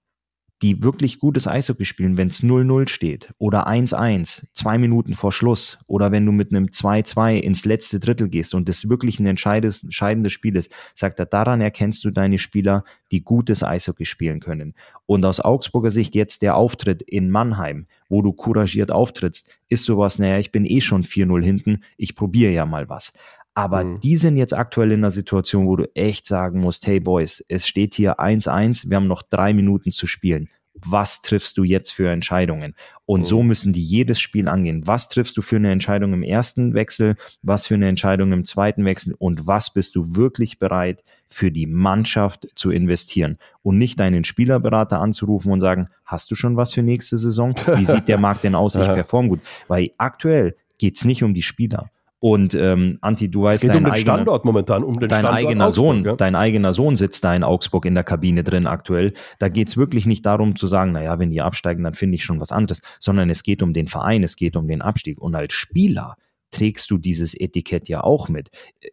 die 0.62 0.84
wirklich 0.84 1.20
gutes 1.20 1.48
Eishockey 1.48 1.86
spielen, 1.86 2.18
wenn 2.18 2.28
es 2.28 2.44
0-0 2.44 2.90
steht 2.90 3.34
oder 3.38 3.68
1-1, 3.68 4.48
zwei 4.54 4.78
Minuten 4.78 5.14
vor 5.14 5.32
Schluss 5.32 5.80
oder 5.88 6.12
wenn 6.12 6.26
du 6.26 6.32
mit 6.32 6.52
einem 6.52 6.66
2-2 6.66 7.38
ins 7.38 7.66
letzte 7.66 8.00
Drittel 8.00 8.28
gehst 8.28 8.54
und 8.54 8.68
das 8.68 8.90
wirklich 8.90 9.20
ein 9.20 9.26
entscheidendes 9.26 10.32
Spiel 10.32 10.56
ist, 10.56 10.72
sagt 10.96 11.20
er, 11.20 11.26
daran 11.26 11.62
erkennst 11.62 12.04
du 12.04 12.12
deine 12.12 12.38
Spieler, 12.38 12.84
die 13.12 13.24
gutes 13.24 13.64
Eishockey 13.64 14.06
spielen 14.06 14.40
können. 14.40 14.76
Und 15.06 15.26
aus 15.26 15.40
Augsburger 15.40 15.92
Sicht 15.92 16.14
jetzt 16.14 16.42
der 16.42 16.56
Auftritt 16.56 17.02
in 17.02 17.30
Mannheim, 17.30 17.88
wo 18.10 18.22
du 18.22 18.34
couragiert 18.34 18.92
auftrittst, 18.92 19.50
ist 19.70 19.86
sowas, 19.86 20.20
naja, 20.20 20.40
ich 20.40 20.52
bin 20.52 20.66
eh 20.66 20.82
schon 20.82 21.04
4-0 21.04 21.44
hinten, 21.44 21.84
ich 21.98 22.16
probiere 22.16 22.52
ja 22.52 22.66
mal 22.66 22.90
was. 22.90 23.14
Aber 23.54 23.84
mhm. 23.84 24.00
die 24.00 24.16
sind 24.16 24.38
jetzt 24.38 24.54
aktuell 24.54 24.92
in 24.92 25.00
einer 25.00 25.12
Situation, 25.12 25.68
wo 25.68 25.76
du 25.76 25.90
echt 25.96 26.26
sagen 26.28 26.60
musst, 26.62 26.88
hey 26.88 27.00
Boys, 27.00 27.44
es 27.48 27.68
steht 27.68 27.96
hier 27.96 28.20
1-1, 28.20 28.90
wir 28.90 28.98
haben 28.98 29.08
noch 29.08 29.24
drei 29.24 29.54
Minuten 29.54 29.92
zu 29.92 30.08
spielen. 30.08 30.50
Was 30.86 31.22
triffst 31.22 31.58
du 31.58 31.64
jetzt 31.64 31.92
für 31.92 32.10
Entscheidungen? 32.10 32.76
Und 33.06 33.22
mhm. 33.22 33.26
so 33.26 33.44
müssen 33.44 33.74
die 33.74 33.84
jedes 33.84 34.20
Spiel 34.20 34.48
angehen. 34.48 34.88
Was 34.88 35.10
triffst 35.10 35.36
du 35.36 35.42
für 35.42 35.58
eine 35.58 35.72
Entscheidung 35.72 36.14
im 36.14 36.24
ersten 36.24 36.74
Wechsel? 36.74 37.16
Was 37.42 37.68
für 37.68 37.74
eine 37.74 37.88
Entscheidung 37.88 38.32
im 38.32 38.46
zweiten 38.46 38.86
Wechsel? 38.86 39.14
Und 39.18 39.46
was 39.48 39.74
bist 39.74 39.96
du 39.96 40.16
wirklich 40.16 40.60
bereit 40.60 41.04
für 41.28 41.52
die 41.52 41.66
Mannschaft 41.66 42.48
zu 42.56 42.72
investieren? 42.72 43.40
Und 43.62 43.78
nicht 43.78 44.00
deinen 44.00 44.24
Spielerberater 44.24 45.02
anzurufen 45.02 45.52
und 45.52 45.60
sagen, 45.60 45.90
hast 46.06 46.32
du 46.32 46.36
schon 46.36 46.56
was 46.56 46.74
für 46.74 46.84
nächste 46.84 47.18
Saison? 47.18 47.56
Wie 47.76 47.86
sieht 47.86 48.08
der 48.08 48.18
Markt 48.20 48.44
denn 48.44 48.56
aus? 48.56 48.76
Ich 48.76 48.88
perform 48.88 49.28
gut. 49.30 49.42
Weil 49.68 49.92
aktuell 49.98 50.56
geht's 50.78 51.04
nicht 51.04 51.24
um 51.24 51.34
die 51.34 51.44
Spieler. 51.44 51.90
Und 52.20 52.54
ähm, 52.54 52.98
Anti, 53.02 53.32
du 53.32 53.44
weißt, 53.44 53.56
es 53.56 53.62
geht 53.62 53.70
dein 53.70 53.78
um 53.78 53.84
den 53.86 53.94
eigener, 53.94 54.14
Standort 54.14 54.46
momentan, 54.46 54.84
um 54.84 54.94
den 55.00 55.08
dein 55.08 55.22
Standort 55.22 55.36
eigener 55.36 55.68
Augsburg, 55.68 55.86
Sohn, 55.86 56.06
ja? 56.06 56.16
dein 56.16 56.36
eigener 56.36 56.74
Sohn 56.74 56.96
sitzt 56.98 57.24
da 57.24 57.34
in 57.34 57.44
Augsburg 57.44 57.86
in 57.86 57.96
der 57.96 58.04
Kabine 58.04 58.44
drin 58.44 58.68
aktuell. 58.68 59.14
Da 59.40 59.48
geht's 59.48 59.78
wirklich 59.78 60.06
nicht 60.06 60.26
darum 60.26 60.58
zu 60.58 60.68
sagen, 60.68 60.92
naja, 60.92 61.18
wenn 61.18 61.32
die 61.32 61.42
absteigen, 61.42 61.84
dann 61.84 61.94
finde 61.94 62.16
ich 62.16 62.24
schon 62.26 62.42
was 62.42 62.52
anderes, 62.52 62.82
sondern 63.00 63.30
es 63.30 63.44
geht 63.44 63.64
um 63.64 63.72
den 63.72 63.88
Verein, 63.88 64.24
es 64.24 64.36
geht 64.36 64.58
um 64.58 64.68
den 64.68 64.82
Abstieg. 64.82 65.22
Und 65.22 65.34
als 65.34 65.54
Spieler 65.54 66.16
trägst 66.52 66.90
du 66.92 66.98
dieses 66.98 67.40
Etikett 67.40 67.88
ja 67.88 68.04
auch 68.04 68.28
mit. 68.28 68.50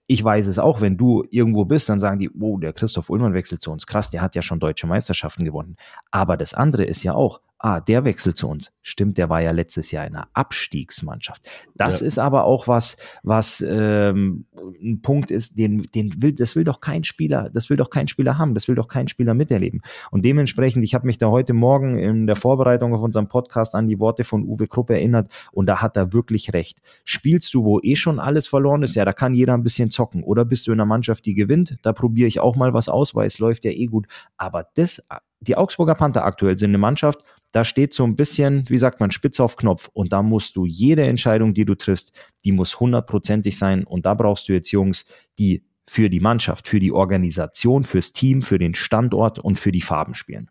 Ich 0.07 0.23
weiß 0.23 0.47
es 0.47 0.59
auch, 0.59 0.81
wenn 0.81 0.97
du 0.97 1.25
irgendwo 1.31 1.65
bist, 1.65 1.89
dann 1.89 2.01
sagen 2.01 2.19
die, 2.19 2.31
oh, 2.31 2.59
der 2.59 2.73
Christoph 2.73 3.11
Ullmann 3.11 3.35
wechselt 3.35 3.61
zu 3.61 3.73
uns. 3.73 3.87
Krass, 3.87 4.11
der 4.11 4.23
hat 4.23 4.35
ja 4.35 4.43
schon 4.43 4.61
deutsche 4.61 4.87
Meisterschaften 4.87 5.45
gewonnen. 5.45 5.77
Aber 6.11 6.37
das 6.37 6.55
andere 6.55 6.85
ist 6.85 7.03
ja 7.03 7.15
auch, 7.15 7.41
ah, 7.59 7.81
der 7.81 8.05
wechselt 8.05 8.37
zu 8.37 8.49
uns. 8.49 8.73
Stimmt, 8.83 9.19
der 9.19 9.29
war 9.29 9.41
ja 9.41 9.51
letztes 9.51 9.91
Jahr 9.91 10.07
in 10.07 10.15
einer 10.15 10.29
Abstiegsmannschaft. 10.35 11.43
Das 11.75 12.01
ja. 12.01 12.07
ist 12.07 12.19
aber 12.19 12.45
auch 12.45 12.69
was, 12.69 12.97
was 13.23 13.65
ähm, 13.67 14.47
ein 14.81 15.01
Punkt 15.03 15.31
ist, 15.31 15.59
den, 15.59 15.83
den 15.95 16.23
will, 16.23 16.33
das 16.33 16.55
will 16.55 16.65
doch 16.65 16.81
kein 16.81 17.05
Spieler, 17.05 17.51
das 17.51 17.71
will 17.71 17.77
doch 17.77 17.91
kein 17.91 18.09
Spieler 18.09 18.39
haben, 18.39 18.55
das 18.55 18.69
will 18.69 18.75
doch 18.75 18.89
kein 18.89 19.09
Spieler 19.09 19.35
miterleben. 19.35 19.81
Und 20.11 20.25
dementsprechend, 20.25 20.85
ich 20.85 20.95
habe 20.95 21.07
mich 21.07 21.19
da 21.19 21.29
heute 21.29 21.55
Morgen 21.55 21.99
in 21.99 22.27
der 22.27 22.37
Vorbereitung 22.37 22.95
auf 22.95 23.03
unserem 23.03 23.29
Podcast 23.29 23.75
an 23.75 23.89
die 23.89 23.99
Worte 23.99 24.25
von 24.25 24.45
Uwe 24.45 24.69
Krupp 24.69 24.91
erinnert 24.91 25.29
und 25.53 25.67
da 25.67 25.81
hat 25.81 25.97
er 25.97 26.13
wirklich 26.13 26.53
recht. 26.53 26.81
Spielst 27.05 27.55
du, 27.55 27.65
wo 27.65 27.81
eh 27.81 27.97
schon 27.97 28.21
alles 28.21 28.47
verloren 28.49 28.83
ist, 28.83 28.95
ja, 28.95 29.05
da 29.05 29.13
kann 29.13 29.35
jeder 29.35 29.55
ein 29.55 29.63
bisschen 29.63 29.91
zocken. 29.91 30.23
Oder 30.23 30.45
bist 30.45 30.67
du 30.67 30.73
in 30.73 30.81
einer 30.81 30.87
Mannschaft, 30.87 31.25
die 31.27 31.35
gewinnt, 31.35 31.77
da 31.83 31.93
probiere 31.93 32.29
ich 32.29 32.41
auch 32.41 32.57
mal 32.57 32.75
was 32.75 32.89
aus, 32.89 33.15
weil 33.15 33.27
es 33.27 33.39
läuft 33.39 33.65
ja 33.65 33.71
eh 33.71 33.87
gut. 33.87 34.07
Aber 34.37 34.67
das, 34.75 35.03
die 35.41 35.57
Augsburger 35.57 35.95
Panther 35.95 36.25
aktuell 36.25 36.59
sind 36.59 36.71
eine 36.71 36.79
Mannschaft, 36.79 37.23
da 37.53 37.65
steht 37.65 37.93
so 37.95 38.05
ein 38.05 38.17
bisschen, 38.17 38.65
wie 38.69 38.79
sagt 38.79 39.01
man, 39.01 39.11
spitz 39.11 39.41
auf 39.41 39.57
Knopf. 39.57 39.89
Und 39.93 40.13
da 40.13 40.23
musst 40.23 40.57
du 40.57 40.67
jede 40.67 41.05
Entscheidung, 41.05 41.55
die 41.55 41.65
du 41.65 41.75
triffst, 41.75 42.13
die 42.45 42.53
muss 42.53 42.81
hundertprozentig 42.81 43.57
sein. 43.57 43.85
Und 43.85 44.07
da 44.07 44.15
brauchst 44.15 44.49
du 44.49 44.53
jetzt 44.53 44.71
Jungs, 44.73 45.07
die 45.39 45.65
für 45.89 46.11
die 46.11 46.21
Mannschaft, 46.21 46.67
für 46.67 46.81
die 46.81 46.93
Organisation, 46.93 47.85
fürs 47.85 48.13
Team, 48.13 48.43
für 48.43 48.59
den 48.59 48.75
Standort 48.75 49.39
und 49.39 49.59
für 49.59 49.73
die 49.73 49.81
Farben 49.81 50.15
spielen. 50.15 50.51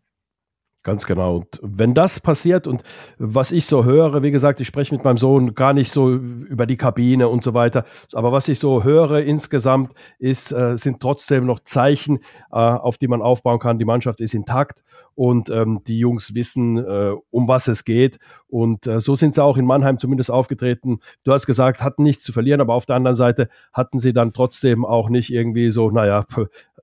Ganz 0.85 1.07
genau. 1.07 1.37
Und 1.37 1.59
wenn 1.63 1.95
das 1.95 2.19
passiert 2.19 2.67
und 2.67 2.83
was 3.17 3.51
ich 3.51 3.65
so 3.65 3.85
höre, 3.85 4.21
wie 4.21 4.29
gesagt, 4.29 4.61
ich 4.61 4.67
spreche 4.67 4.93
mit 4.93 5.03
meinem 5.03 5.17
Sohn 5.17 5.55
gar 5.55 5.73
nicht 5.73 5.91
so 5.91 6.11
über 6.11 6.67
die 6.67 6.77
Kabine 6.77 7.27
und 7.27 7.43
so 7.43 7.55
weiter, 7.55 7.85
aber 8.13 8.31
was 8.31 8.47
ich 8.49 8.59
so 8.59 8.83
höre 8.83 9.21
insgesamt 9.21 9.93
ist, 10.19 10.51
äh, 10.51 10.77
sind 10.77 10.99
trotzdem 10.99 11.47
noch 11.47 11.59
Zeichen, 11.61 12.19
äh, 12.51 12.57
auf 12.57 12.99
die 12.99 13.07
man 13.07 13.23
aufbauen 13.23 13.57
kann. 13.57 13.79
Die 13.79 13.85
Mannschaft 13.85 14.21
ist 14.21 14.35
intakt 14.35 14.83
und 15.15 15.49
ähm, 15.49 15.81
die 15.87 15.97
Jungs 15.97 16.35
wissen, 16.35 16.77
äh, 16.77 17.13
um 17.31 17.47
was 17.47 17.67
es 17.67 17.83
geht. 17.83 18.19
Und 18.47 18.85
äh, 18.85 18.99
so 18.99 19.15
sind 19.15 19.33
sie 19.33 19.43
auch 19.43 19.57
in 19.57 19.65
Mannheim 19.65 19.97
zumindest 19.97 20.29
aufgetreten. 20.29 20.99
Du 21.23 21.33
hast 21.33 21.47
gesagt, 21.47 21.81
hatten 21.81 22.03
nichts 22.03 22.23
zu 22.23 22.31
verlieren, 22.31 22.61
aber 22.61 22.75
auf 22.75 22.85
der 22.85 22.95
anderen 22.95 23.15
Seite 23.15 23.49
hatten 23.73 23.97
sie 23.97 24.13
dann 24.13 24.33
trotzdem 24.33 24.85
auch 24.85 25.09
nicht 25.09 25.33
irgendwie 25.33 25.71
so, 25.71 25.89
naja, 25.89 26.25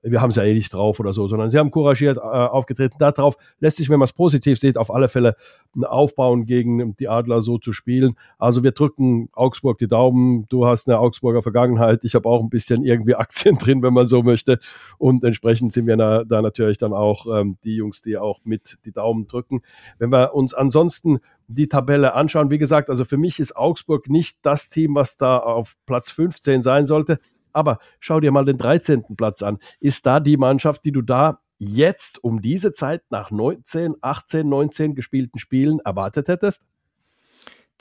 wir 0.03 0.21
haben 0.21 0.29
es 0.29 0.35
ja 0.35 0.43
eh 0.43 0.53
nicht 0.53 0.73
drauf 0.73 0.99
oder 0.99 1.13
so, 1.13 1.27
sondern 1.27 1.49
sie 1.49 1.57
haben 1.57 1.71
couragiert 1.71 2.17
äh, 2.17 2.21
aufgetreten. 2.21 2.97
Darauf 2.99 3.37
lässt 3.59 3.77
sich, 3.77 3.89
wenn 3.93 3.99
man 3.99 4.05
es 4.05 4.13
positiv 4.13 4.59
sieht, 4.59 4.77
auf 4.77 4.93
alle 4.93 5.07
Fälle 5.07 5.35
aufbauen, 5.81 6.45
gegen 6.45 6.95
die 6.97 7.07
Adler 7.07 7.39
so 7.39 7.57
zu 7.57 7.71
spielen. 7.71 8.15
Also 8.37 8.63
wir 8.63 8.71
drücken 8.71 9.29
Augsburg 9.33 9.77
die 9.77 9.87
Daumen. 9.87 10.45
Du 10.49 10.65
hast 10.65 10.89
eine 10.89 10.99
Augsburger 10.99 11.41
Vergangenheit. 11.41 12.03
Ich 12.03 12.15
habe 12.15 12.27
auch 12.27 12.41
ein 12.41 12.49
bisschen 12.49 12.83
irgendwie 12.83 13.15
Aktien 13.23 13.55
drin, 13.57 13.81
wenn 13.81 13.93
man 13.93 14.07
so 14.07 14.23
möchte. 14.23 14.59
Und 14.97 15.23
entsprechend 15.23 15.71
sind 15.71 15.87
wir 15.87 15.95
da, 15.95 16.23
da 16.23 16.41
natürlich 16.41 16.77
dann 16.77 16.93
auch 16.93 17.25
ähm, 17.27 17.57
die 17.63 17.75
Jungs, 17.75 18.01
die 18.01 18.17
auch 18.17 18.41
mit 18.43 18.79
die 18.85 18.91
Daumen 18.91 19.27
drücken. 19.27 19.61
Wenn 19.99 20.11
wir 20.11 20.35
uns 20.35 20.53
ansonsten 20.53 21.19
die 21.47 21.67
Tabelle 21.67 22.13
anschauen, 22.13 22.51
wie 22.51 22.57
gesagt, 22.57 22.89
also 22.89 23.03
für 23.03 23.17
mich 23.17 23.39
ist 23.39 23.55
Augsburg 23.55 24.09
nicht 24.09 24.37
das 24.41 24.69
Team, 24.69 24.95
was 24.95 25.17
da 25.17 25.37
auf 25.37 25.75
Platz 25.85 26.09
15 26.09 26.63
sein 26.63 26.85
sollte. 26.85 27.19
Aber 27.53 27.77
schau 27.99 28.19
dir 28.19 28.31
mal 28.31 28.45
den 28.45 28.57
13. 28.57 29.15
Platz 29.15 29.43
an. 29.43 29.59
Ist 29.79 30.05
da 30.05 30.19
die 30.19 30.37
Mannschaft, 30.37 30.83
die 30.85 30.91
du 30.91 31.01
da 31.01 31.39
jetzt 31.63 32.23
um 32.23 32.41
diese 32.41 32.73
Zeit 32.73 33.03
nach 33.09 33.31
19, 33.31 33.95
18, 34.01 34.47
19 34.47 34.95
gespielten 34.95 35.39
Spielen 35.39 35.79
erwartet 35.79 36.27
hättest? 36.27 36.61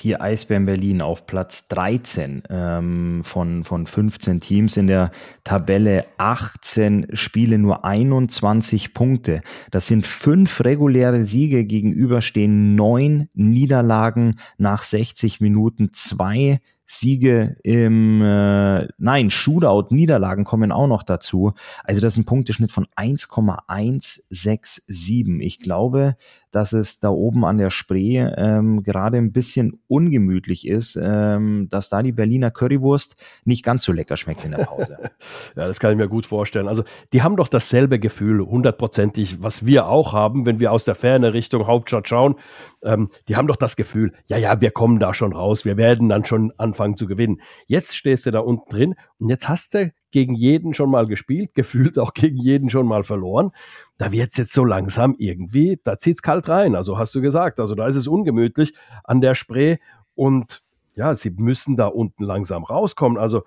die 0.01 0.21
Eisbären 0.21 0.67
Berlin 0.67 1.01
auf 1.01 1.27
Platz 1.27 1.69
13 1.69 2.43
ähm, 2.51 3.23
von, 3.25 3.65
von 3.65 3.87
15 3.87 4.41
Teams 4.41 4.77
in 4.77 4.87
der 4.87 5.13
Tabelle. 5.45 6.07
18 6.19 7.09
Spiele, 7.13 7.59
nur 7.59 7.85
21 7.85 8.95
Punkte. 8.95 9.43
Das 9.71 9.87
sind 9.87 10.07
fünf 10.07 10.65
reguläre 10.65 11.23
Siege 11.23 11.65
gegenüberstehen 11.65 12.75
neun 12.75 13.29
Niederlagen 13.35 14.39
nach 14.59 14.83
60 14.83 15.41
Minuten, 15.41 15.91
zwei 15.93 16.61
Siege 16.93 17.57
im, 17.63 18.21
äh, 18.21 18.87
nein, 18.99 19.31
Shootout-Niederlagen 19.31 20.45
kommen 20.45 20.73
auch 20.73 20.87
noch 20.87 21.03
dazu. 21.03 21.55
Also 21.85 22.03
das 22.03 22.13
ist 22.15 22.19
ein 22.19 22.27
Punkteschnitt 22.27 22.71
von 22.71 22.87
1,167. 22.97 25.41
Ich 25.41 25.61
glaube, 25.61 26.17
dass 26.53 26.73
es 26.73 27.01
da 27.01 27.09
oben 27.09 27.45
an 27.45 27.59
der 27.59 27.71
Spree 27.71 28.19
ähm, 28.19 28.83
gerade 28.83 29.17
ein 29.17 29.33
bisschen 29.33 29.81
ungemütlich 29.89 30.69
ist, 30.69 30.99
ähm, 31.01 31.69
dass 31.71 31.89
da 31.89 32.03
die 32.03 32.13
Berliner 32.13 32.51
Currywurst 32.51 33.17
nicht 33.45 33.65
ganz 33.65 33.85
so 33.85 33.93
lecker 33.93 34.17
schmeckt 34.17 34.45
in 34.45 34.53
der 34.53 34.65
Pause. 34.65 34.99
ja, 35.57 35.67
das 35.67 35.81
kann 35.81 35.91
ich 35.91 35.97
mir 35.97 36.09
gut 36.09 36.27
vorstellen. 36.27 36.69
Also 36.69 36.85
die 37.13 37.23
haben 37.23 37.37
doch 37.37 37.49
dasselbe 37.49 37.99
Gefühl, 37.99 38.41
hundertprozentig, 38.41 39.43
was 39.43 39.67
wir 39.67 39.89
auch 39.89 40.13
haben, 40.13 40.47
wenn 40.47 40.61
wir 40.61 40.73
aus 40.73 40.85
der 40.85 40.95
Ferne 40.95 41.33
Richtung 41.35 41.67
Hauptstadt 41.67 42.07
schauen. 42.07 42.37
Ähm, 42.85 43.09
die 43.29 43.37
haben 43.37 43.49
doch 43.49 43.57
das 43.57 43.75
Gefühl, 43.75 44.13
ja, 44.29 44.37
ja, 44.37 44.61
wir 44.61 44.71
kommen 44.71 44.99
da 44.99 45.15
schon 45.15 45.33
raus, 45.33 45.65
wir 45.65 45.79
werden 45.79 46.09
dann 46.11 46.25
schon 46.27 46.53
anfangen 46.59 46.97
zu 46.97 47.07
gewinnen. 47.07 47.41
Jetzt 47.67 47.97
stehst 47.97 48.27
du 48.27 48.31
da 48.31 48.41
unten 48.41 48.71
drin 48.71 48.95
und 49.19 49.31
jetzt 49.31 49.49
hast 49.49 49.75
du 49.75 49.91
gegen 50.13 50.35
jeden 50.35 50.75
schon 50.75 50.91
mal 50.91 51.07
gespielt, 51.07 51.51
gefühlt 51.55 51.99
auch 51.99 52.15
gegen 52.15 52.37
jeden 52.37 52.71
schon 52.71 52.87
mal 52.87 53.03
verloren. 53.03 53.51
Da 53.99 54.13
wird 54.13 54.31
es 54.33 54.39
jetzt 54.39 54.53
so 54.53 54.65
langsam 54.65 55.17
irgendwie, 55.19 55.81
da 55.83 55.99
zieht 55.99 56.17
es 56.17 56.23
kalt 56.23 56.49
rein. 56.49 56.77
Also 56.77 56.99
hast 56.99 57.15
du 57.15 57.21
gesagt, 57.21 57.59
also 57.59 57.75
da 57.75 57.87
ist 57.87 57.97
es 57.97 58.07
ungemütlich 58.07 58.75
an 59.05 59.21
der 59.21 59.35
Spree 59.35 59.77
und 60.15 60.63
ja, 60.95 61.15
sie 61.15 61.31
müssen 61.31 61.77
da 61.77 61.87
unten 61.87 62.25
langsam 62.25 62.65
rauskommen. 62.65 63.19
Also 63.19 63.43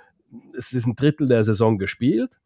es 0.58 0.74
ist 0.74 0.88
ein 0.88 0.96
Drittel 0.96 1.28
der 1.28 1.44
Saison 1.44 1.78
gespielt 1.78 2.40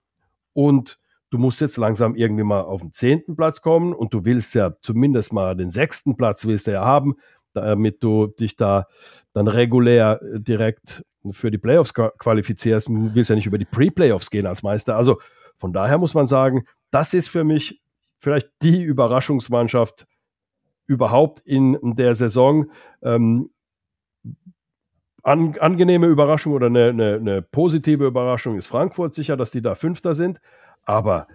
und 0.53 0.99
du 1.29 1.37
musst 1.37 1.61
jetzt 1.61 1.77
langsam 1.77 2.15
irgendwie 2.15 2.43
mal 2.43 2.61
auf 2.61 2.81
den 2.81 2.93
zehnten 2.93 3.35
Platz 3.35 3.61
kommen 3.61 3.93
und 3.93 4.13
du 4.13 4.25
willst 4.25 4.55
ja 4.55 4.73
zumindest 4.81 5.33
mal 5.33 5.55
den 5.55 5.69
sechsten 5.69 6.17
Platz 6.17 6.45
willst 6.45 6.67
du 6.67 6.71
ja 6.71 6.83
haben, 6.83 7.15
damit 7.53 8.03
du 8.03 8.27
dich 8.27 8.55
da 8.55 8.87
dann 9.33 9.47
regulär 9.47 10.19
direkt 10.23 11.03
für 11.31 11.51
die 11.51 11.57
Playoffs 11.57 11.93
qualifizierst. 11.93 12.89
Du 12.89 13.13
willst 13.13 13.29
ja 13.29 13.35
nicht 13.35 13.47
über 13.47 13.57
die 13.57 13.65
Pre-Playoffs 13.65 14.29
gehen 14.29 14.47
als 14.47 14.63
Meister. 14.63 14.95
Also 14.95 15.19
von 15.57 15.73
daher 15.73 15.97
muss 15.97 16.13
man 16.13 16.27
sagen, 16.27 16.65
das 16.91 17.13
ist 17.13 17.29
für 17.29 17.43
mich 17.43 17.81
vielleicht 18.19 18.49
die 18.61 18.81
Überraschungsmannschaft 18.81 20.07
überhaupt 20.87 21.41
in 21.41 21.77
der 21.95 22.13
Saison. 22.13 22.71
Ähm, 23.01 23.49
an, 25.23 25.57
angenehme 25.59 26.07
Überraschung 26.07 26.53
oder 26.53 26.67
eine, 26.67 26.89
eine, 26.89 27.15
eine, 27.15 27.41
positive 27.41 28.05
Überraschung 28.05 28.57
ist 28.57 28.67
Frankfurt 28.67 29.13
sicher, 29.13 29.37
dass 29.37 29.51
die 29.51 29.61
da 29.61 29.75
Fünfter 29.75 30.15
sind. 30.15 30.39
Aber 30.85 31.27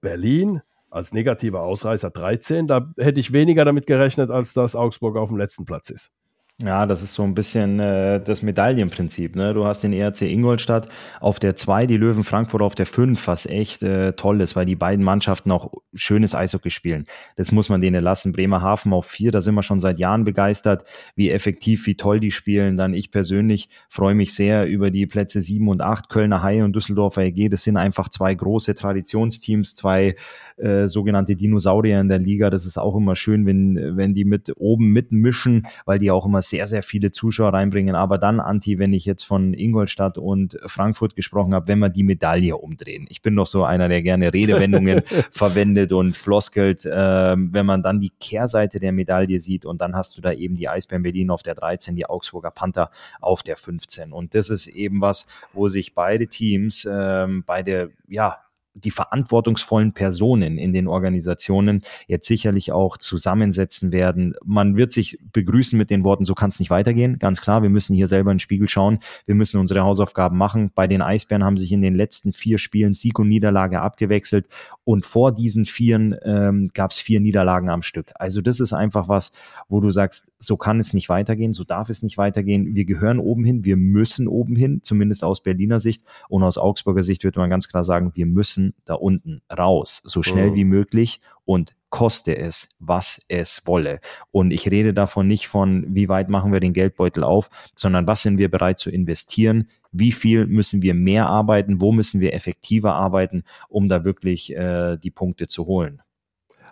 Berlin 0.00 0.62
als 0.90 1.12
negativer 1.12 1.62
Ausreißer 1.62 2.10
13, 2.10 2.66
da 2.66 2.92
hätte 2.98 3.18
ich 3.18 3.32
weniger 3.32 3.64
damit 3.64 3.86
gerechnet, 3.86 4.30
als 4.30 4.52
dass 4.52 4.76
Augsburg 4.76 5.16
auf 5.16 5.30
dem 5.30 5.38
letzten 5.38 5.64
Platz 5.64 5.90
ist. 5.90 6.12
Ja, 6.58 6.86
das 6.86 7.02
ist 7.02 7.14
so 7.14 7.24
ein 7.24 7.34
bisschen 7.34 7.80
äh, 7.80 8.22
das 8.22 8.42
Medaillenprinzip. 8.42 9.34
Ne? 9.34 9.52
Du 9.52 9.64
hast 9.64 9.80
den 9.80 9.92
ERC 9.92 10.22
Ingolstadt 10.22 10.88
auf 11.18 11.40
der 11.40 11.56
2, 11.56 11.86
die 11.86 11.96
Löwen 11.96 12.22
Frankfurt 12.22 12.62
auf 12.62 12.76
der 12.76 12.86
5, 12.86 13.26
was 13.26 13.46
echt 13.46 13.82
äh, 13.82 14.12
toll 14.12 14.40
ist, 14.40 14.54
weil 14.54 14.66
die 14.66 14.76
beiden 14.76 15.04
Mannschaften 15.04 15.50
auch 15.50 15.72
schönes 15.92 16.36
Eishockey 16.36 16.70
spielen. 16.70 17.04
Das 17.36 17.50
muss 17.50 17.68
man 17.68 17.80
denen 17.80 18.04
lassen. 18.04 18.30
Bremerhaven 18.30 18.92
auf 18.92 19.06
4, 19.06 19.32
da 19.32 19.40
sind 19.40 19.54
wir 19.54 19.64
schon 19.64 19.80
seit 19.80 19.98
Jahren 19.98 20.22
begeistert, 20.22 20.84
wie 21.16 21.30
effektiv, 21.30 21.86
wie 21.86 21.96
toll 21.96 22.20
die 22.20 22.30
spielen. 22.30 22.76
Dann 22.76 22.94
ich 22.94 23.10
persönlich 23.10 23.68
freue 23.88 24.14
mich 24.14 24.32
sehr 24.34 24.66
über 24.66 24.90
die 24.90 25.06
Plätze 25.06 25.40
7 25.40 25.66
und 25.68 25.82
8, 25.82 26.10
Kölner 26.10 26.42
Haie 26.42 26.64
und 26.64 26.76
Düsseldorfer 26.76 27.22
EG. 27.22 27.48
Das 27.48 27.64
sind 27.64 27.76
einfach 27.76 28.08
zwei 28.08 28.34
große 28.34 28.76
Traditionsteams, 28.76 29.74
zwei 29.74 30.14
äh, 30.56 30.88
sogenannte 30.88 31.36
Dinosaurier 31.36 32.00
in 32.00 32.08
der 32.08 32.18
Liga. 32.18 32.50
Das 32.50 32.66
ist 32.66 32.78
auch 32.78 32.96
immer 32.96 33.16
schön, 33.16 33.46
wenn, 33.46 33.96
wenn 33.96 34.14
die 34.14 34.24
mit 34.24 34.52
oben 34.56 34.90
mitmischen, 34.90 35.66
weil 35.86 35.98
die 35.98 36.10
auch 36.10 36.26
immer 36.26 36.42
sehr, 36.42 36.66
sehr 36.66 36.82
viele 36.82 37.12
Zuschauer 37.12 37.52
reinbringen. 37.52 37.94
Aber 37.94 38.18
dann, 38.18 38.40
Anti, 38.40 38.78
wenn 38.78 38.92
ich 38.92 39.04
jetzt 39.04 39.24
von 39.24 39.54
Ingolstadt 39.54 40.18
und 40.18 40.58
Frankfurt 40.66 41.16
gesprochen 41.16 41.54
habe, 41.54 41.68
wenn 41.68 41.78
wir 41.78 41.88
die 41.88 42.02
Medaille 42.02 42.56
umdrehen. 42.56 43.06
Ich 43.08 43.22
bin 43.22 43.36
doch 43.36 43.46
so 43.46 43.64
einer, 43.64 43.88
der 43.88 44.02
gerne 44.02 44.32
Redewendungen 44.32 45.02
verwendet 45.30 45.92
und 45.92 46.16
floskelt. 46.16 46.84
Äh, 46.84 47.36
wenn 47.36 47.66
man 47.66 47.82
dann 47.82 48.00
die 48.00 48.12
Kehrseite 48.20 48.80
der 48.80 48.92
Medaille 48.92 49.40
sieht 49.40 49.64
und 49.64 49.80
dann 49.80 49.94
hast 49.94 50.16
du 50.16 50.22
da 50.22 50.32
eben 50.32 50.56
die 50.56 50.68
Eisbären 50.68 51.02
Berlin 51.02 51.30
auf 51.30 51.42
der 51.42 51.54
13, 51.54 51.96
die 51.96 52.06
Augsburger 52.06 52.50
Panther 52.50 52.90
auf 53.20 53.42
der 53.42 53.56
15. 53.56 54.12
Und 54.12 54.34
das 54.34 54.50
ist 54.50 54.66
eben 54.66 55.00
was, 55.00 55.26
wo 55.52 55.68
sich 55.68 55.94
beide 55.94 56.26
Teams, 56.26 56.84
äh, 56.84 57.26
beide, 57.46 57.92
ja, 58.08 58.38
die 58.74 58.90
verantwortungsvollen 58.90 59.92
Personen 59.92 60.58
in 60.58 60.72
den 60.72 60.88
Organisationen 60.88 61.82
jetzt 62.06 62.26
sicherlich 62.26 62.72
auch 62.72 62.96
zusammensetzen 62.96 63.92
werden. 63.92 64.34
Man 64.44 64.76
wird 64.76 64.92
sich 64.92 65.18
begrüßen 65.32 65.78
mit 65.78 65.90
den 65.90 66.04
Worten, 66.04 66.24
so 66.24 66.34
kann 66.34 66.48
es 66.48 66.58
nicht 66.58 66.70
weitergehen. 66.70 67.18
Ganz 67.18 67.40
klar, 67.40 67.62
wir 67.62 67.70
müssen 67.70 67.94
hier 67.94 68.06
selber 68.06 68.30
in 68.30 68.36
den 68.36 68.40
Spiegel 68.40 68.68
schauen. 68.68 68.98
Wir 69.26 69.34
müssen 69.34 69.60
unsere 69.60 69.82
Hausaufgaben 69.82 70.38
machen. 70.38 70.70
Bei 70.74 70.86
den 70.86 71.02
Eisbären 71.02 71.44
haben 71.44 71.56
sich 71.56 71.72
in 71.72 71.82
den 71.82 71.94
letzten 71.94 72.32
vier 72.32 72.58
Spielen 72.58 72.94
Sieg 72.94 73.18
und 73.18 73.28
Niederlage 73.28 73.80
abgewechselt 73.80 74.48
und 74.84 75.04
vor 75.04 75.32
diesen 75.32 75.66
vieren 75.66 76.16
ähm, 76.22 76.68
gab 76.72 76.92
es 76.92 76.98
vier 76.98 77.20
Niederlagen 77.20 77.68
am 77.68 77.82
Stück. 77.82 78.12
Also 78.14 78.40
das 78.40 78.60
ist 78.60 78.72
einfach 78.72 79.08
was, 79.08 79.32
wo 79.68 79.80
du 79.80 79.90
sagst, 79.90 80.30
so 80.38 80.56
kann 80.56 80.80
es 80.80 80.94
nicht 80.94 81.08
weitergehen, 81.08 81.52
so 81.52 81.64
darf 81.64 81.90
es 81.90 82.02
nicht 82.02 82.18
weitergehen. 82.18 82.74
Wir 82.74 82.84
gehören 82.84 83.18
oben 83.18 83.44
hin, 83.44 83.64
wir 83.64 83.76
müssen 83.76 84.28
oben 84.28 84.56
hin, 84.56 84.80
zumindest 84.82 85.24
aus 85.24 85.42
Berliner 85.42 85.78
Sicht 85.78 86.02
und 86.28 86.42
aus 86.42 86.58
Augsburger 86.58 87.02
Sicht 87.02 87.24
würde 87.24 87.38
man 87.38 87.50
ganz 87.50 87.68
klar 87.68 87.84
sagen, 87.84 88.12
wir 88.14 88.26
müssen 88.26 88.61
müssen 88.62 88.74
da 88.84 88.94
unten 88.94 89.42
raus, 89.50 90.02
so 90.04 90.22
schnell 90.22 90.50
mhm. 90.50 90.54
wie 90.54 90.64
möglich 90.64 91.20
und 91.44 91.74
koste 91.90 92.36
es, 92.36 92.68
was 92.78 93.20
es 93.28 93.66
wolle. 93.66 94.00
Und 94.30 94.50
ich 94.50 94.70
rede 94.70 94.94
davon 94.94 95.26
nicht 95.26 95.46
von, 95.48 95.84
wie 95.94 96.08
weit 96.08 96.28
machen 96.28 96.52
wir 96.52 96.60
den 96.60 96.72
Geldbeutel 96.72 97.22
auf, 97.22 97.50
sondern 97.76 98.06
was 98.06 98.22
sind 98.22 98.38
wir 98.38 98.50
bereit 98.50 98.78
zu 98.78 98.90
investieren, 98.90 99.68
wie 99.90 100.12
viel 100.12 100.46
müssen 100.46 100.80
wir 100.80 100.94
mehr 100.94 101.26
arbeiten, 101.26 101.80
wo 101.80 101.92
müssen 101.92 102.20
wir 102.20 102.32
effektiver 102.32 102.94
arbeiten, 102.94 103.44
um 103.68 103.88
da 103.88 104.04
wirklich 104.04 104.54
äh, 104.56 104.96
die 104.96 105.10
Punkte 105.10 105.48
zu 105.48 105.66
holen. 105.66 106.00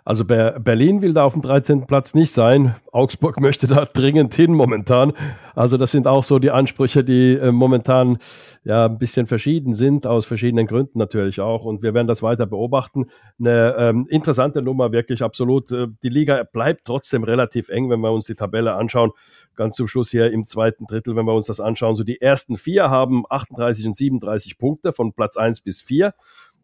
Also 0.03 0.25
Berlin 0.25 1.01
will 1.01 1.13
da 1.13 1.23
auf 1.23 1.33
dem 1.33 1.41
13. 1.41 1.85
Platz 1.85 2.15
nicht 2.15 2.31
sein. 2.31 2.75
Augsburg 2.91 3.39
möchte 3.41 3.67
da 3.67 3.85
dringend 3.85 4.33
hin 4.33 4.53
momentan. 4.53 5.13
Also 5.53 5.77
das 5.77 5.91
sind 5.91 6.07
auch 6.07 6.23
so 6.23 6.39
die 6.39 6.51
Ansprüche, 6.51 7.03
die 7.03 7.33
äh, 7.35 7.51
momentan 7.51 8.17
ja 8.63 8.85
ein 8.85 8.97
bisschen 8.97 9.27
verschieden 9.27 9.73
sind, 9.73 10.07
aus 10.07 10.25
verschiedenen 10.25 10.65
Gründen 10.65 10.97
natürlich 10.97 11.39
auch. 11.39 11.65
Und 11.65 11.83
wir 11.83 11.93
werden 11.93 12.07
das 12.07 12.23
weiter 12.23 12.45
beobachten. 12.45 13.07
Eine 13.39 13.75
ähm, 13.77 14.07
interessante 14.09 14.61
Nummer, 14.61 14.91
wirklich 14.91 15.21
absolut. 15.21 15.71
Äh, 15.71 15.87
die 16.01 16.09
Liga 16.09 16.43
bleibt 16.51 16.85
trotzdem 16.85 17.23
relativ 17.23 17.69
eng, 17.69 17.89
wenn 17.89 18.01
wir 18.01 18.11
uns 18.11 18.25
die 18.25 18.35
Tabelle 18.35 18.75
anschauen. 18.75 19.11
Ganz 19.55 19.75
zum 19.75 19.87
Schluss 19.87 20.09
hier 20.09 20.31
im 20.31 20.47
zweiten 20.47 20.87
Drittel, 20.87 21.15
wenn 21.15 21.25
wir 21.25 21.33
uns 21.35 21.47
das 21.47 21.59
anschauen. 21.59 21.95
So 21.95 22.03
die 22.03 22.21
ersten 22.21 22.57
vier 22.57 22.89
haben 22.89 23.23
38 23.29 23.85
und 23.85 23.95
37 23.95 24.57
Punkte 24.57 24.93
von 24.93 25.13
Platz 25.13 25.37
1 25.37 25.61
bis 25.61 25.81
4. 25.81 26.13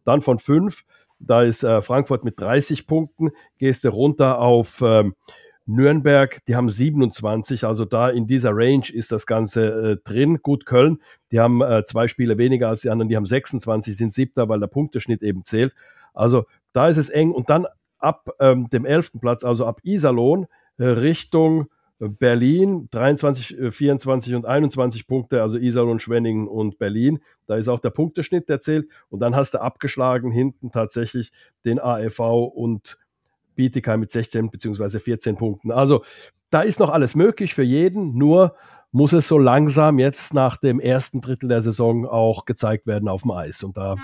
Dann 0.04 0.22
von 0.22 0.38
5 0.38 0.84
da 1.18 1.42
ist 1.42 1.64
äh, 1.64 1.82
Frankfurt 1.82 2.24
mit 2.24 2.40
30 2.40 2.86
Punkten. 2.86 3.30
Gehst 3.58 3.84
du 3.84 3.88
runter 3.88 4.38
auf 4.38 4.82
ähm, 4.84 5.14
Nürnberg, 5.68 6.38
die 6.46 6.56
haben 6.56 6.70
27, 6.70 7.64
also 7.64 7.84
da 7.84 8.08
in 8.08 8.26
dieser 8.26 8.52
Range 8.54 8.86
ist 8.90 9.12
das 9.12 9.26
Ganze 9.26 9.66
äh, 9.66 9.96
drin. 10.02 10.38
Gut, 10.42 10.64
Köln, 10.64 11.02
die 11.30 11.40
haben 11.40 11.60
äh, 11.60 11.84
zwei 11.84 12.08
Spiele 12.08 12.38
weniger 12.38 12.68
als 12.68 12.80
die 12.80 12.90
anderen, 12.90 13.10
die 13.10 13.16
haben 13.16 13.26
26, 13.26 13.94
sind 13.94 14.14
siebter, 14.14 14.48
weil 14.48 14.60
der 14.60 14.66
Punkteschnitt 14.66 15.22
eben 15.22 15.44
zählt. 15.44 15.74
Also 16.14 16.46
da 16.72 16.88
ist 16.88 16.96
es 16.96 17.10
eng 17.10 17.32
und 17.32 17.50
dann 17.50 17.66
ab 17.98 18.30
ähm, 18.40 18.70
dem 18.70 18.86
elften 18.86 19.20
Platz, 19.20 19.44
also 19.44 19.66
ab 19.66 19.80
Iserlohn, 19.82 20.46
äh, 20.78 20.84
Richtung 20.84 21.68
Berlin 21.98 22.88
23, 22.90 23.56
24 23.70 24.32
äh, 24.32 24.36
und 24.36 24.46
21 24.46 25.06
Punkte, 25.06 25.42
also 25.42 25.58
Iserlohn, 25.58 25.98
Schwenningen 25.98 26.46
und 26.46 26.78
Berlin. 26.78 27.20
Da 27.46 27.56
ist 27.56 27.68
auch 27.68 27.80
der 27.80 27.90
Punkteschnitt, 27.90 28.48
der 28.48 28.60
zählt. 28.60 28.88
Und 29.08 29.20
dann 29.20 29.34
hast 29.34 29.54
du 29.54 29.60
abgeschlagen 29.60 30.30
hinten 30.30 30.70
tatsächlich 30.70 31.32
den 31.64 31.80
AFV 31.80 32.20
und 32.54 32.98
Bietigheim 33.56 34.00
mit 34.00 34.12
16 34.12 34.50
bzw. 34.50 35.00
14 35.00 35.36
Punkten. 35.36 35.72
Also 35.72 36.04
da 36.50 36.62
ist 36.62 36.78
noch 36.78 36.90
alles 36.90 37.14
möglich 37.14 37.54
für 37.54 37.64
jeden, 37.64 38.16
nur 38.16 38.54
muss 38.92 39.12
es 39.12 39.28
so 39.28 39.36
langsam 39.36 39.98
jetzt 39.98 40.32
nach 40.32 40.56
dem 40.56 40.80
ersten 40.80 41.20
Drittel 41.20 41.48
der 41.48 41.60
Saison 41.60 42.06
auch 42.06 42.44
gezeigt 42.44 42.86
werden 42.86 43.08
auf 43.08 43.22
dem 43.22 43.32
Eis. 43.32 43.62
Und 43.62 43.76
da 43.76 43.96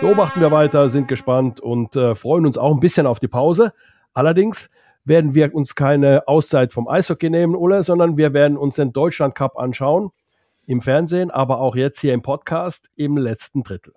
beobachten 0.00 0.40
wir 0.40 0.50
weiter, 0.50 0.88
sind 0.88 1.08
gespannt 1.08 1.60
und 1.60 1.96
äh, 1.96 2.14
freuen 2.14 2.44
uns 2.44 2.58
auch 2.58 2.74
ein 2.74 2.80
bisschen 2.80 3.06
auf 3.06 3.20
die 3.20 3.28
Pause. 3.28 3.72
Allerdings 4.12 4.70
werden 5.08 5.34
wir 5.34 5.54
uns 5.54 5.74
keine 5.74 6.28
Auszeit 6.28 6.72
vom 6.72 6.88
Eishockey 6.88 7.30
nehmen, 7.30 7.56
Ulle, 7.56 7.82
sondern 7.82 8.16
wir 8.16 8.32
werden 8.34 8.56
uns 8.56 8.76
den 8.76 8.92
Deutschland 8.92 9.34
Cup 9.34 9.58
anschauen. 9.58 10.10
Im 10.66 10.82
Fernsehen, 10.82 11.30
aber 11.30 11.60
auch 11.60 11.76
jetzt 11.76 12.00
hier 12.00 12.12
im 12.12 12.20
Podcast 12.20 12.90
im 12.94 13.16
letzten 13.16 13.62
Drittel. 13.62 13.94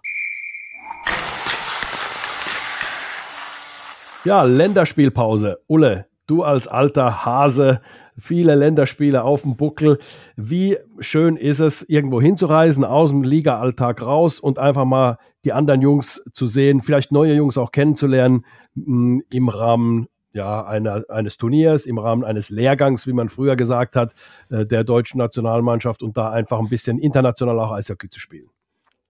Ja, 4.23 4.43
Länderspielpause. 4.43 5.59
Ulle, 5.67 6.05
du 6.27 6.43
als 6.43 6.67
alter 6.67 7.25
Hase, 7.25 7.81
viele 8.17 8.55
Länderspiele 8.55 9.23
auf 9.23 9.41
dem 9.41 9.57
Buckel. 9.57 9.99
Wie 10.37 10.77
schön 10.99 11.35
ist 11.35 11.59
es, 11.59 11.81
irgendwo 11.81 12.21
hinzureisen, 12.21 12.85
aus 12.85 13.09
dem 13.09 13.23
Liga-Alltag 13.23 14.01
raus 14.01 14.39
und 14.39 14.59
einfach 14.59 14.85
mal 14.85 15.17
die 15.43 15.53
anderen 15.53 15.81
Jungs 15.81 16.23
zu 16.33 16.45
sehen, 16.45 16.81
vielleicht 16.81 17.11
neue 17.11 17.33
Jungs 17.33 17.57
auch 17.57 17.71
kennenzulernen 17.71 18.45
mm, 18.75 19.19
im 19.29 19.49
Rahmen 19.49 20.07
ja, 20.33 20.65
eine, 20.65 21.05
eines 21.09 21.37
Turniers, 21.37 21.85
im 21.85 21.97
Rahmen 21.97 22.23
eines 22.23 22.49
Lehrgangs, 22.49 23.07
wie 23.07 23.13
man 23.13 23.29
früher 23.29 23.55
gesagt 23.55 23.95
hat, 23.95 24.13
äh, 24.49 24.65
der 24.65 24.83
deutschen 24.83 25.17
Nationalmannschaft 25.17 26.03
und 26.03 26.17
da 26.17 26.29
einfach 26.29 26.59
ein 26.59 26.69
bisschen 26.69 26.99
international 26.99 27.59
auch 27.59 27.71
Eishockey 27.71 28.09
zu 28.09 28.19
spielen. 28.19 28.49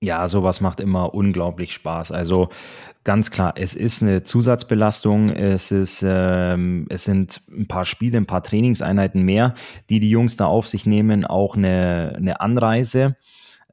Ja, 0.04 0.28
sowas 0.28 0.62
macht 0.62 0.80
immer 0.80 1.14
unglaublich 1.14 1.74
Spaß. 1.74 2.12
Also 2.12 2.50
ganz 3.04 3.30
klar, 3.30 3.54
es 3.56 3.76
ist 3.76 4.02
eine 4.02 4.24
Zusatzbelastung. 4.24 5.30
Es 5.30 5.72
ist, 5.72 6.04
ähm, 6.04 6.88
es 6.90 7.04
sind 7.04 7.40
ein 7.52 7.68
paar 7.68 7.86
Spiele, 7.86 8.18
ein 8.18 8.26
paar 8.26 8.42
Trainingseinheiten 8.42 9.22
mehr, 9.22 9.54
die 9.92 10.00
die 10.00 10.10
Jungs 10.10 10.38
da 10.38 10.46
auf 10.46 10.68
sich 10.68 10.88
nehmen. 10.88 11.24
Auch 11.24 11.56
eine, 11.56 12.16
eine 12.18 12.42
Anreise 12.42 13.16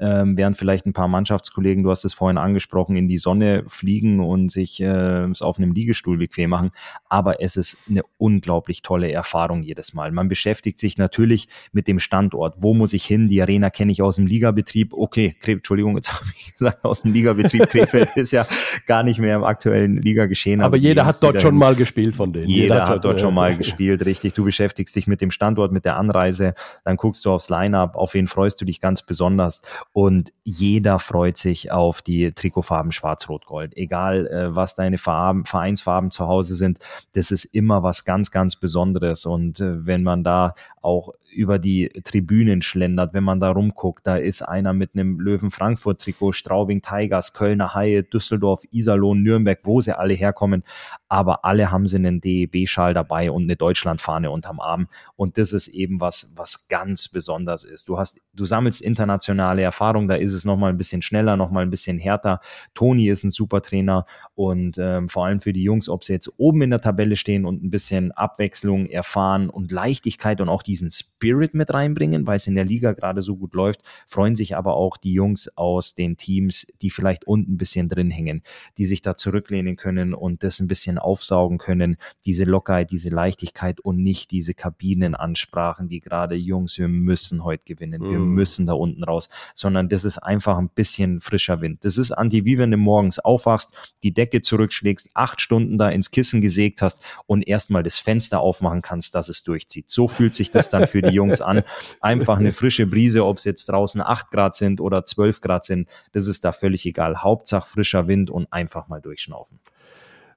ähm, 0.00 0.36
während 0.36 0.56
vielleicht 0.56 0.86
ein 0.86 0.92
paar 0.92 1.08
Mannschaftskollegen, 1.08 1.82
du 1.82 1.90
hast 1.90 2.04
es 2.04 2.14
vorhin 2.14 2.38
angesprochen, 2.38 2.96
in 2.96 3.08
die 3.08 3.18
Sonne 3.18 3.64
fliegen 3.66 4.20
und 4.20 4.50
sich 4.50 4.80
äh, 4.80 5.26
auf 5.40 5.58
einem 5.58 5.72
Liegestuhl 5.72 6.18
bequem 6.18 6.50
machen. 6.50 6.70
Aber 7.08 7.42
es 7.42 7.56
ist 7.56 7.78
eine 7.88 8.02
unglaublich 8.16 8.82
tolle 8.82 9.10
Erfahrung 9.10 9.62
jedes 9.62 9.94
Mal. 9.94 10.12
Man 10.12 10.28
beschäftigt 10.28 10.78
sich 10.78 10.98
natürlich 10.98 11.48
mit 11.72 11.88
dem 11.88 11.98
Standort. 11.98 12.56
Wo 12.58 12.74
muss 12.74 12.92
ich 12.92 13.04
hin? 13.04 13.28
Die 13.28 13.42
Arena 13.42 13.70
kenne 13.70 13.92
ich 13.92 14.02
aus 14.02 14.16
dem 14.16 14.26
Ligabetrieb. 14.26 14.92
Okay, 14.92 15.36
Entschuldigung, 15.44 15.96
jetzt 15.96 16.12
habe 16.20 16.26
ich 16.36 16.52
gesagt, 16.52 16.84
aus 16.84 17.02
dem 17.02 17.12
Ligabetrieb 17.12 17.68
Krefeld 17.68 18.10
ist 18.16 18.32
ja 18.32 18.46
gar 18.86 19.02
nicht 19.02 19.18
mehr 19.18 19.36
im 19.36 19.44
aktuellen 19.44 19.96
Ligageschehen. 19.96 20.60
Aber, 20.60 20.68
aber 20.68 20.76
jeder 20.76 21.06
hat 21.06 21.22
dort 21.22 21.40
schon 21.42 21.56
mal 21.56 21.74
gespielt 21.74 22.14
von 22.14 22.32
denen. 22.32 22.48
Jeder, 22.48 22.62
jeder 22.62 22.88
hat 22.88 23.04
dort 23.04 23.20
schon 23.20 23.34
mal 23.34 23.56
gespielt, 23.56 24.04
richtig. 24.04 24.34
Du 24.34 24.44
beschäftigst 24.44 24.94
dich 24.94 25.06
mit 25.06 25.20
dem 25.20 25.30
Standort, 25.30 25.72
mit 25.72 25.84
der 25.84 25.96
Anreise, 25.96 26.54
dann 26.84 26.96
guckst 26.96 27.24
du 27.24 27.32
aufs 27.32 27.48
Line-Up, 27.48 27.96
auf 27.96 28.14
wen 28.14 28.26
freust 28.26 28.60
du 28.60 28.64
dich 28.64 28.80
ganz 28.80 29.02
besonders. 29.02 29.62
Und 30.00 30.32
jeder 30.44 31.00
freut 31.00 31.38
sich 31.38 31.72
auf 31.72 32.02
die 32.02 32.30
Trikotfarben 32.30 32.92
Schwarz-Rot-Gold. 32.92 33.76
Egal, 33.76 34.28
äh, 34.28 34.54
was 34.54 34.76
deine 34.76 34.96
Farben, 34.96 35.44
Vereinsfarben 35.44 36.12
zu 36.12 36.28
Hause 36.28 36.54
sind, 36.54 36.78
das 37.14 37.32
ist 37.32 37.46
immer 37.46 37.82
was 37.82 38.04
ganz, 38.04 38.30
ganz 38.30 38.54
Besonderes. 38.54 39.26
Und 39.26 39.58
äh, 39.58 39.84
wenn 39.86 40.04
man 40.04 40.22
da 40.22 40.54
auch 40.82 41.14
über 41.38 41.60
die 41.60 41.88
Tribünen 42.02 42.62
schlendert, 42.62 43.14
wenn 43.14 43.22
man 43.22 43.38
da 43.38 43.52
rumguckt, 43.52 44.04
da 44.04 44.16
ist 44.16 44.42
einer 44.42 44.72
mit 44.72 44.90
einem 44.94 45.20
Löwen-Frankfurt-Trikot, 45.20 46.32
Straubing 46.32 46.82
Tigers, 46.82 47.32
Kölner 47.32 47.74
Haie, 47.74 48.02
Düsseldorf, 48.02 48.62
Iserlohn, 48.72 49.22
Nürnberg, 49.22 49.60
wo 49.62 49.80
sie 49.80 49.96
alle 49.96 50.14
herkommen, 50.14 50.64
aber 51.08 51.44
alle 51.44 51.70
haben 51.70 51.86
sie 51.86 51.94
einen 51.94 52.20
DEB-Schal 52.20 52.92
dabei 52.92 53.30
und 53.30 53.44
eine 53.44 53.54
Deutschlandfahne 53.54 54.32
unterm 54.32 54.58
Arm 54.58 54.88
und 55.14 55.38
das 55.38 55.52
ist 55.52 55.68
eben 55.68 56.00
was, 56.00 56.32
was 56.34 56.66
ganz 56.66 57.08
besonders 57.08 57.62
ist. 57.62 57.88
Du 57.88 57.98
hast, 57.98 58.20
du 58.34 58.44
sammelst 58.44 58.82
internationale 58.82 59.62
Erfahrung, 59.62 60.08
da 60.08 60.16
ist 60.16 60.32
es 60.32 60.44
nochmal 60.44 60.72
ein 60.72 60.76
bisschen 60.76 61.02
schneller, 61.02 61.36
nochmal 61.36 61.62
ein 61.62 61.70
bisschen 61.70 61.98
härter. 61.98 62.40
Toni 62.74 63.08
ist 63.08 63.22
ein 63.22 63.30
super 63.30 63.62
Trainer 63.62 64.06
und 64.34 64.76
ähm, 64.78 65.08
vor 65.08 65.26
allem 65.26 65.38
für 65.38 65.52
die 65.52 65.62
Jungs, 65.62 65.88
ob 65.88 66.02
sie 66.02 66.14
jetzt 66.14 66.32
oben 66.38 66.62
in 66.62 66.70
der 66.70 66.80
Tabelle 66.80 67.14
stehen 67.14 67.44
und 67.44 67.62
ein 67.62 67.70
bisschen 67.70 68.10
Abwechslung 68.10 68.86
erfahren 68.86 69.48
und 69.50 69.70
Leichtigkeit 69.70 70.40
und 70.40 70.48
auch 70.48 70.64
diesen 70.64 70.90
Spirit 70.90 71.27
mit 71.54 71.72
reinbringen, 71.72 72.26
weil 72.26 72.36
es 72.36 72.46
in 72.46 72.54
der 72.54 72.64
Liga 72.64 72.92
gerade 72.92 73.22
so 73.22 73.36
gut 73.36 73.54
läuft, 73.54 73.82
freuen 74.06 74.36
sich 74.36 74.56
aber 74.56 74.74
auch 74.74 74.96
die 74.96 75.12
Jungs 75.12 75.50
aus 75.56 75.94
den 75.94 76.16
Teams, 76.16 76.66
die 76.82 76.90
vielleicht 76.90 77.26
unten 77.26 77.54
ein 77.54 77.58
bisschen 77.58 77.88
drin 77.88 78.10
hängen, 78.10 78.42
die 78.76 78.86
sich 78.86 79.02
da 79.02 79.16
zurücklehnen 79.16 79.76
können 79.76 80.14
und 80.14 80.42
das 80.42 80.60
ein 80.60 80.68
bisschen 80.68 80.98
aufsaugen 80.98 81.58
können, 81.58 81.96
diese 82.24 82.44
Lockerheit, 82.44 82.90
diese 82.90 83.10
Leichtigkeit 83.10 83.80
und 83.80 84.02
nicht 84.02 84.30
diese 84.30 84.54
Kabinenansprachen, 84.54 85.88
die 85.88 86.00
gerade 86.00 86.34
Jungs, 86.34 86.78
wir 86.78 86.88
müssen 86.88 87.44
heute 87.44 87.64
gewinnen, 87.64 88.02
wir 88.02 88.18
mm. 88.18 88.28
müssen 88.34 88.66
da 88.66 88.74
unten 88.74 89.04
raus, 89.04 89.28
sondern 89.54 89.88
das 89.88 90.04
ist 90.04 90.18
einfach 90.18 90.58
ein 90.58 90.68
bisschen 90.68 91.20
frischer 91.20 91.60
Wind. 91.60 91.84
Das 91.84 91.98
ist 91.98 92.12
anti 92.12 92.44
wie 92.44 92.58
wenn 92.58 92.70
du 92.70 92.76
morgens 92.76 93.18
aufwachst, 93.18 93.72
die 94.02 94.12
Decke 94.12 94.40
zurückschlägst, 94.40 95.10
acht 95.14 95.40
Stunden 95.40 95.78
da 95.78 95.88
ins 95.88 96.10
Kissen 96.10 96.40
gesägt 96.40 96.82
hast 96.82 97.02
und 97.26 97.46
erstmal 97.46 97.82
das 97.82 97.98
Fenster 97.98 98.40
aufmachen 98.40 98.82
kannst, 98.82 99.14
dass 99.14 99.28
es 99.28 99.42
durchzieht. 99.42 99.90
So 99.90 100.08
fühlt 100.08 100.34
sich 100.34 100.50
das 100.50 100.70
dann 100.70 100.86
für 100.86 101.02
die 101.02 101.07
Jungs 101.10 101.40
an. 101.40 101.62
Einfach 102.00 102.38
eine 102.38 102.52
frische 102.52 102.86
Brise, 102.86 103.24
ob 103.24 103.38
es 103.38 103.44
jetzt 103.44 103.66
draußen 103.66 104.00
acht 104.00 104.30
Grad 104.30 104.56
sind 104.56 104.80
oder 104.80 105.04
zwölf 105.04 105.40
Grad 105.40 105.64
sind, 105.64 105.88
das 106.12 106.26
ist 106.26 106.44
da 106.44 106.52
völlig 106.52 106.86
egal. 106.86 107.22
Hauptsache 107.22 107.68
frischer 107.68 108.08
Wind 108.08 108.30
und 108.30 108.52
einfach 108.52 108.88
mal 108.88 109.00
durchschnaufen. 109.00 109.60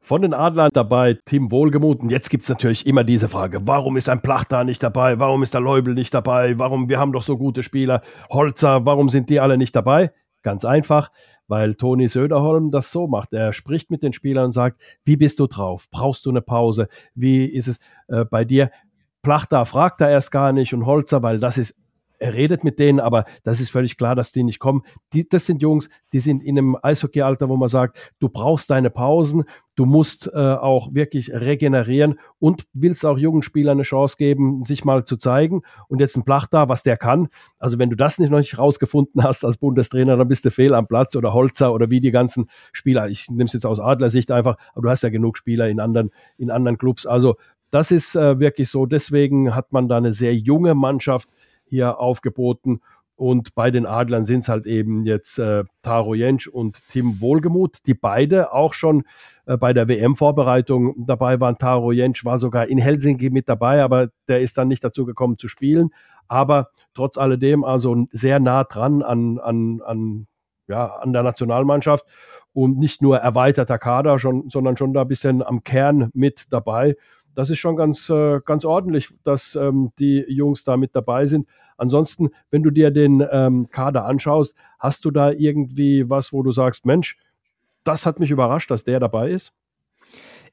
Von 0.04 0.24
den 0.24 0.34
Adlern 0.34 0.72
dabei 0.74 1.20
Tim 1.26 1.52
Wohlgemut. 1.52 2.02
Und 2.02 2.10
jetzt 2.10 2.32
gibt 2.32 2.44
es 2.44 2.50
natürlich 2.50 2.88
immer 2.88 3.04
diese 3.04 3.30
Frage, 3.30 3.60
warum 3.66 3.98
ist 3.98 4.10
ein 4.10 4.22
Plachta 4.22 4.64
nicht 4.64 4.82
dabei? 4.82 5.20
Warum 5.20 5.44
ist 5.44 5.54
der 5.54 5.62
Leubel 5.62 5.94
nicht 5.94 6.14
dabei? 6.14 6.58
Warum, 6.58 6.90
wir 6.90 7.00
haben 7.00 7.14
doch 7.14 7.22
so 7.22 7.38
gute 7.38 7.62
Spieler. 7.62 8.02
Holzer, 8.32 8.84
warum 8.86 9.10
sind 9.10 9.30
die 9.30 9.40
alle 9.40 9.60
nicht 9.60 9.76
dabei? 9.76 10.12
Ganz 10.42 10.66
einfach, 10.66 11.12
weil 11.48 11.76
Toni 11.76 12.08
Söderholm 12.08 12.72
das 12.72 12.92
so 12.92 13.08
macht. 13.08 13.32
Er 13.32 13.54
spricht 13.54 13.92
mit 13.92 14.02
den 14.02 14.12
Spielern 14.12 14.46
und 14.46 14.52
sagt, 14.54 14.82
wie 15.06 15.18
bist 15.18 15.40
du 15.40 15.46
drauf? 15.46 15.88
Brauchst 15.92 16.26
du 16.26 16.32
eine 16.32 16.42
Pause? 16.42 16.88
Wie 17.14 17.46
ist 17.46 17.68
es 17.68 17.80
äh, 18.08 18.26
bei 18.26 18.44
dir? 18.44 18.72
Plachta 19.22 19.66
fragt 19.66 20.02
er 20.02 20.10
erst 20.10 20.32
gar 20.32 20.52
nicht 20.52 20.74
und 20.74 20.86
Holzer, 20.86 21.22
weil 21.22 21.40
das 21.40 21.58
ist 21.58 21.76
er 22.22 22.36
redet 22.36 22.64
mit 22.64 22.78
denen, 22.78 23.00
aber 23.00 23.26
das 23.44 23.60
ist 23.60 23.72
völlig 23.72 23.98
klar, 23.98 24.14
dass 24.14 24.32
die 24.32 24.44
nicht 24.44 24.60
kommen. 24.60 24.84
Die, 25.12 25.28
das 25.28 25.48
sind 25.48 25.64
Jungs, 25.64 25.90
die 26.14 26.20
sind 26.20 26.44
in 26.44 26.56
einem 26.56 26.78
Eishockey-Alter, 26.80 27.50
wo 27.50 27.58
man 27.58 27.68
sagt, 27.68 28.14
du 28.20 28.30
brauchst 28.30 28.70
deine 28.70 28.92
Pausen, 28.92 29.46
du 29.76 29.86
musst 29.86 30.30
äh, 30.32 30.38
auch 30.38 30.94
wirklich 30.94 31.34
regenerieren 31.34 32.20
und 32.38 32.66
willst 32.74 33.08
auch 33.08 33.18
jungen 33.18 33.42
Spielern 33.42 33.78
eine 33.78 33.82
Chance 33.82 34.18
geben, 34.18 34.64
sich 34.64 34.86
mal 34.86 35.04
zu 35.04 35.18
zeigen. 35.18 35.64
Und 35.88 36.00
jetzt 36.00 36.16
ein 36.16 36.24
Plach 36.24 36.46
da, 36.46 36.70
was 36.70 36.84
der 36.84 36.96
kann. 36.96 37.28
Also 37.58 37.80
wenn 37.80 37.90
du 37.90 37.96
das 37.96 38.20
nicht 38.20 38.30
noch 38.30 38.38
nicht 38.38 38.60
rausgefunden 38.60 39.24
hast 39.24 39.44
als 39.44 39.58
Bundestrainer, 39.58 40.16
dann 40.16 40.28
bist 40.28 40.46
du 40.46 40.52
fehl 40.52 40.76
am 40.76 40.86
Platz 40.86 41.16
oder 41.16 41.34
Holzer 41.34 41.74
oder 41.74 41.90
wie 41.90 42.02
die 42.02 42.12
ganzen 42.12 42.52
Spieler. 42.72 43.10
Ich 43.10 43.32
nehme 43.32 43.46
es 43.46 43.54
jetzt 43.54 43.66
aus 43.66 43.80
Adlersicht 43.80 44.30
einfach, 44.30 44.58
aber 44.74 44.84
du 44.84 44.90
hast 44.92 45.02
ja 45.02 45.10
genug 45.10 45.40
Spieler 45.40 45.70
in 45.70 45.80
anderen, 45.80 46.12
in 46.38 46.52
anderen 46.52 46.78
Clubs. 46.78 47.08
Also 47.08 47.38
das 47.72 47.92
ist 47.92 48.16
äh, 48.16 48.40
wirklich 48.40 48.70
so. 48.70 48.86
Deswegen 48.86 49.56
hat 49.56 49.72
man 49.72 49.88
da 49.88 49.98
eine 49.98 50.12
sehr 50.12 50.36
junge 50.36 50.76
Mannschaft, 50.76 51.30
hier 51.66 52.00
aufgeboten. 52.00 52.82
Und 53.16 53.54
bei 53.56 53.70
den 53.72 53.86
Adlern 53.86 54.26
sind 54.26 54.40
es 54.40 54.50
halt 54.50 54.66
eben 54.66 55.06
jetzt 55.06 55.38
äh, 55.38 55.64
Taro 55.84 56.16
Jentsch 56.16 56.48
und 56.48 56.88
Tim 56.88 57.22
Wohlgemuth, 57.22 57.86
die 57.86 57.94
beide 57.94 58.52
auch 58.52 58.74
schon 58.74 59.04
äh, 59.46 59.58
bei 59.58 59.74
der 59.74 59.88
WM-Vorbereitung 59.88 61.06
dabei 61.06 61.40
waren. 61.40 61.58
Taro 61.58 61.92
Jentsch 61.92 62.26
war 62.26 62.40
sogar 62.40 62.68
in 62.68 62.78
Helsinki 62.78 63.30
mit 63.30 63.48
dabei, 63.48 63.84
aber 63.84 64.10
der 64.28 64.42
ist 64.42 64.58
dann 64.58 64.68
nicht 64.68 64.84
dazu 64.84 65.06
gekommen 65.06 65.38
zu 65.38 65.48
spielen. 65.48 65.92
Aber 66.28 66.70
trotz 66.94 67.18
alledem 67.18 67.64
also 67.64 68.06
sehr 68.12 68.40
nah 68.40 68.64
dran 68.64 69.04
an, 69.04 69.38
an, 69.38 69.82
an, 69.86 70.28
ja, 70.68 70.88
an 70.88 71.14
der 71.14 71.24
Nationalmannschaft 71.24 72.06
und 72.54 72.80
nicht 72.80 73.02
nur 73.02 73.20
erweiterter 73.20 73.78
Kader, 73.78 74.18
schon, 74.18 74.50
sondern 74.50 74.78
schon 74.78 74.94
da 74.94 75.02
ein 75.02 75.08
bisschen 75.08 75.44
am 75.44 75.64
Kern 75.64 76.10
mit 76.14 76.52
dabei 76.52 76.96
das 77.36 77.50
ist 77.50 77.60
schon 77.60 77.76
ganz, 77.76 78.10
äh, 78.10 78.40
ganz 78.46 78.66
ordentlich, 78.66 79.10
dass 79.24 79.56
ähm, 79.56 79.92
die 80.00 80.26
Jungs 80.28 80.64
da 80.64 80.78
mit 80.78 80.96
dabei 80.96 81.26
sind. 81.26 81.48
Ansonsten, 81.78 82.30
wenn 82.50 82.64
du 82.64 82.70
dir 82.72 82.92
den 82.92 83.26
ähm, 83.32 83.70
Kader 83.70 84.06
anschaust, 84.06 84.54
hast 84.80 85.06
du 85.06 85.12
da 85.12 85.32
irgendwie 85.32 86.10
was, 86.10 86.34
wo 86.34 86.44
du 86.44 86.52
sagst, 86.52 86.86
Mensch, 86.86 87.18
das 87.84 88.06
hat 88.06 88.20
mich 88.20 88.32
überrascht, 88.32 88.70
dass 88.70 88.84
der 88.84 89.00
dabei 89.00 89.32
ist? 89.32 89.54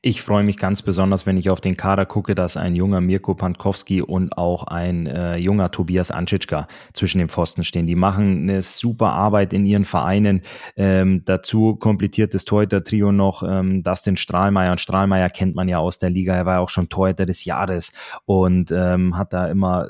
Ich 0.01 0.23
freue 0.23 0.45
mich 0.45 0.59
ganz 0.59 0.83
besonders, 0.83 1.27
wenn 1.27 1.37
ich 1.37 1.51
auf 1.51 1.61
den 1.61 1.77
Kader 1.77 2.07
gucke, 2.07 2.37
dass 2.37 2.57
ein 2.57 2.77
junger 2.77 3.01
Mirko 3.01 3.35
Pankowski 3.35 4.01
und 4.01 4.39
auch 4.39 4.63
ein 4.69 5.09
äh, 5.09 5.39
junger 5.39 5.73
Tobias 5.73 6.13
Anschitschka 6.13 6.69
zwischen 6.93 7.19
den 7.19 7.29
Pfosten 7.29 7.65
stehen. 7.65 7.89
Die 7.89 7.97
machen 7.97 8.49
eine 8.49 8.63
super 8.63 9.09
Arbeit 9.09 9.53
in 9.53 9.67
ihren 9.67 9.85
Vereinen. 9.85 10.43
Ähm, 10.77 11.23
dazu 11.25 11.75
komplettiert 11.75 12.33
das 12.33 12.45
Torhüter-Trio 12.45 13.11
noch 13.11 13.43
ähm, 13.43 13.83
Dustin 13.83 14.17
Strahlmeier. 14.17 14.71
Und 14.71 14.81
Strahlmeier 14.81 15.31
kennt 15.31 15.57
man 15.57 15.69
ja 15.69 15.79
aus 15.79 15.99
der 15.99 16.11
Liga. 16.11 16.33
Er 16.33 16.47
war 16.47 16.55
ja 16.55 16.61
auch 16.61 16.69
schon 16.69 16.89
Torhüter 16.89 17.27
des 17.27 17.45
Jahres 17.45 17.93
und 18.25 18.71
ähm, 18.71 19.19
hat 19.19 19.33
da 19.33 19.49
immer 19.49 19.89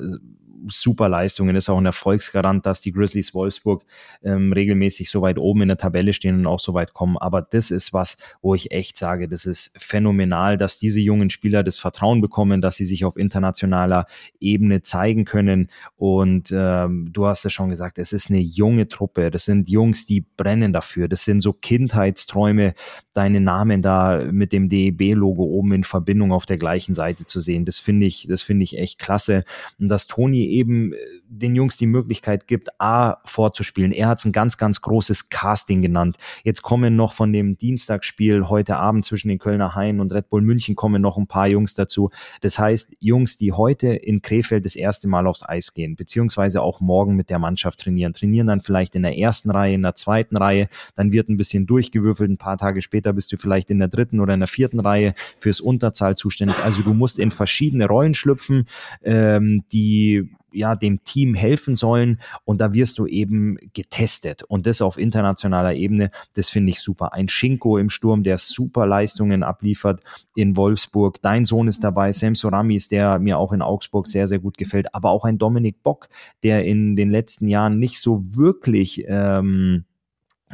super 0.67 1.09
Leistungen, 1.09 1.55
ist 1.55 1.69
auch 1.69 1.77
ein 1.77 1.85
Erfolgsgarant, 1.85 2.65
dass 2.65 2.81
die 2.81 2.91
Grizzlies 2.91 3.33
Wolfsburg 3.33 3.83
ähm, 4.23 4.51
regelmäßig 4.53 5.09
so 5.09 5.21
weit 5.21 5.37
oben 5.37 5.61
in 5.63 5.67
der 5.69 5.77
Tabelle 5.77 6.13
stehen 6.13 6.35
und 6.35 6.47
auch 6.47 6.59
so 6.59 6.73
weit 6.73 6.93
kommen. 6.93 7.17
Aber 7.17 7.41
das 7.41 7.71
ist 7.71 7.93
was, 7.93 8.17
wo 8.41 8.55
ich 8.55 8.71
echt 8.71 8.97
sage, 8.97 9.27
das 9.27 9.45
ist 9.45 9.71
phänomenal, 9.77 10.57
dass 10.57 10.79
diese 10.79 10.99
jungen 10.99 11.29
Spieler 11.29 11.63
das 11.63 11.79
Vertrauen 11.79 12.21
bekommen, 12.21 12.61
dass 12.61 12.75
sie 12.75 12.85
sich 12.85 13.05
auf 13.05 13.17
internationaler 13.17 14.05
Ebene 14.39 14.81
zeigen 14.81 15.25
können. 15.25 15.69
Und 15.95 16.53
ähm, 16.55 17.09
du 17.11 17.25
hast 17.25 17.45
es 17.45 17.53
schon 17.53 17.69
gesagt, 17.69 17.99
es 17.99 18.13
ist 18.13 18.29
eine 18.29 18.39
junge 18.39 18.87
Truppe. 18.87 19.31
Das 19.31 19.45
sind 19.45 19.69
Jungs, 19.69 20.05
die 20.05 20.21
brennen 20.21 20.73
dafür. 20.73 21.07
Das 21.07 21.23
sind 21.23 21.41
so 21.41 21.53
Kindheitsträume, 21.53 22.73
deine 23.13 23.41
Namen 23.41 23.81
da 23.81 24.23
mit 24.31 24.53
dem 24.53 24.69
DEB-Logo 24.69 25.43
oben 25.43 25.73
in 25.73 25.83
Verbindung 25.83 26.31
auf 26.31 26.45
der 26.45 26.57
gleichen 26.57 26.95
Seite 26.95 27.25
zu 27.25 27.39
sehen. 27.39 27.65
Das 27.65 27.79
finde 27.79 28.05
ich, 28.05 28.27
das 28.27 28.41
finde 28.41 28.63
ich 28.63 28.77
echt 28.77 28.99
klasse. 28.99 29.43
Und 29.79 29.89
dass 29.89 30.07
Toni 30.07 30.48
eben 30.49 30.93
äh, 30.93 30.97
den 31.29 31.55
Jungs 31.55 31.77
die 31.77 31.85
Möglichkeit 31.85 32.47
gibt, 32.47 32.69
A, 32.81 33.17
vorzuspielen. 33.23 33.91
Er 33.91 34.07
hat 34.07 34.19
es 34.19 34.25
ein 34.25 34.31
ganz, 34.31 34.57
ganz 34.57 34.81
großes 34.81 35.29
Casting 35.29 35.81
genannt. 35.81 36.17
Jetzt 36.43 36.63
kommen 36.63 36.95
noch 36.95 37.13
von 37.13 37.31
dem 37.31 37.57
Dienstagsspiel 37.57 38.49
heute 38.49 38.77
Abend 38.77 39.05
zwischen 39.05 39.29
den 39.29 39.37
Kölner 39.37 39.75
Haien 39.75 39.99
und 39.99 40.11
Red 40.11 40.29
Bull 40.29 40.41
München 40.41 40.75
kommen 40.75 41.01
noch 41.01 41.17
ein 41.17 41.27
paar 41.27 41.47
Jungs 41.47 41.75
dazu. 41.75 42.09
Das 42.41 42.57
heißt, 42.57 42.93
Jungs, 42.99 43.37
die 43.37 43.51
heute 43.53 43.89
in 43.89 44.21
Krefeld 44.21 44.65
das 44.65 44.75
erste 44.75 45.07
Mal 45.07 45.27
aufs 45.27 45.47
Eis 45.47 45.73
gehen, 45.73 45.95
beziehungsweise 45.95 46.61
auch 46.61 46.81
morgen 46.81 47.15
mit 47.15 47.29
der 47.29 47.39
Mannschaft 47.39 47.79
trainieren, 47.79 48.13
trainieren 48.13 48.47
dann 48.47 48.61
vielleicht 48.61 48.95
in 48.95 49.03
der 49.03 49.17
ersten 49.17 49.51
Reihe, 49.51 49.75
in 49.75 49.83
der 49.83 49.95
zweiten 49.95 50.35
Reihe, 50.35 50.67
dann 50.95 51.11
wird 51.11 51.29
ein 51.29 51.37
bisschen 51.37 51.67
durchgewürfelt, 51.67 52.29
ein 52.29 52.37
paar 52.37 52.57
Tage 52.57 52.81
später 52.81 53.13
bist 53.13 53.31
du 53.31 53.37
vielleicht 53.37 53.69
in 53.69 53.79
der 53.79 53.87
dritten 53.87 54.19
oder 54.19 54.33
in 54.33 54.39
der 54.39 54.47
vierten 54.47 54.79
Reihe 54.79 55.13
fürs 55.37 55.61
Unterzahl 55.61 56.15
zuständig. 56.15 56.57
Also 56.63 56.81
du 56.81 56.93
musst 56.93 57.19
in 57.19 57.31
verschiedene 57.31 57.87
Rollen 57.87 58.13
schlüpfen, 58.13 58.65
ähm, 59.03 59.63
die 59.71 60.29
ja 60.53 60.75
dem 60.75 61.03
Team 61.03 61.33
helfen 61.33 61.75
sollen 61.75 62.19
und 62.45 62.61
da 62.61 62.73
wirst 62.73 62.99
du 62.99 63.05
eben 63.05 63.57
getestet 63.73 64.43
und 64.43 64.67
das 64.67 64.81
auf 64.81 64.97
internationaler 64.97 65.73
Ebene, 65.73 66.11
das 66.33 66.49
finde 66.49 66.71
ich 66.71 66.79
super. 66.79 67.13
Ein 67.13 67.29
Schinko 67.29 67.77
im 67.77 67.89
Sturm, 67.89 68.23
der 68.23 68.37
super 68.37 68.85
Leistungen 68.85 69.43
abliefert 69.43 70.01
in 70.35 70.57
Wolfsburg. 70.57 71.21
Dein 71.21 71.45
Sohn 71.45 71.67
ist 71.67 71.83
dabei, 71.83 72.11
Sam 72.11 72.35
Soramis, 72.35 72.87
der 72.87 73.19
mir 73.19 73.37
auch 73.37 73.53
in 73.53 73.61
Augsburg 73.61 74.07
sehr, 74.07 74.27
sehr 74.27 74.39
gut 74.39 74.57
gefällt, 74.57 74.93
aber 74.93 75.11
auch 75.11 75.25
ein 75.25 75.37
Dominik 75.37 75.83
Bock, 75.83 76.09
der 76.43 76.65
in 76.65 76.95
den 76.95 77.09
letzten 77.09 77.47
Jahren 77.47 77.79
nicht 77.79 77.99
so 77.99 78.21
wirklich 78.35 79.03
ähm, 79.07 79.85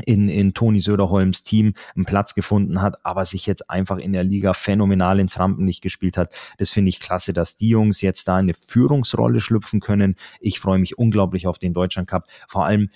in, 0.06 0.30
in 0.30 0.54
Toni 0.54 0.80
Söderholms 0.80 1.44
Team 1.44 1.74
einen 1.96 2.06
Platz 2.06 2.36
gefunden 2.36 2.82
hat, 2.82 3.06
aber 3.06 3.26
sich 3.26 3.46
jetzt 3.46 3.70
einfach 3.70 3.98
in 3.98 4.14
der 4.14 4.24
Liga 4.24 4.54
phänomenal 4.54 5.20
ins 5.20 5.40
Rampenlicht 5.40 5.82
gespielt 5.82 6.18
hat. 6.18 6.34
Das 6.58 6.72
finde 6.72 6.90
ich 6.90 7.00
klasse, 7.00 7.34
dass 7.34 7.56
die 7.56 7.70
Jungs 7.70 8.02
jetzt 8.02 8.28
da 8.28 8.36
eine 8.36 8.54
Führungsrolle 8.54 9.40
schlüpfen 9.40 9.80
können. 9.80 10.16
Ich 10.40 10.60
freue 10.60 10.80
mich 10.80 10.98
unglaublich 10.98 11.48
auf 11.48 11.60
den 11.60 11.74
Deutschland 11.74 12.10
Cup. 12.10 12.28
Vor 12.48 12.66
allem, 12.66 12.90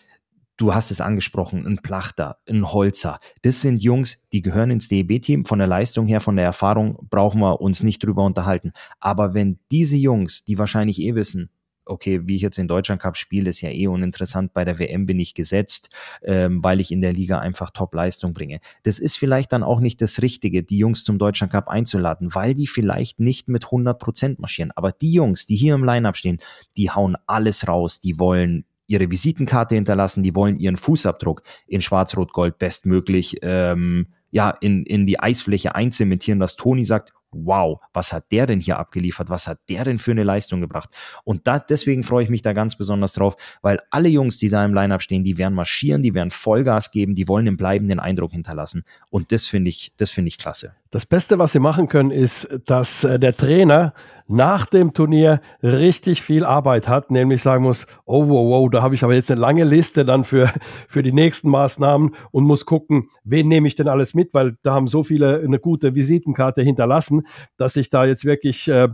du 0.57 0.73
hast 0.73 0.91
es 0.91 1.01
angesprochen, 1.01 1.65
ein 1.65 1.77
Plachter, 1.77 2.37
ein 2.47 2.71
Holzer. 2.71 3.19
Das 3.41 3.61
sind 3.61 3.81
Jungs, 3.81 4.27
die 4.33 4.41
gehören 4.41 4.71
ins 4.71 4.89
DEB-Team. 4.89 5.45
Von 5.45 5.59
der 5.59 5.67
Leistung 5.67 6.05
her, 6.07 6.19
von 6.19 6.35
der 6.35 6.45
Erfahrung 6.45 7.07
brauchen 7.09 7.39
wir 7.39 7.61
uns 7.61 7.81
nicht 7.81 8.03
drüber 8.03 8.25
unterhalten. 8.25 8.73
Aber 8.99 9.33
wenn 9.33 9.59
diese 9.71 9.95
Jungs, 9.95 10.43
die 10.43 10.57
wahrscheinlich 10.57 10.99
eh 11.01 11.15
wissen, 11.15 11.49
okay, 11.89 12.21
wie 12.23 12.35
ich 12.35 12.41
jetzt 12.41 12.59
in 12.59 12.67
Deutschland 12.67 13.01
Cup 13.01 13.17
spiele, 13.17 13.49
ist 13.49 13.61
ja 13.61 13.69
eh 13.69 13.87
uninteressant. 13.87 14.53
Bei 14.53 14.63
der 14.63 14.79
WM 14.79 15.05
bin 15.05 15.19
ich 15.19 15.33
gesetzt, 15.33 15.89
ähm, 16.23 16.63
weil 16.63 16.79
ich 16.79 16.91
in 16.91 17.01
der 17.01 17.13
Liga 17.13 17.39
einfach 17.39 17.71
Top-Leistung 17.71 18.33
bringe. 18.33 18.59
Das 18.83 18.99
ist 18.99 19.17
vielleicht 19.17 19.51
dann 19.51 19.63
auch 19.63 19.79
nicht 19.79 20.01
das 20.01 20.21
Richtige, 20.21 20.63
die 20.63 20.77
Jungs 20.77 21.03
zum 21.03 21.17
Deutschland 21.17 21.51
Cup 21.51 21.67
einzuladen, 21.67 22.33
weil 22.33 22.53
die 22.53 22.67
vielleicht 22.67 23.19
nicht 23.19 23.49
mit 23.49 23.65
100 23.65 23.99
Prozent 23.99 24.39
marschieren. 24.39 24.71
Aber 24.75 24.91
die 24.91 25.11
Jungs, 25.11 25.45
die 25.45 25.55
hier 25.55 25.75
im 25.75 25.83
Line-Up 25.83 26.17
stehen, 26.17 26.39
die 26.77 26.91
hauen 26.91 27.17
alles 27.25 27.67
raus, 27.67 27.99
die 27.99 28.19
wollen 28.19 28.65
ihre 28.87 29.09
Visitenkarte 29.11 29.75
hinterlassen, 29.75 30.23
die 30.23 30.35
wollen 30.35 30.55
ihren 30.57 30.77
Fußabdruck 30.77 31.43
in 31.67 31.81
Schwarz-Rot-Gold 31.81 32.57
bestmöglich 32.57 33.37
ähm, 33.43 34.07
ja, 34.31 34.49
in, 34.49 34.83
in 34.85 35.05
die 35.07 35.19
Eisfläche 35.19 35.75
einzementieren, 35.75 36.39
dass 36.39 36.55
Toni 36.55 36.85
sagt, 36.85 37.13
wow, 37.31 37.79
was 37.93 38.13
hat 38.13 38.31
der 38.31 38.45
denn 38.47 38.59
hier 38.59 38.79
abgeliefert? 38.79 39.29
Was 39.29 39.47
hat 39.47 39.59
der 39.69 39.83
denn 39.83 39.99
für 39.99 40.11
eine 40.11 40.23
Leistung 40.23 40.61
gebracht? 40.61 40.89
Und 41.23 41.47
da, 41.47 41.59
deswegen 41.59 42.03
freue 42.03 42.23
ich 42.23 42.29
mich 42.29 42.41
da 42.41 42.53
ganz 42.53 42.77
besonders 42.77 43.13
drauf, 43.13 43.35
weil 43.61 43.79
alle 43.91 44.09
Jungs, 44.09 44.37
die 44.37 44.49
da 44.49 44.63
im 44.65 44.73
Lineup 44.73 45.01
stehen, 45.01 45.23
die 45.23 45.37
werden 45.37 45.53
marschieren, 45.53 46.01
die 46.01 46.13
werden 46.13 46.31
Vollgas 46.31 46.91
geben, 46.91 47.15
die 47.15 47.27
wollen 47.27 47.45
den 47.45 47.57
bleibenden 47.57 47.99
Eindruck 47.99 48.31
hinterlassen. 48.31 48.83
Und 49.09 49.31
das 49.31 49.47
finde 49.47 49.69
ich, 49.69 49.93
das 49.97 50.11
finde 50.11 50.29
ich 50.29 50.37
klasse. 50.37 50.75
Das 50.91 51.05
Beste, 51.05 51.37
was 51.37 51.51
sie 51.51 51.59
machen 51.59 51.87
können, 51.87 52.09
ist, 52.09 52.49
dass 52.65 53.03
äh, 53.03 53.19
der 53.19 53.37
Trainer 53.37 53.93
nach 54.27 54.65
dem 54.65 54.93
Turnier 54.93 55.39
richtig 55.61 56.23
viel 56.23 56.43
Arbeit 56.43 56.87
hat, 56.87 57.11
nämlich 57.11 57.43
sagen 57.43 57.63
muss, 57.63 57.85
oh, 58.05 58.27
wow, 58.27 58.49
wow, 58.49 58.69
da 58.71 58.81
habe 58.81 58.95
ich 58.95 59.03
aber 59.03 59.13
jetzt 59.13 59.29
eine 59.29 59.39
lange 59.39 59.65
Liste 59.65 60.03
dann 60.03 60.23
für, 60.23 60.51
für 60.87 61.03
die 61.03 61.11
nächsten 61.11 61.49
Maßnahmen 61.49 62.15
und 62.31 62.43
muss 62.43 62.65
gucken, 62.65 63.09
wen 63.23 63.47
nehme 63.47 63.67
ich 63.67 63.75
denn 63.75 63.87
alles 63.87 64.15
mit, 64.15 64.33
weil 64.33 64.57
da 64.63 64.73
haben 64.73 64.87
so 64.87 65.03
viele 65.03 65.41
eine 65.41 65.59
gute 65.59 65.93
Visitenkarte 65.93 66.63
hinterlassen, 66.63 67.21
dass 67.57 67.75
ich 67.75 67.91
da 67.91 68.05
jetzt 68.05 68.25
wirklich 68.25 68.67
äh, 68.67 68.87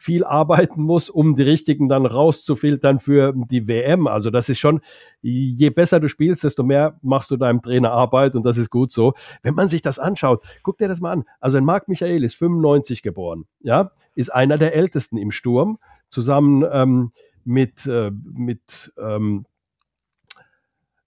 viel 0.00 0.24
arbeiten 0.24 0.82
muss, 0.82 1.10
um 1.10 1.34
die 1.34 1.42
richtigen 1.42 1.86
dann 1.86 2.06
rauszufiltern 2.06 3.00
für 3.00 3.34
die 3.36 3.68
WM. 3.68 4.06
Also 4.06 4.30
das 4.30 4.48
ist 4.48 4.58
schon, 4.58 4.80
je 5.20 5.68
besser 5.68 6.00
du 6.00 6.08
spielst, 6.08 6.42
desto 6.42 6.62
mehr 6.62 6.98
machst 7.02 7.30
du 7.30 7.36
deinem 7.36 7.60
Trainer 7.60 7.92
Arbeit 7.92 8.34
und 8.34 8.46
das 8.46 8.56
ist 8.56 8.70
gut 8.70 8.92
so. 8.92 9.12
Wenn 9.42 9.54
man 9.54 9.68
sich 9.68 9.82
das 9.82 9.98
anschaut, 9.98 10.42
guck 10.62 10.78
dir 10.78 10.88
das 10.88 11.02
mal 11.02 11.12
an. 11.12 11.24
Also 11.38 11.58
ein 11.58 11.66
Marc 11.66 11.86
Michael 11.86 12.24
ist 12.24 12.34
95 12.36 13.02
geboren, 13.02 13.44
ja, 13.60 13.90
ist 14.14 14.32
einer 14.32 14.56
der 14.56 14.74
ältesten 14.74 15.18
im 15.18 15.30
Sturm, 15.30 15.78
zusammen 16.08 16.64
ähm, 16.72 17.12
mit, 17.44 17.86
äh, 17.86 18.10
mit 18.10 18.94
ähm, 18.96 19.44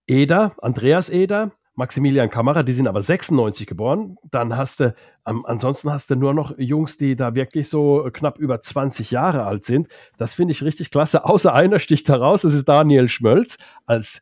Eder, 0.05 0.53
Andreas 0.61 1.09
Eder, 1.09 1.51
Maximilian 1.75 2.29
Kamera, 2.29 2.61
die 2.61 2.73
sind 2.73 2.87
aber 2.87 3.01
96 3.01 3.65
geboren. 3.65 4.17
Dann 4.29 4.55
hast 4.55 4.79
du, 4.79 4.93
ähm, 5.25 5.43
ansonsten 5.45 5.91
hast 5.91 6.09
du 6.11 6.15
nur 6.15 6.33
noch 6.33 6.57
Jungs, 6.57 6.97
die 6.97 7.15
da 7.15 7.33
wirklich 7.33 7.67
so 7.67 8.07
knapp 8.13 8.37
über 8.37 8.61
20 8.61 9.09
Jahre 9.11 9.45
alt 9.45 9.65
sind. 9.65 9.87
Das 10.17 10.35
finde 10.35 10.51
ich 10.51 10.63
richtig 10.63 10.91
klasse. 10.91 11.25
Außer 11.25 11.53
einer 11.53 11.79
sticht 11.79 12.09
heraus, 12.09 12.43
das 12.43 12.53
ist 12.53 12.69
Daniel 12.69 13.09
Schmölz 13.09 13.57
als 13.87 14.21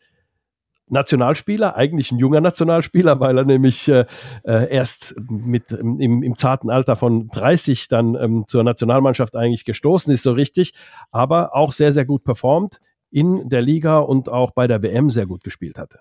Nationalspieler, 0.87 1.75
eigentlich 1.75 2.11
ein 2.11 2.19
junger 2.19 2.41
Nationalspieler, 2.41 3.19
weil 3.19 3.37
er 3.37 3.45
nämlich 3.45 3.87
äh, 3.87 4.05
äh 4.43 4.69
erst 4.69 5.15
mit 5.29 5.71
im, 5.71 6.21
im 6.21 6.37
zarten 6.37 6.69
Alter 6.69 6.97
von 6.97 7.29
30 7.29 7.87
dann 7.87 8.15
ähm, 8.15 8.43
zur 8.47 8.63
Nationalmannschaft 8.63 9.35
eigentlich 9.35 9.63
gestoßen 9.63 10.11
ist, 10.11 10.23
so 10.23 10.33
richtig, 10.33 10.73
aber 11.11 11.55
auch 11.55 11.71
sehr, 11.71 11.93
sehr 11.93 12.05
gut 12.05 12.23
performt 12.25 12.79
in 13.09 13.47
der 13.49 13.61
Liga 13.61 13.99
und 13.99 14.29
auch 14.29 14.51
bei 14.51 14.67
der 14.67 14.83
WM 14.83 15.09
sehr 15.09 15.25
gut 15.25 15.43
gespielt 15.43 15.77
hatte. 15.77 15.99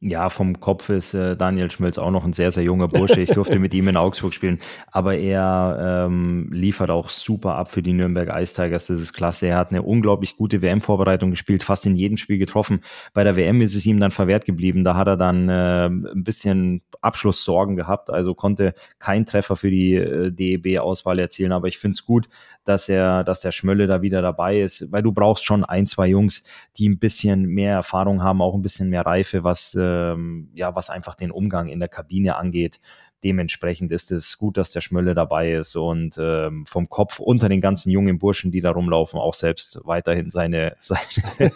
Ja, 0.00 0.28
vom 0.28 0.60
Kopf 0.60 0.90
ist 0.90 1.14
äh, 1.14 1.38
Daniel 1.38 1.70
Schmölz 1.70 1.96
auch 1.96 2.10
noch 2.10 2.24
ein 2.24 2.34
sehr, 2.34 2.50
sehr 2.50 2.64
junger 2.64 2.86
Bursche. 2.86 3.18
Ich 3.22 3.30
durfte 3.30 3.58
mit 3.58 3.72
ihm 3.72 3.88
in 3.88 3.96
Augsburg 3.96 4.34
spielen, 4.34 4.58
aber 4.92 5.16
er 5.16 6.04
ähm, 6.06 6.50
liefert 6.52 6.90
auch 6.90 7.08
super 7.08 7.54
ab 7.54 7.70
für 7.70 7.80
die 7.80 7.94
Nürnberg 7.94 8.28
Ice 8.38 8.54
Tigers. 8.54 8.88
Das 8.88 9.00
ist 9.00 9.14
klasse. 9.14 9.46
Er 9.46 9.56
hat 9.56 9.70
eine 9.70 9.80
unglaublich 9.80 10.36
gute 10.36 10.60
WM-Vorbereitung 10.60 11.30
gespielt, 11.30 11.62
fast 11.62 11.86
in 11.86 11.94
jedem 11.94 12.18
Spiel 12.18 12.36
getroffen. 12.36 12.80
Bei 13.14 13.24
der 13.24 13.36
WM 13.36 13.62
ist 13.62 13.74
es 13.74 13.86
ihm 13.86 13.98
dann 13.98 14.10
verwehrt 14.10 14.44
geblieben. 14.44 14.84
Da 14.84 14.96
hat 14.96 15.06
er 15.06 15.16
dann 15.16 15.48
äh, 15.48 15.86
ein 15.86 16.24
bisschen 16.24 16.82
Abschlusssorgen 17.00 17.74
gehabt, 17.74 18.10
also 18.10 18.34
konnte 18.34 18.74
kein 18.98 19.24
Treffer 19.24 19.56
für 19.56 19.70
die 19.70 19.94
äh, 19.94 20.30
DEB-Auswahl 20.30 21.18
erzielen. 21.18 21.52
Aber 21.52 21.68
ich 21.68 21.78
finde 21.78 21.92
es 21.92 22.04
gut, 22.04 22.28
dass 22.64 22.90
er, 22.90 23.24
dass 23.24 23.40
der 23.40 23.52
Schmölle 23.52 23.86
da 23.86 24.02
wieder 24.02 24.20
dabei 24.20 24.60
ist, 24.60 24.92
weil 24.92 25.02
du 25.02 25.12
brauchst 25.12 25.46
schon 25.46 25.64
ein, 25.64 25.86
zwei 25.86 26.08
Jungs, 26.08 26.44
die 26.76 26.86
ein 26.86 26.98
bisschen 26.98 27.46
mehr 27.46 27.72
Erfahrung 27.72 28.22
haben, 28.22 28.42
auch 28.42 28.54
ein 28.54 28.62
bisschen 28.62 28.90
mehr 28.90 29.06
Reife, 29.06 29.42
was 29.42 29.74
äh, 29.74 29.85
ähm, 29.86 30.48
ja, 30.54 30.74
was 30.74 30.90
einfach 30.90 31.14
den 31.14 31.30
Umgang 31.30 31.68
in 31.68 31.80
der 31.80 31.88
Kabine 31.88 32.36
angeht. 32.36 32.80
Dementsprechend 33.24 33.92
ist 33.92 34.12
es 34.12 34.36
gut, 34.36 34.56
dass 34.58 34.72
der 34.72 34.82
Schmölle 34.82 35.14
dabei 35.14 35.54
ist 35.54 35.74
und 35.74 36.16
ähm, 36.18 36.66
vom 36.66 36.88
Kopf 36.88 37.18
unter 37.18 37.48
den 37.48 37.60
ganzen 37.60 37.90
jungen 37.90 38.18
Burschen, 38.18 38.52
die 38.52 38.60
da 38.60 38.70
rumlaufen, 38.70 39.18
auch 39.18 39.34
selbst 39.34 39.80
weiterhin 39.84 40.30
seine, 40.30 40.76
seine 40.80 41.52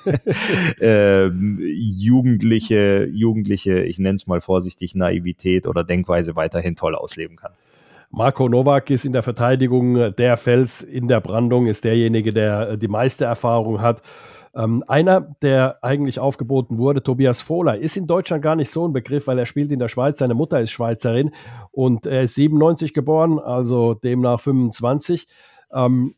ähm, 0.80 1.58
jugendliche, 1.62 3.04
jugendliche, 3.12 3.82
ich 3.82 3.98
nenne 3.98 4.16
es 4.16 4.26
mal 4.26 4.40
vorsichtig, 4.40 4.94
Naivität 4.94 5.66
oder 5.66 5.84
Denkweise 5.84 6.34
weiterhin 6.34 6.76
toll 6.76 6.94
ausleben 6.94 7.36
kann. 7.36 7.52
Marco 8.12 8.48
Nowak 8.48 8.90
ist 8.90 9.04
in 9.04 9.12
der 9.12 9.22
Verteidigung 9.22 10.16
der 10.16 10.36
Fels 10.36 10.82
in 10.82 11.06
der 11.06 11.20
Brandung, 11.20 11.68
ist 11.68 11.84
derjenige, 11.84 12.32
der 12.32 12.76
die 12.76 12.88
meiste 12.88 13.24
Erfahrung 13.24 13.80
hat. 13.80 14.02
Ähm, 14.54 14.82
einer, 14.88 15.20
der 15.42 15.78
eigentlich 15.82 16.18
aufgeboten 16.18 16.78
wurde, 16.78 17.02
Tobias 17.02 17.40
Fohler, 17.40 17.78
ist 17.78 17.96
in 17.96 18.06
Deutschland 18.06 18.42
gar 18.42 18.56
nicht 18.56 18.70
so 18.70 18.86
ein 18.86 18.92
Begriff, 18.92 19.26
weil 19.26 19.38
er 19.38 19.46
spielt 19.46 19.70
in 19.70 19.78
der 19.78 19.88
Schweiz. 19.88 20.18
Seine 20.18 20.34
Mutter 20.34 20.60
ist 20.60 20.70
Schweizerin 20.72 21.30
und 21.70 22.06
er 22.06 22.22
ist 22.22 22.34
97 22.34 22.92
geboren, 22.92 23.38
also 23.38 23.94
demnach 23.94 24.40
25. 24.40 25.28
Ähm, 25.72 26.14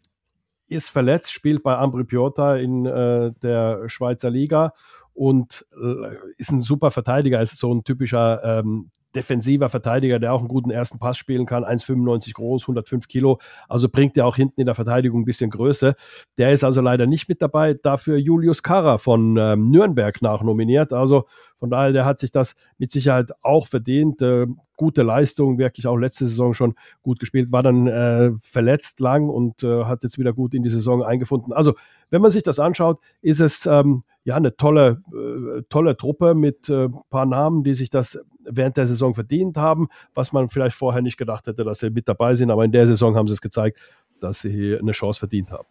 ist 0.68 0.88
verletzt, 0.88 1.32
spielt 1.32 1.62
bei 1.62 1.76
Ambri 1.76 2.04
Piotta 2.04 2.56
in 2.56 2.86
äh, 2.86 3.32
der 3.42 3.88
Schweizer 3.88 4.30
Liga 4.30 4.72
und 5.12 5.66
äh, 5.76 6.16
ist 6.38 6.52
ein 6.52 6.62
super 6.62 6.90
Verteidiger, 6.90 7.40
ist 7.40 7.58
so 7.58 7.72
ein 7.72 7.84
typischer 7.84 8.42
ähm, 8.42 8.90
defensiver 9.14 9.68
Verteidiger, 9.68 10.18
der 10.18 10.32
auch 10.32 10.40
einen 10.40 10.48
guten 10.48 10.70
ersten 10.70 10.98
Pass 10.98 11.18
spielen 11.18 11.46
kann, 11.46 11.64
1,95 11.64 12.34
groß, 12.34 12.62
105 12.62 13.08
Kilo, 13.08 13.38
also 13.68 13.88
bringt 13.88 14.16
er 14.16 14.26
auch 14.26 14.36
hinten 14.36 14.60
in 14.60 14.66
der 14.66 14.74
Verteidigung 14.74 15.22
ein 15.22 15.24
bisschen 15.24 15.50
Größe. 15.50 15.94
Der 16.38 16.52
ist 16.52 16.64
also 16.64 16.80
leider 16.80 17.06
nicht 17.06 17.28
mit 17.28 17.42
dabei, 17.42 17.74
dafür 17.74 18.16
Julius 18.16 18.62
Karrer 18.62 18.98
von 18.98 19.36
ähm, 19.36 19.70
Nürnberg 19.70 20.20
nachnominiert, 20.22 20.92
also 20.92 21.26
von 21.62 21.70
daher, 21.70 21.92
der 21.92 22.04
hat 22.04 22.18
sich 22.18 22.32
das 22.32 22.56
mit 22.76 22.90
Sicherheit 22.90 23.30
auch 23.40 23.68
verdient. 23.68 24.20
Äh, 24.20 24.48
gute 24.76 25.04
Leistung, 25.04 25.58
wirklich 25.58 25.86
auch 25.86 25.96
letzte 25.96 26.26
Saison 26.26 26.54
schon 26.54 26.74
gut 27.02 27.20
gespielt, 27.20 27.52
war 27.52 27.62
dann 27.62 27.86
äh, 27.86 28.32
verletzt 28.40 28.98
lang 28.98 29.28
und 29.28 29.62
äh, 29.62 29.84
hat 29.84 30.02
jetzt 30.02 30.18
wieder 30.18 30.32
gut 30.32 30.54
in 30.54 30.64
die 30.64 30.70
Saison 30.70 31.04
eingefunden. 31.04 31.52
Also, 31.52 31.74
wenn 32.10 32.20
man 32.20 32.32
sich 32.32 32.42
das 32.42 32.58
anschaut, 32.58 32.98
ist 33.20 33.38
es 33.38 33.64
ähm, 33.66 34.02
ja 34.24 34.34
eine 34.34 34.56
tolle, 34.56 35.02
äh, 35.12 35.62
tolle 35.68 35.96
Truppe 35.96 36.34
mit 36.34 36.68
ein 36.68 36.86
äh, 36.86 36.96
paar 37.10 37.26
Namen, 37.26 37.62
die 37.62 37.74
sich 37.74 37.90
das 37.90 38.18
während 38.44 38.76
der 38.76 38.86
Saison 38.86 39.14
verdient 39.14 39.56
haben, 39.56 39.88
was 40.14 40.32
man 40.32 40.48
vielleicht 40.48 40.76
vorher 40.76 41.02
nicht 41.02 41.16
gedacht 41.16 41.46
hätte, 41.46 41.64
dass 41.64 41.80
sie 41.80 41.90
mit 41.90 42.08
dabei 42.08 42.34
sind. 42.34 42.50
Aber 42.50 42.64
in 42.64 42.72
der 42.72 42.86
Saison 42.86 43.16
haben 43.16 43.28
sie 43.28 43.34
es 43.34 43.40
gezeigt, 43.40 43.80
dass 44.20 44.40
sie 44.40 44.76
eine 44.78 44.92
Chance 44.92 45.18
verdient 45.18 45.50
haben. 45.50 45.66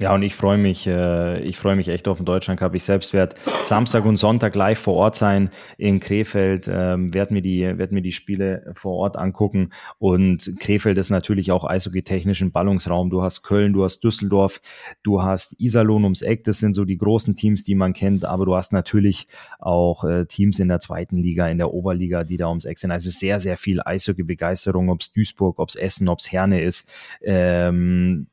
Ja, 0.00 0.14
und 0.14 0.22
ich 0.22 0.34
freue 0.34 0.56
mich, 0.56 0.86
äh, 0.86 1.42
ich 1.42 1.58
freue 1.58 1.76
mich 1.76 1.88
echt 1.88 2.08
auf 2.08 2.16
den 2.16 2.24
Deutschland 2.24 2.58
Cup. 2.58 2.74
Ich 2.74 2.84
selbst 2.84 3.12
werde 3.12 3.36
Samstag 3.64 4.06
und 4.06 4.16
Sonntag 4.16 4.54
live 4.54 4.78
vor 4.78 4.94
Ort 4.94 5.14
sein 5.14 5.50
in 5.76 6.00
Krefeld, 6.00 6.70
ähm, 6.72 7.12
werde 7.12 7.34
mir 7.34 7.42
die, 7.42 7.60
werde 7.60 7.92
mir 7.92 8.00
die 8.00 8.12
Spiele 8.12 8.72
vor 8.72 8.94
Ort 8.96 9.18
angucken. 9.18 9.72
Und 9.98 10.54
Krefeld 10.58 10.96
ist 10.96 11.10
natürlich 11.10 11.52
auch 11.52 11.64
eishockey-technischen 11.64 12.50
Ballungsraum. 12.50 13.10
Du 13.10 13.20
hast 13.20 13.42
Köln, 13.42 13.74
du 13.74 13.84
hast 13.84 14.00
Düsseldorf, 14.00 14.62
du 15.02 15.22
hast 15.22 15.60
Iserlohn 15.60 16.04
ums 16.04 16.22
Eck. 16.22 16.44
Das 16.44 16.60
sind 16.60 16.72
so 16.72 16.86
die 16.86 16.96
großen 16.96 17.36
Teams, 17.36 17.62
die 17.62 17.74
man 17.74 17.92
kennt. 17.92 18.24
Aber 18.24 18.46
du 18.46 18.56
hast 18.56 18.72
natürlich 18.72 19.26
auch 19.58 20.04
äh, 20.04 20.24
Teams 20.24 20.60
in 20.60 20.68
der 20.68 20.80
zweiten 20.80 21.18
Liga, 21.18 21.46
in 21.46 21.58
der 21.58 21.74
Oberliga, 21.74 22.24
die 22.24 22.38
da 22.38 22.48
ums 22.48 22.64
Eck 22.64 22.78
sind. 22.78 22.90
Also 22.90 23.10
sehr, 23.10 23.38
sehr 23.38 23.58
viel 23.58 23.82
Eishockey-Begeisterung, 23.84 24.88
ob 24.88 25.02
es 25.02 25.12
Duisburg, 25.12 25.58
ob 25.58 25.68
es 25.68 25.76
Essen, 25.76 26.08
ob 26.08 26.20
es 26.20 26.32
Herne 26.32 26.62
ist. 26.62 26.90
Ähm, 27.22 28.28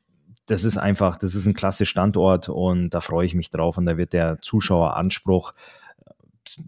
das 0.48 0.64
ist 0.64 0.78
einfach, 0.78 1.16
das 1.16 1.34
ist 1.34 1.46
ein 1.46 1.54
klasse 1.54 1.86
Standort 1.86 2.48
und 2.48 2.90
da 2.90 3.00
freue 3.00 3.26
ich 3.26 3.34
mich 3.34 3.50
drauf 3.50 3.78
und 3.78 3.86
da 3.86 3.96
wird 3.96 4.12
der 4.14 4.40
Zuschaueranspruch 4.40 5.52
äh, 6.04 6.12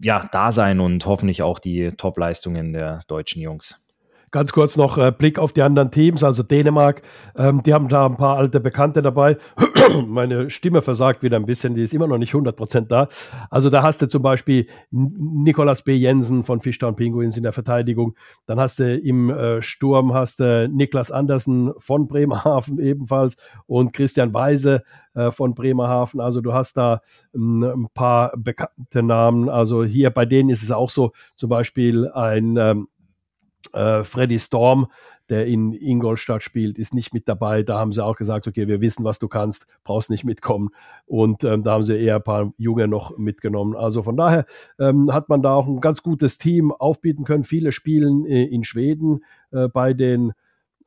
ja 0.01 0.27
da 0.31 0.51
sein 0.51 0.79
und 0.79 1.05
hoffentlich 1.05 1.41
auch 1.41 1.59
die 1.59 1.89
Top-Leistungen 1.89 2.73
der 2.73 3.01
deutschen 3.07 3.41
Jungs. 3.41 3.83
Ganz 4.31 4.53
kurz 4.53 4.77
noch 4.77 4.97
äh, 4.97 5.11
Blick 5.11 5.37
auf 5.37 5.51
die 5.51 5.61
anderen 5.61 5.91
Teams, 5.91 6.23
also 6.23 6.41
Dänemark, 6.41 7.01
ähm, 7.35 7.63
die 7.63 7.73
haben 7.73 7.89
da 7.89 8.05
ein 8.05 8.15
paar 8.15 8.37
alte 8.37 8.61
Bekannte 8.61 9.01
dabei. 9.01 9.37
Meine 10.07 10.49
Stimme 10.49 10.81
versagt 10.81 11.21
wieder 11.21 11.35
ein 11.35 11.45
bisschen, 11.45 11.75
die 11.75 11.81
ist 11.81 11.93
immer 11.93 12.07
noch 12.07 12.17
nicht 12.17 12.33
100% 12.33 12.87
da. 12.87 13.09
Also 13.49 13.69
da 13.69 13.83
hast 13.83 14.01
du 14.01 14.07
zum 14.07 14.21
Beispiel 14.21 14.67
Nikolas 14.89 15.81
B. 15.81 15.95
Jensen 15.95 16.43
von 16.43 16.61
Fischtown 16.61 16.95
Pinguins 16.95 17.35
in 17.35 17.43
der 17.43 17.51
Verteidigung. 17.51 18.15
Dann 18.45 18.57
hast 18.57 18.79
du 18.79 18.97
im 18.97 19.29
äh, 19.29 19.61
Sturm 19.61 20.13
hast 20.13 20.39
du 20.39 20.69
Niklas 20.69 21.11
Andersen 21.11 21.73
von 21.77 22.07
Bremerhaven 22.07 22.79
ebenfalls 22.79 23.35
und 23.67 23.91
Christian 23.91 24.33
Weise 24.33 24.83
äh, 25.13 25.31
von 25.31 25.55
Bremerhaven. 25.55 26.21
Also 26.21 26.39
du 26.39 26.53
hast 26.53 26.77
da 26.77 27.01
ähm, 27.35 27.63
ein 27.63 27.87
paar 27.93 28.31
bekannte 28.37 29.03
Namen. 29.03 29.49
Also 29.49 29.83
hier 29.83 30.09
bei 30.09 30.25
denen 30.25 30.49
ist 30.49 30.63
es 30.63 30.71
auch 30.71 30.89
so, 30.89 31.11
zum 31.35 31.49
Beispiel 31.49 32.07
ein 32.07 32.55
ähm, 32.55 32.87
äh, 33.73 34.03
Freddy 34.03 34.39
Storm, 34.39 34.87
der 35.29 35.45
in 35.45 35.71
Ingolstadt 35.71 36.43
spielt, 36.43 36.77
ist 36.77 36.93
nicht 36.93 37.13
mit 37.13 37.27
dabei. 37.29 37.63
Da 37.63 37.79
haben 37.79 37.93
sie 37.93 38.03
auch 38.03 38.17
gesagt, 38.17 38.47
okay, 38.47 38.67
wir 38.67 38.81
wissen, 38.81 39.05
was 39.05 39.17
du 39.17 39.27
kannst, 39.27 39.65
brauchst 39.83 40.09
nicht 40.09 40.25
mitkommen. 40.25 40.69
Und 41.05 41.43
ähm, 41.43 41.63
da 41.63 41.71
haben 41.71 41.83
sie 41.83 41.97
eher 41.97 42.17
ein 42.17 42.23
paar 42.23 42.53
Junge 42.57 42.87
noch 42.87 43.17
mitgenommen. 43.17 43.75
Also 43.75 44.03
von 44.03 44.17
daher 44.17 44.45
ähm, 44.77 45.13
hat 45.13 45.29
man 45.29 45.41
da 45.41 45.53
auch 45.53 45.67
ein 45.67 45.79
ganz 45.79 46.03
gutes 46.03 46.37
Team 46.37 46.71
aufbieten 46.71 47.23
können. 47.23 47.45
Viele 47.45 47.71
spielen 47.71 48.25
äh, 48.25 48.43
in 48.43 48.63
Schweden 48.63 49.23
äh, 49.51 49.69
bei 49.69 49.93
den 49.93 50.33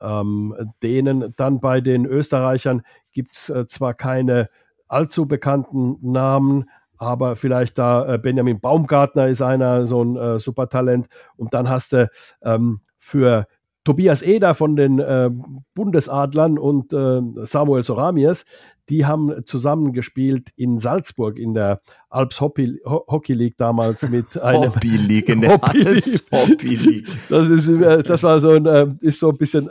ähm, 0.03 0.55
Dänen. 0.83 1.33
Dann 1.37 1.61
bei 1.61 1.81
den 1.81 2.05
Österreichern 2.05 2.83
gibt 3.13 3.33
es 3.33 3.49
äh, 3.49 3.67
zwar 3.67 3.95
keine 3.95 4.51
allzu 4.89 5.27
bekannten 5.27 5.99
Namen, 6.03 6.67
aber 6.99 7.37
vielleicht 7.37 7.79
da 7.79 8.15
äh, 8.15 8.19
Benjamin 8.19 8.61
Baumgartner 8.61 9.29
ist 9.29 9.43
einer, 9.43 9.87
so 9.87 10.03
ein 10.03 10.17
äh, 10.17 10.39
Supertalent. 10.39 11.09
Und 11.37 11.55
dann 11.55 11.69
hast 11.69 11.93
du 11.93 12.11
ähm, 12.43 12.81
für 12.99 13.47
Tobias 13.85 14.23
Eder 14.23 14.55
von 14.55 14.77
den 14.77 14.99
äh, 14.99 15.31
Bundesadlern 15.75 16.59
und 16.59 16.93
äh, 16.95 17.21
Samuel 17.45 17.83
Soramies, 17.83 18.47
die 18.89 19.05
haben 19.05 19.45
zusammen 19.45 19.93
gespielt 19.93 20.51
in 20.57 20.79
Salzburg 20.79 21.39
in 21.39 21.55
der 21.55 21.81
Alps 22.09 22.41
Hockey, 22.41 22.81
Hockey 22.85 23.35
League 23.35 23.57
damals 23.59 24.09
mit 24.09 24.37
einem 24.43 24.75
Hobby 24.75 24.97
League 24.97 25.29
in 25.29 25.43
der 25.43 25.53
Hobby 25.63 25.87
Alps 25.87 26.27
Hockey 26.33 26.77
League. 26.77 27.09
Das 27.29 27.49
ist 27.49 27.69
äh, 27.69 28.03
das 28.03 28.23
war 28.23 28.41
so 28.41 28.51
ein 28.51 28.67
äh, 28.67 28.87
ist 29.01 29.21
so 29.21 29.31
ein 29.31 29.37
bisschen 29.37 29.69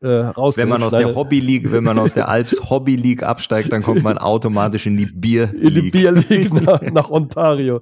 äh, 0.00 0.06
Wenn 0.06 0.68
man 0.68 0.82
aus 0.82 0.92
der 0.92 1.14
Hobby 1.14 1.40
League, 1.40 1.72
wenn 1.72 1.82
man 1.84 1.98
aus 1.98 2.14
der 2.14 2.28
Alps 2.30 2.70
Hobby 2.70 2.96
League 2.96 3.22
absteigt, 3.22 3.72
dann 3.72 3.82
kommt 3.82 4.02
man 4.02 4.18
automatisch 4.18 4.86
in 4.86 4.96
die 4.96 5.06
Bier 5.06 5.50
League. 5.52 5.62
In 5.62 5.74
die 5.74 5.90
Bier 5.90 6.12
League 6.12 6.52
nach, 6.52 6.82
nach 6.82 7.10
Ontario. 7.10 7.80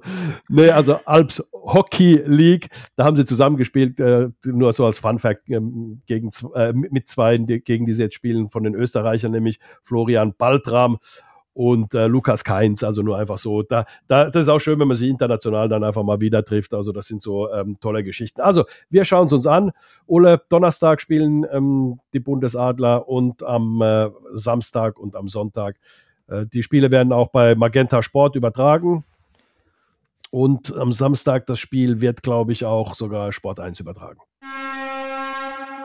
Nee, 0.49 0.71
also 0.71 0.99
Alps 1.05 1.43
Hockey 1.53 2.21
League, 2.25 2.69
da 2.95 3.05
haben 3.05 3.15
sie 3.15 3.25
zusammengespielt, 3.25 3.99
äh, 3.99 4.29
nur 4.45 4.73
so 4.73 4.85
als 4.85 4.97
Fun 4.97 5.19
Fact, 5.19 5.49
äh, 5.49 5.59
gegen, 6.07 6.29
äh, 6.55 6.73
mit 6.73 7.07
zwei, 7.07 7.37
gegen 7.37 7.85
die 7.85 7.93
sie 7.93 8.03
jetzt 8.03 8.15
spielen, 8.15 8.49
von 8.49 8.63
den 8.63 8.73
Österreichern, 8.73 9.31
nämlich 9.31 9.59
Florian 9.83 10.33
Baltram 10.35 10.97
und 11.57 11.95
äh, 11.95 12.05
Lukas 12.05 12.43
Keins, 12.43 12.83
also 12.83 13.01
nur 13.01 13.17
einfach 13.17 13.39
so. 13.39 13.63
Da, 13.63 13.85
da, 14.07 14.29
das 14.29 14.43
ist 14.43 14.49
auch 14.49 14.59
schön, 14.59 14.79
wenn 14.79 14.87
man 14.87 14.95
sie 14.95 15.09
international 15.09 15.67
dann 15.67 15.83
einfach 15.83 16.03
mal 16.03 16.21
wieder 16.21 16.45
trifft. 16.45 16.71
Also 16.75 16.91
das 16.91 17.07
sind 17.07 17.19
so 17.19 17.51
ähm, 17.51 17.77
tolle 17.81 18.03
Geschichten. 18.03 18.41
Also 18.41 18.65
wir 18.91 19.05
schauen 19.05 19.25
es 19.25 19.33
uns 19.33 19.47
an. 19.47 19.71
Ole, 20.05 20.39
Donnerstag 20.49 21.01
spielen 21.01 21.47
ähm, 21.51 21.99
die 22.13 22.19
Bundesadler 22.19 23.09
und 23.09 23.41
am 23.41 23.81
äh, 23.81 24.11
Samstag 24.33 24.99
und 24.99 25.15
am 25.15 25.27
Sonntag. 25.27 25.77
Äh, 26.27 26.45
die 26.45 26.61
Spiele 26.61 26.91
werden 26.91 27.11
auch 27.11 27.29
bei 27.29 27.55
Magenta 27.55 28.03
Sport 28.03 28.35
übertragen. 28.35 29.03
Und 30.29 30.75
am 30.77 30.91
Samstag 30.91 31.47
das 31.47 31.57
Spiel 31.57 32.01
wird, 32.01 32.21
glaube 32.21 32.51
ich, 32.51 32.65
auch 32.65 32.93
sogar 32.93 33.31
Sport 33.31 33.59
1 33.59 33.79
übertragen. 33.79 34.19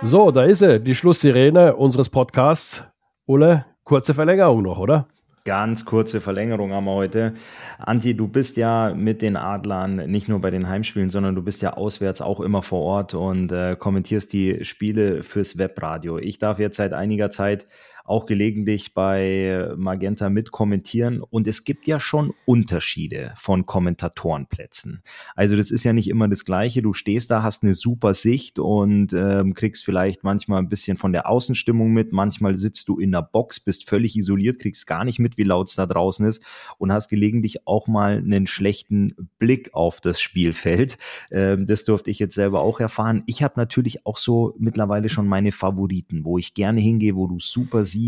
So, 0.03 0.33
da 0.33 0.43
ist 0.43 0.59
sie, 0.59 0.81
die 0.81 0.95
Schlusssirene 0.95 1.77
unseres 1.77 2.11
Podcasts. 2.11 2.85
Ole, 3.25 3.65
kurze 3.85 4.13
Verlängerung 4.13 4.61
noch, 4.61 4.79
oder? 4.79 5.07
Ganz 5.45 5.85
kurze 5.85 6.21
Verlängerung 6.21 6.73
haben 6.73 6.85
wir 6.85 6.95
heute. 6.95 7.35
Anti, 7.79 8.15
du 8.15 8.29
bist 8.29 8.57
ja 8.57 8.95
mit 8.95 9.23
den 9.23 9.37
Adlern 9.37 10.09
nicht 10.09 10.29
nur 10.29 10.41
bei 10.41 10.53
den 10.53 10.69
Heimspielen, 10.69 11.11
sondern 11.11 11.35
du 11.35 11.43
bist 11.43 11.63
ja 11.63 11.73
auswärts 11.73 12.23
auch 12.23 12.41
immer 12.41 12.63
vor 12.63 12.83
Ort 12.83 13.15
und 13.15 13.51
äh, 13.51 13.75
kommentierst 13.75 14.33
die 14.33 14.65
Spiele 14.65 15.25
fürs 15.25 15.59
Webradio. 15.59 16.19
Ich 16.19 16.39
darf 16.39 16.61
jetzt 16.61 16.77
seit 16.77 16.93
einiger 16.93 17.33
Zeit 17.33 17.67
auch 18.05 18.27
gelegentlich 18.27 18.95
bei 18.95 19.73
Magenta 19.77 20.31
mit. 20.31 20.51
Und 20.53 21.49
es 21.49 21.65
gibt 21.65 21.87
ja 21.87 21.99
schon 21.99 22.33
Unterschiede 22.45 23.33
von 23.37 23.67
Kommentatorenplätzen. 23.67 25.03
Also 25.35 25.57
das 25.57 25.71
ist 25.71 25.85
ja 25.85 25.93
nicht 25.93 26.09
immer 26.09 26.29
das 26.29 26.45
Gleiche. 26.45 26.83
Du 26.83 26.93
stehst 26.93 27.31
da, 27.31 27.43
hast 27.43 27.63
eine 27.63 27.75
super 27.75 28.15
Sicht 28.15 28.59
und 28.59 29.13
ähm, 29.13 29.55
kriegst 29.55 29.85
vielleicht 29.85 30.25
manchmal 30.25 30.61
ein 30.61 30.69
bisschen 30.69 30.97
von 30.97 31.13
der 31.13 31.29
Außenstimmung 31.29 31.93
mit. 31.93 32.13
Manchmal 32.13 32.57
sitzt 32.57 32.89
du 32.89 32.99
in 32.99 33.13
der 33.13 33.23
Box, 33.23 33.61
bist 33.61 33.89
völlig 33.89 34.17
isoliert, 34.17 34.59
kriegst 34.59 34.87
gar 34.87 35.05
nicht 35.05 35.19
mit, 35.19 35.39
wie 35.39 35.45
laut 35.45 35.69
es 35.69 35.77
da 35.77 35.87
draußen 35.87 36.27
ist 36.27 36.45
und 36.79 36.93
hast 36.93 37.09
gelegentlich 37.09 37.67
auch 37.67 37.87
mal 37.87 38.19
einen 38.19 38.47
schlechten 38.47 39.31
Blick 39.39 39.73
auf 39.75 40.01
das 40.01 40.21
Spielfeld. 40.21 40.99
Ähm, 41.31 41.67
das 41.67 41.85
durfte 41.85 42.11
ich 42.11 42.19
jetzt 42.19 42.35
selber 42.35 42.61
auch 42.61 42.81
erfahren. 42.81 43.23
Ich 43.27 43.43
habe 43.43 43.55
natürlich 43.57 44.05
auch 44.07 44.19
so 44.19 44.55
mittlerweile 44.59 45.09
schon 45.09 45.27
meine 45.27 45.53
Favoriten, 45.53 46.25
wo 46.25 46.37
ich 46.37 46.55
gerne 46.55 46.81
hingehe, 46.81 47.17
wo 47.17 47.27
du 47.27 47.39
super 47.39 47.85
siehst, 47.85 48.02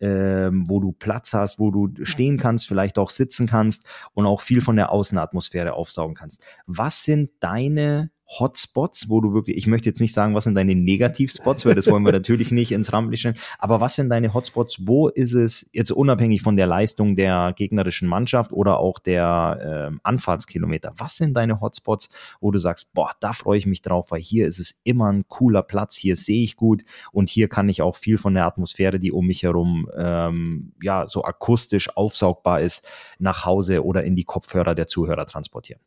ähm, 0.00 0.64
wo 0.68 0.80
du 0.80 0.92
Platz 0.92 1.32
hast, 1.32 1.58
wo 1.58 1.70
du 1.70 2.04
stehen 2.04 2.38
kannst, 2.38 2.68
vielleicht 2.68 2.98
auch 2.98 3.10
sitzen 3.10 3.46
kannst 3.46 3.86
und 4.14 4.26
auch 4.26 4.40
viel 4.40 4.60
von 4.60 4.76
der 4.76 4.92
Außenatmosphäre 4.92 5.74
aufsaugen 5.74 6.14
kannst. 6.14 6.44
Was 6.66 7.04
sind 7.04 7.30
deine 7.40 8.10
Hotspots, 8.38 9.08
wo 9.08 9.20
du 9.20 9.32
wirklich, 9.32 9.56
ich 9.56 9.66
möchte 9.66 9.88
jetzt 9.88 10.00
nicht 10.00 10.12
sagen, 10.12 10.34
was 10.34 10.44
sind 10.44 10.54
deine 10.54 10.76
Negativspots, 10.76 11.66
weil 11.66 11.74
das 11.74 11.88
wollen 11.88 12.04
wir 12.04 12.12
natürlich 12.20 12.52
nicht 12.52 12.70
ins 12.70 12.92
Rampenlicht 12.92 13.22
stellen, 13.22 13.38
aber 13.58 13.80
was 13.80 13.96
sind 13.96 14.08
deine 14.08 14.32
Hotspots, 14.32 14.86
wo 14.86 15.08
ist 15.08 15.34
es 15.34 15.68
jetzt 15.72 15.90
unabhängig 15.90 16.42
von 16.42 16.56
der 16.56 16.66
Leistung 16.66 17.16
der 17.16 17.52
gegnerischen 17.56 18.08
Mannschaft 18.08 18.52
oder 18.52 18.78
auch 18.78 19.00
der 19.00 19.90
äh, 19.92 19.98
Anfahrtskilometer, 20.04 20.92
was 20.96 21.16
sind 21.16 21.34
deine 21.34 21.60
Hotspots, 21.60 22.08
wo 22.40 22.52
du 22.52 22.58
sagst, 22.58 22.94
boah, 22.94 23.10
da 23.18 23.32
freue 23.32 23.58
ich 23.58 23.66
mich 23.66 23.82
drauf, 23.82 24.12
weil 24.12 24.20
hier 24.20 24.46
ist 24.46 24.60
es 24.60 24.80
immer 24.84 25.12
ein 25.12 25.26
cooler 25.26 25.62
Platz, 25.62 25.96
hier 25.96 26.14
sehe 26.14 26.44
ich 26.44 26.56
gut 26.56 26.84
und 27.10 27.28
hier 27.28 27.48
kann 27.48 27.68
ich 27.68 27.82
auch 27.82 27.96
viel 27.96 28.16
von 28.16 28.34
der 28.34 28.46
Atmosphäre, 28.46 29.00
die 29.00 29.09
um 29.12 29.26
mich 29.26 29.42
herum 29.42 29.90
ähm, 29.96 30.72
ja 30.82 31.06
so 31.06 31.24
akustisch 31.24 31.96
aufsaugbar 31.96 32.60
ist, 32.60 32.86
nach 33.18 33.44
Hause 33.44 33.84
oder 33.84 34.04
in 34.04 34.16
die 34.16 34.24
Kopfhörer 34.24 34.74
der 34.74 34.86
Zuhörer 34.86 35.26
transportieren. 35.26 35.80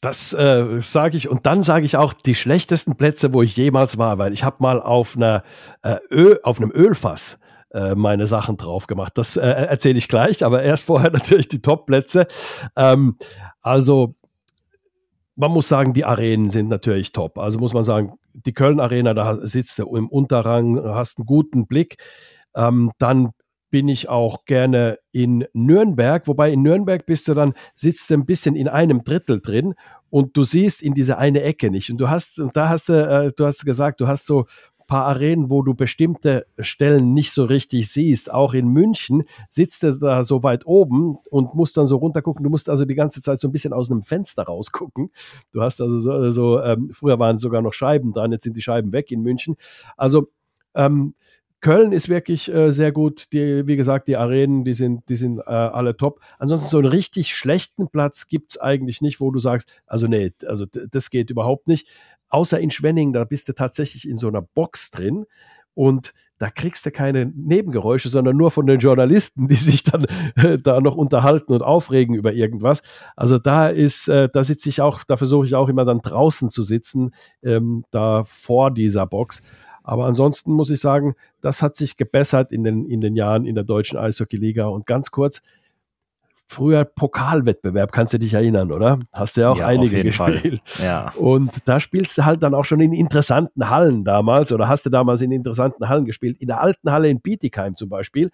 Das 0.00 0.32
äh, 0.32 0.80
sage 0.80 1.16
ich 1.16 1.28
und 1.28 1.46
dann 1.46 1.62
sage 1.62 1.86
ich 1.86 1.96
auch 1.96 2.12
die 2.12 2.34
schlechtesten 2.34 2.96
Plätze, 2.96 3.32
wo 3.32 3.42
ich 3.42 3.56
jemals 3.56 3.98
war, 3.98 4.18
weil 4.18 4.32
ich 4.32 4.42
habe 4.42 4.56
mal 4.58 4.82
auf 4.82 5.16
einer 5.16 5.44
äh, 5.82 5.98
Öl, 6.10 6.40
auf 6.42 6.60
einem 6.60 6.72
Ölfass 6.72 7.38
äh, 7.72 7.94
meine 7.94 8.26
Sachen 8.26 8.56
drauf 8.56 8.88
gemacht. 8.88 9.12
Das 9.16 9.36
äh, 9.36 9.42
erzähle 9.42 9.98
ich 9.98 10.08
gleich, 10.08 10.44
aber 10.44 10.62
erst 10.62 10.86
vorher 10.86 11.10
natürlich 11.12 11.46
die 11.46 11.62
Top-Plätze. 11.62 12.26
Ähm, 12.76 13.16
also 13.60 14.16
man 15.36 15.50
muss 15.50 15.68
sagen, 15.68 15.94
die 15.94 16.04
Arenen 16.04 16.50
sind 16.50 16.68
natürlich 16.68 17.12
top. 17.12 17.38
Also 17.38 17.58
muss 17.58 17.74
man 17.74 17.84
sagen, 17.84 18.14
die 18.34 18.52
Köln 18.52 18.80
Arena, 18.80 19.14
da 19.14 19.34
sitzt 19.46 19.78
du 19.78 19.96
im 19.96 20.08
Unterrang, 20.08 20.82
hast 20.82 21.18
einen 21.18 21.26
guten 21.26 21.66
Blick. 21.66 21.96
Ähm, 22.54 22.92
dann 22.98 23.30
bin 23.70 23.88
ich 23.88 24.10
auch 24.10 24.44
gerne 24.44 24.98
in 25.12 25.46
Nürnberg, 25.54 26.28
wobei 26.28 26.52
in 26.52 26.62
Nürnberg 26.62 27.06
bist 27.06 27.26
du 27.26 27.34
dann, 27.34 27.54
sitzt 27.74 28.10
du 28.10 28.14
ein 28.14 28.26
bisschen 28.26 28.54
in 28.54 28.68
einem 28.68 29.02
Drittel 29.02 29.40
drin 29.40 29.74
und 30.10 30.36
du 30.36 30.42
siehst 30.42 30.82
in 30.82 30.92
diese 30.92 31.16
eine 31.16 31.40
Ecke 31.40 31.70
nicht. 31.70 31.90
Und 31.90 31.96
du 31.96 32.10
hast, 32.10 32.38
und 32.38 32.54
da 32.54 32.68
hast 32.68 32.90
du, 32.90 32.92
äh, 32.92 33.32
du 33.34 33.46
hast 33.46 33.64
gesagt, 33.64 34.02
du 34.02 34.08
hast 34.08 34.26
so 34.26 34.44
paar 34.92 35.06
Arenen, 35.06 35.48
wo 35.48 35.62
du 35.62 35.72
bestimmte 35.72 36.44
Stellen 36.58 37.14
nicht 37.14 37.32
so 37.32 37.44
richtig 37.46 37.90
siehst. 37.90 38.30
Auch 38.30 38.52
in 38.52 38.68
München 38.68 39.24
sitzt 39.48 39.82
du 39.84 39.90
da 39.90 40.22
so 40.22 40.42
weit 40.42 40.66
oben 40.66 41.16
und 41.30 41.54
musst 41.54 41.78
dann 41.78 41.86
so 41.86 41.96
runtergucken. 41.96 42.44
Du 42.44 42.50
musst 42.50 42.68
also 42.68 42.84
die 42.84 42.94
ganze 42.94 43.22
Zeit 43.22 43.40
so 43.40 43.48
ein 43.48 43.52
bisschen 43.52 43.72
aus 43.72 43.90
einem 43.90 44.02
Fenster 44.02 44.42
rausgucken. 44.42 45.10
Du 45.50 45.62
hast 45.62 45.80
also 45.80 45.98
so, 45.98 46.28
so 46.28 46.60
ähm, 46.60 46.90
früher 46.92 47.18
waren 47.18 47.38
sogar 47.38 47.62
noch 47.62 47.72
Scheiben 47.72 48.12
dran, 48.12 48.32
jetzt 48.32 48.44
sind 48.44 48.54
die 48.54 48.60
Scheiben 48.60 48.92
weg 48.92 49.10
in 49.10 49.22
München. 49.22 49.56
Also 49.96 50.28
ähm, 50.74 51.14
Köln 51.62 51.92
ist 51.92 52.08
wirklich 52.08 52.52
äh, 52.52 52.70
sehr 52.70 52.92
gut. 52.92 53.32
Die, 53.32 53.66
wie 53.66 53.76
gesagt, 53.76 54.08
die 54.08 54.16
Arenen, 54.16 54.64
die 54.64 54.74
sind, 54.74 55.08
die 55.08 55.16
sind 55.16 55.38
äh, 55.38 55.42
alle 55.44 55.96
top. 55.96 56.20
Ansonsten 56.38 56.68
so 56.68 56.78
einen 56.78 56.88
richtig 56.88 57.34
schlechten 57.34 57.88
Platz 57.88 58.26
gibt 58.26 58.52
es 58.52 58.60
eigentlich 58.60 59.00
nicht, 59.00 59.20
wo 59.20 59.30
du 59.30 59.38
sagst, 59.38 59.72
also 59.86 60.08
nee, 60.08 60.32
also 60.44 60.66
das 60.66 61.08
geht 61.08 61.30
überhaupt 61.30 61.68
nicht. 61.68 61.88
Außer 62.28 62.58
in 62.60 62.70
Schwenning, 62.70 63.12
da 63.12 63.24
bist 63.24 63.48
du 63.48 63.54
tatsächlich 63.54 64.08
in 64.08 64.16
so 64.16 64.26
einer 64.26 64.42
Box 64.42 64.90
drin 64.90 65.24
und 65.74 66.12
da 66.38 66.50
kriegst 66.50 66.84
du 66.84 66.90
keine 66.90 67.26
Nebengeräusche, 67.26 68.08
sondern 68.08 68.36
nur 68.36 68.50
von 68.50 68.66
den 68.66 68.80
Journalisten, 68.80 69.46
die 69.46 69.54
sich 69.54 69.84
dann 69.84 70.06
äh, 70.34 70.58
da 70.58 70.80
noch 70.80 70.96
unterhalten 70.96 71.52
und 71.52 71.62
aufregen 71.62 72.16
über 72.16 72.32
irgendwas. 72.32 72.82
Also 73.14 73.38
da 73.38 73.68
ist, 73.68 74.08
äh, 74.08 74.28
da 74.32 74.42
sitze 74.42 74.68
ich 74.68 74.80
auch, 74.80 75.04
da 75.04 75.16
versuche 75.16 75.46
ich 75.46 75.54
auch 75.54 75.68
immer 75.68 75.84
dann 75.84 76.00
draußen 76.00 76.50
zu 76.50 76.64
sitzen, 76.64 77.12
ähm, 77.44 77.84
da 77.92 78.24
vor 78.24 78.72
dieser 78.72 79.06
Box. 79.06 79.42
Aber 79.84 80.06
ansonsten 80.06 80.52
muss 80.52 80.70
ich 80.70 80.80
sagen, 80.80 81.14
das 81.40 81.62
hat 81.62 81.76
sich 81.76 81.96
gebessert 81.96 82.52
in 82.52 82.64
den, 82.64 82.86
in 82.86 83.00
den 83.00 83.16
Jahren 83.16 83.44
in 83.44 83.54
der 83.54 83.64
deutschen 83.64 83.98
Eishockey-Liga. 83.98 84.66
Und 84.66 84.86
ganz 84.86 85.10
kurz, 85.10 85.42
früher 86.46 86.84
Pokalwettbewerb, 86.84 87.92
kannst 87.92 88.12
du 88.12 88.18
dich 88.18 88.34
erinnern, 88.34 88.70
oder? 88.70 89.00
Hast 89.12 89.36
du 89.36 89.40
ja 89.40 89.50
auch 89.50 89.58
ja, 89.58 89.66
einige 89.66 90.02
gespielt. 90.04 90.60
Ja. 90.82 91.12
Und 91.16 91.66
da 91.66 91.80
spielst 91.80 92.18
du 92.18 92.24
halt 92.24 92.42
dann 92.42 92.54
auch 92.54 92.64
schon 92.64 92.80
in 92.80 92.92
interessanten 92.92 93.70
Hallen 93.70 94.04
damals 94.04 94.52
oder 94.52 94.68
hast 94.68 94.86
du 94.86 94.90
damals 94.90 95.22
in 95.22 95.32
interessanten 95.32 95.88
Hallen 95.88 96.04
gespielt. 96.04 96.36
In 96.40 96.48
der 96.48 96.60
alten 96.60 96.92
Halle 96.92 97.08
in 97.08 97.20
Bietigheim 97.20 97.76
zum 97.76 97.88
Beispiel 97.88 98.30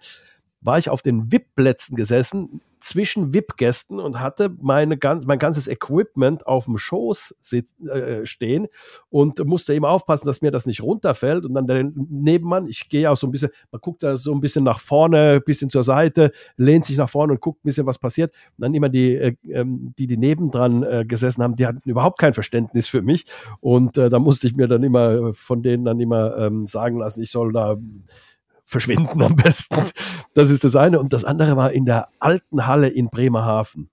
war 0.61 0.77
ich 0.77 0.89
auf 0.89 1.01
den 1.01 1.31
VIP-Plätzen 1.31 1.95
gesessen, 1.95 2.61
zwischen 2.79 3.33
VIP-Gästen 3.33 3.99
und 3.99 4.19
hatte 4.19 4.55
meine 4.61 4.97
ganz, 4.97 5.25
mein 5.25 5.39
ganzes 5.39 5.67
Equipment 5.67 6.47
auf 6.47 6.65
dem 6.65 6.77
Schoß 6.77 7.35
äh, 7.51 8.25
stehen 8.25 8.67
und 9.09 9.43
musste 9.45 9.73
eben 9.73 9.85
aufpassen, 9.85 10.25
dass 10.25 10.41
mir 10.41 10.51
das 10.51 10.65
nicht 10.65 10.81
runterfällt. 10.81 11.45
Und 11.45 11.53
dann 11.53 11.67
der 11.67 11.83
Nebenmann, 11.83 12.67
ich 12.67 12.89
gehe 12.89 13.09
auch 13.09 13.17
so 13.17 13.27
ein 13.27 13.31
bisschen, 13.31 13.49
man 13.71 13.81
guckt 13.81 14.03
da 14.03 14.15
so 14.15 14.33
ein 14.33 14.39
bisschen 14.39 14.63
nach 14.63 14.79
vorne, 14.79 15.33
ein 15.33 15.43
bisschen 15.43 15.69
zur 15.69 15.83
Seite, 15.83 16.31
lehnt 16.57 16.85
sich 16.85 16.97
nach 16.97 17.09
vorne 17.09 17.33
und 17.33 17.41
guckt 17.41 17.63
ein 17.63 17.67
bisschen, 17.67 17.85
was 17.85 17.99
passiert. 17.99 18.33
Und 18.57 18.63
dann 18.63 18.73
immer 18.73 18.89
die, 18.89 19.15
äh, 19.15 19.35
ähm, 19.49 19.93
die, 19.97 20.07
die 20.07 20.17
nebendran 20.17 20.83
äh, 20.83 21.05
gesessen 21.05 21.43
haben, 21.43 21.55
die 21.55 21.67
hatten 21.67 21.89
überhaupt 21.89 22.19
kein 22.19 22.33
Verständnis 22.33 22.87
für 22.87 23.01
mich. 23.01 23.25
Und 23.59 23.97
äh, 23.97 24.09
da 24.09 24.19
musste 24.19 24.47
ich 24.47 24.55
mir 24.55 24.67
dann 24.67 24.83
immer 24.83 25.33
von 25.33 25.63
denen 25.63 25.85
dann 25.85 25.99
immer 25.99 26.37
ähm, 26.37 26.65
sagen 26.65 26.99
lassen, 26.99 27.21
ich 27.21 27.31
soll 27.31 27.51
da 27.51 27.77
verschwinden 28.69 29.21
am 29.23 29.35
besten. 29.35 29.83
Das 30.35 30.51
ist 30.51 30.63
das 30.63 30.75
eine. 30.75 30.99
Und 30.99 31.11
das 31.11 31.25
andere 31.25 31.57
war 31.57 31.71
in 31.71 31.85
der 31.85 32.09
alten 32.19 32.67
Halle 32.67 32.87
in 32.87 33.09
Bremerhaven. 33.09 33.89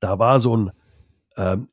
Da 0.00 0.18
war 0.18 0.40
so 0.40 0.56
ein, 0.56 0.72
ähm, 1.36 1.68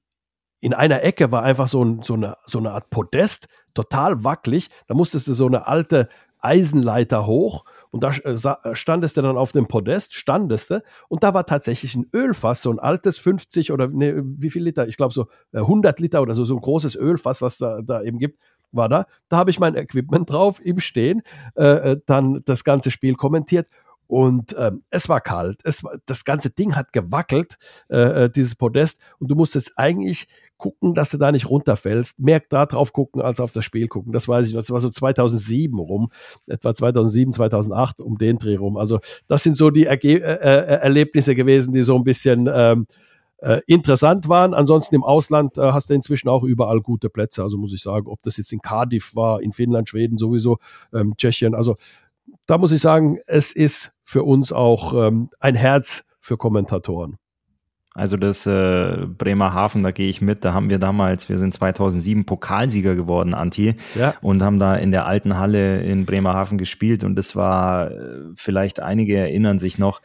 in 0.60 0.74
einer 0.74 1.01
Ecke 1.04 1.32
war 1.32 1.43
einfach 1.43 1.68
so, 1.68 1.84
ein, 1.84 2.04
so, 2.04 2.16
eine, 2.16 2.38
so 2.45 2.60
eine 2.60 2.72
Art 2.72 2.89
Podest, 2.89 3.47
total 3.74 4.24
wackelig. 4.24 4.70
Da 4.88 4.95
musstest 4.95 5.28
du 5.28 5.34
so 5.34 5.45
eine 5.45 5.66
alte 5.66 6.10
Eisenleiter 6.39 7.26
hoch 7.26 7.64
und 7.89 8.04
da 8.04 8.12
äh, 8.12 8.76
standest 8.76 9.16
du 9.16 9.22
dann 9.22 9.38
auf 9.38 9.54
dem 9.54 9.68
Podest, 9.68 10.14
standest 10.14 10.72
du 10.72 10.84
und 11.08 11.24
da 11.24 11.34
war 11.34 11.45
tatsächlich 11.45 11.95
ein 11.95 12.10
Ölfass, 12.14 12.62
so 12.62 12.70
ein 12.70 12.80
altes 12.80 13.18
50 13.18 13.72
oder 13.72 13.88
ne, 13.88 14.22
wie 14.24 14.49
viel 14.49 14.64
Liter? 14.64 14.88
Ich 14.88 14.97
glaube 14.97 15.14
so 15.14 15.28
100 15.54 15.97
äh, 15.97 16.01
Liter 16.01 16.22
oder 16.22 16.34
so, 16.34 16.43
so 16.43 16.56
ein 16.56 16.62
großes 16.62 16.97
Ölfass, 16.97 17.41
was 17.41 17.60
da, 17.60 17.80
da 17.82 18.01
eben 18.01 18.20
gibt 18.20 18.39
war 18.76 18.90
da. 18.90 19.06
Da 19.30 19.38
habe 19.38 19.50
ich 19.50 19.60
mein 19.60 19.76
Equipment 19.76 20.30
drauf 20.30 20.60
im 20.64 20.80
Stehen, 20.80 21.22
äh, 21.56 21.64
äh, 21.64 22.02
dann 22.06 22.42
das 22.46 22.64
ganze 22.64 22.92
Spiel 22.92 23.16
kommentiert. 23.16 23.68
Und 24.08 24.56
ähm, 24.60 24.84
es 24.90 25.10
war 25.10 25.22
kalt. 25.22 25.62
Es 25.64 25.84
war, 25.84 25.96
das 26.06 26.26
ganze 26.26 26.50
Ding 26.50 26.76
hat 26.76 26.94
gewackelt, 26.94 27.58
äh, 27.90 28.26
äh 28.26 28.30
dieses 28.30 28.54
Podest. 28.54 29.02
Und 29.18 29.32
du 29.32 29.36
musstest 29.36 29.74
eigentlich 29.78 30.28
gucken, 30.58 30.94
dass 30.94 31.10
du 31.10 31.18
da 31.18 31.32
nicht 31.32 31.50
runterfällst. 31.50 32.20
Mehr 32.20 32.42
da 32.48 32.66
drauf 32.66 32.94
gucken, 32.94 33.22
als 33.22 33.40
auf 33.40 33.52
das 33.52 33.66
Spiel 33.66 33.88
gucken. 33.88 34.14
Das 34.14 34.28
weiß 34.28 34.48
ich 34.48 34.54
noch. 34.54 34.62
Das 34.62 34.72
war 34.72 34.80
so 34.80 34.90
2007 34.90 35.80
rum. 35.80 36.12
Etwa 36.48 36.76
2007, 36.76 37.34
2008 37.34 38.02
um 38.02 38.18
den 38.18 38.38
Dreh 38.38 38.56
rum. 38.56 38.78
Also 38.78 39.00
das 39.28 39.44
sind 39.44 39.58
so 39.58 39.72
die 39.72 39.86
Erge 39.86 40.22
äh, 40.22 40.36
äh, 40.36 40.82
Erlebnisse 40.82 41.34
gewesen, 41.34 41.74
die 41.74 41.82
so 41.82 41.96
ein 41.96 42.04
bisschen... 42.04 42.50
Ähm, 42.54 42.88
äh, 43.38 43.62
interessant 43.68 44.30
waren. 44.30 44.54
Ansonsten 44.54 44.96
im 44.96 45.04
Ausland 45.04 45.58
äh, 45.58 45.72
hast 45.72 45.90
du 45.90 45.94
inzwischen 45.94 46.30
auch 46.30 46.44
überall 46.44 46.82
gute 46.82 47.10
Plätze. 47.10 47.44
Also 47.44 47.58
muss 47.58 47.74
ich 47.74 47.82
sagen, 47.82 48.08
ob 48.08 48.22
das 48.24 48.38
jetzt 48.38 48.54
in 48.54 48.62
Cardiff 48.62 49.16
war, 49.16 49.42
in 49.42 49.52
Finnland, 49.52 49.90
Schweden 49.90 50.18
sowieso, 50.18 50.58
ähm, 50.94 51.16
Tschechien. 51.18 51.56
Also 51.56 51.78
da 52.46 52.58
muss 52.58 52.72
ich 52.72 52.82
sagen, 52.82 53.20
es 53.28 53.52
ist 53.52 54.00
für 54.04 54.24
uns 54.24 54.52
auch 54.52 54.94
ähm, 54.94 55.30
ein 55.40 55.56
Herz 55.56 56.08
für 56.20 56.38
Kommentatoren. 56.38 57.18
Also 57.96 58.18
das 58.18 58.48
äh, 58.48 59.06
Bremerhaven, 59.06 59.84
da 59.84 59.92
gehe 59.92 60.10
ich 60.10 60.20
mit. 60.20 60.44
Da 60.44 60.54
haben 60.54 60.70
wir 60.70 60.80
damals, 60.80 61.30
wir 61.30 61.38
sind 61.38 61.54
2007 61.54 62.26
Pokalsieger 62.26 62.96
geworden, 62.96 63.36
Anti, 63.36 63.76
ja. 63.94 64.16
und 64.22 64.42
haben 64.42 64.58
da 64.58 64.76
in 64.76 64.90
der 64.92 65.06
alten 65.06 65.38
Halle 65.38 65.84
in 65.84 66.06
Bremerhaven 66.06 66.58
gespielt. 66.58 67.04
Und 67.04 67.16
das 67.16 67.36
war, 67.36 67.92
äh, 67.92 68.22
vielleicht 68.34 68.80
einige 68.80 69.18
erinnern 69.18 69.60
sich 69.60 69.78
noch, 69.78 70.02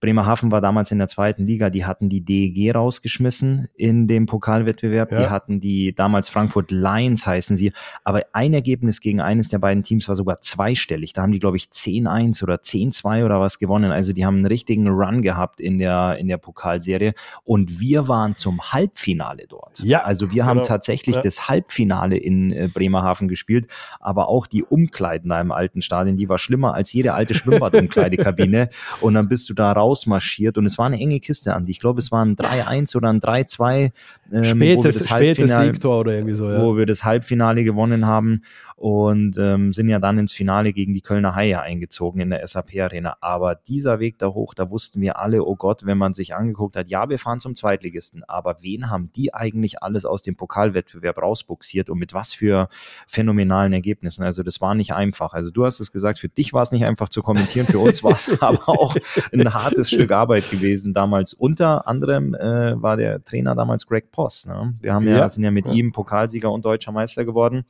Bremerhaven 0.00 0.52
war 0.52 0.60
damals 0.60 0.92
in 0.92 0.98
der 0.98 1.08
zweiten 1.08 1.46
Liga, 1.46 1.70
die 1.70 1.86
hatten 1.86 2.10
die 2.10 2.22
DEG 2.22 2.74
rausgeschmissen 2.74 3.68
in 3.74 4.06
dem 4.06 4.26
Pokalwettbewerb, 4.26 5.10
ja. 5.10 5.18
die 5.18 5.30
hatten 5.30 5.58
die 5.58 5.94
damals 5.94 6.28
Frankfurt 6.28 6.70
Lions 6.70 7.26
heißen 7.26 7.56
sie, 7.56 7.72
aber 8.04 8.24
ein 8.32 8.52
Ergebnis 8.52 9.00
gegen 9.00 9.20
eines 9.20 9.48
der 9.48 9.58
beiden 9.58 9.82
Teams 9.82 10.06
war 10.06 10.14
sogar 10.14 10.42
zweistellig. 10.42 11.14
Da 11.14 11.22
haben 11.22 11.32
die, 11.32 11.38
glaube 11.38 11.56
ich, 11.56 11.64
10-1 11.64 12.42
oder 12.42 12.56
10-2 12.56 13.24
oder 13.24 13.40
was 13.40 13.58
gewonnen. 13.58 13.90
Also 13.90 14.12
die 14.12 14.26
haben 14.26 14.36
einen 14.36 14.46
richtigen 14.46 14.86
Run 14.86 15.22
gehabt 15.22 15.60
in 15.60 15.78
der, 15.78 16.18
in 16.18 16.28
der 16.28 16.36
Pokalserie 16.36 17.14
und 17.44 17.80
wir 17.80 18.06
waren 18.06 18.36
zum 18.36 18.60
Halbfinale 18.60 19.46
dort. 19.48 19.80
Ja, 19.80 20.02
also 20.02 20.30
wir 20.30 20.44
haben 20.44 20.58
genau. 20.58 20.68
tatsächlich 20.68 21.16
ja. 21.16 21.22
das 21.22 21.48
Halbfinale 21.48 22.18
in 22.18 22.52
äh, 22.52 22.68
Bremerhaven 22.72 23.28
gespielt, 23.28 23.66
aber 24.00 24.28
auch 24.28 24.46
die 24.46 24.62
Umkleiden 24.62 25.30
da 25.30 25.40
im 25.40 25.52
alten 25.52 25.80
Stadion, 25.80 26.18
die 26.18 26.28
war 26.28 26.36
schlimmer 26.36 26.74
als 26.74 26.92
jede 26.92 27.14
alte 27.14 27.32
Schwimmbadumkleidekabine 27.32 28.68
und 29.00 29.14
dann 29.14 29.28
bist 29.28 29.48
du 29.48 29.54
da 29.54 29.72
raus 29.72 29.85
rausmarschiert 29.86 30.58
und 30.58 30.66
es 30.66 30.78
war 30.78 30.86
eine 30.86 30.98
enge 30.98 31.20
Kiste, 31.20 31.54
Andi. 31.54 31.70
Ich 31.70 31.80
glaube, 31.80 32.00
es 32.00 32.10
war 32.10 32.24
ein 32.24 32.36
3-1 32.36 32.96
oder 32.96 33.08
ein 33.10 33.20
3-2. 33.20 33.92
Ähm, 34.32 34.44
spätes, 34.44 35.08
spätes 35.08 35.56
Siegtor 35.56 36.00
oder 36.00 36.12
irgendwie 36.12 36.34
so, 36.34 36.50
ja. 36.50 36.60
Wo 36.60 36.76
wir 36.76 36.86
das 36.86 37.04
Halbfinale 37.04 37.62
gewonnen 37.62 38.06
haben 38.06 38.42
und 38.76 39.38
ähm, 39.38 39.72
sind 39.72 39.88
ja 39.88 39.98
dann 39.98 40.18
ins 40.18 40.34
Finale 40.34 40.74
gegen 40.74 40.92
die 40.92 41.00
Kölner 41.00 41.34
Haie 41.34 41.60
eingezogen 41.62 42.20
in 42.20 42.28
der 42.28 42.46
SAP 42.46 42.78
Arena. 42.78 43.16
Aber 43.22 43.54
dieser 43.54 44.00
Weg 44.00 44.18
da 44.18 44.28
hoch, 44.28 44.52
da 44.52 44.70
wussten 44.70 45.00
wir 45.00 45.18
alle, 45.18 45.44
oh 45.44 45.56
Gott, 45.56 45.86
wenn 45.86 45.96
man 45.96 46.12
sich 46.12 46.34
angeguckt 46.34 46.76
hat, 46.76 46.90
ja, 46.90 47.08
wir 47.08 47.18
fahren 47.18 47.40
zum 47.40 47.54
Zweitligisten, 47.54 48.22
aber 48.24 48.58
wen 48.60 48.90
haben 48.90 49.10
die 49.16 49.32
eigentlich 49.32 49.82
alles 49.82 50.04
aus 50.04 50.20
dem 50.20 50.36
Pokalwettbewerb 50.36 51.16
rausbuxiert 51.18 51.88
und 51.88 51.98
mit 51.98 52.12
was 52.12 52.34
für 52.34 52.68
phänomenalen 53.06 53.72
Ergebnissen? 53.72 54.24
Also 54.24 54.42
das 54.42 54.60
war 54.60 54.74
nicht 54.74 54.92
einfach. 54.92 55.32
Also 55.32 55.50
du 55.50 55.64
hast 55.64 55.80
es 55.80 55.90
gesagt, 55.90 56.18
für 56.18 56.28
dich 56.28 56.52
war 56.52 56.62
es 56.62 56.70
nicht 56.70 56.84
einfach 56.84 57.08
zu 57.08 57.22
kommentieren, 57.22 57.66
für 57.66 57.78
uns 57.78 58.04
war 58.04 58.12
es 58.12 58.30
aber 58.42 58.68
auch 58.68 58.94
ein 59.32 59.46
hartes 59.76 59.90
Stück 59.90 60.10
Arbeit 60.10 60.50
gewesen 60.50 60.92
damals. 60.92 61.34
Unter 61.34 61.86
anderem 61.86 62.34
äh, 62.34 62.80
war 62.80 62.96
der 62.96 63.22
Trainer 63.22 63.54
damals 63.54 63.86
Greg 63.86 64.10
Poss. 64.10 64.46
Ne? 64.46 64.74
Wir 64.80 64.94
haben 64.94 65.06
ja, 65.06 65.18
ja 65.18 65.28
sind 65.28 65.44
ja 65.44 65.50
mit 65.50 65.66
ja. 65.66 65.72
ihm 65.72 65.92
Pokalsieger 65.92 66.50
und 66.50 66.64
deutscher 66.64 66.92
Meister 66.92 67.24
geworden. 67.24 67.64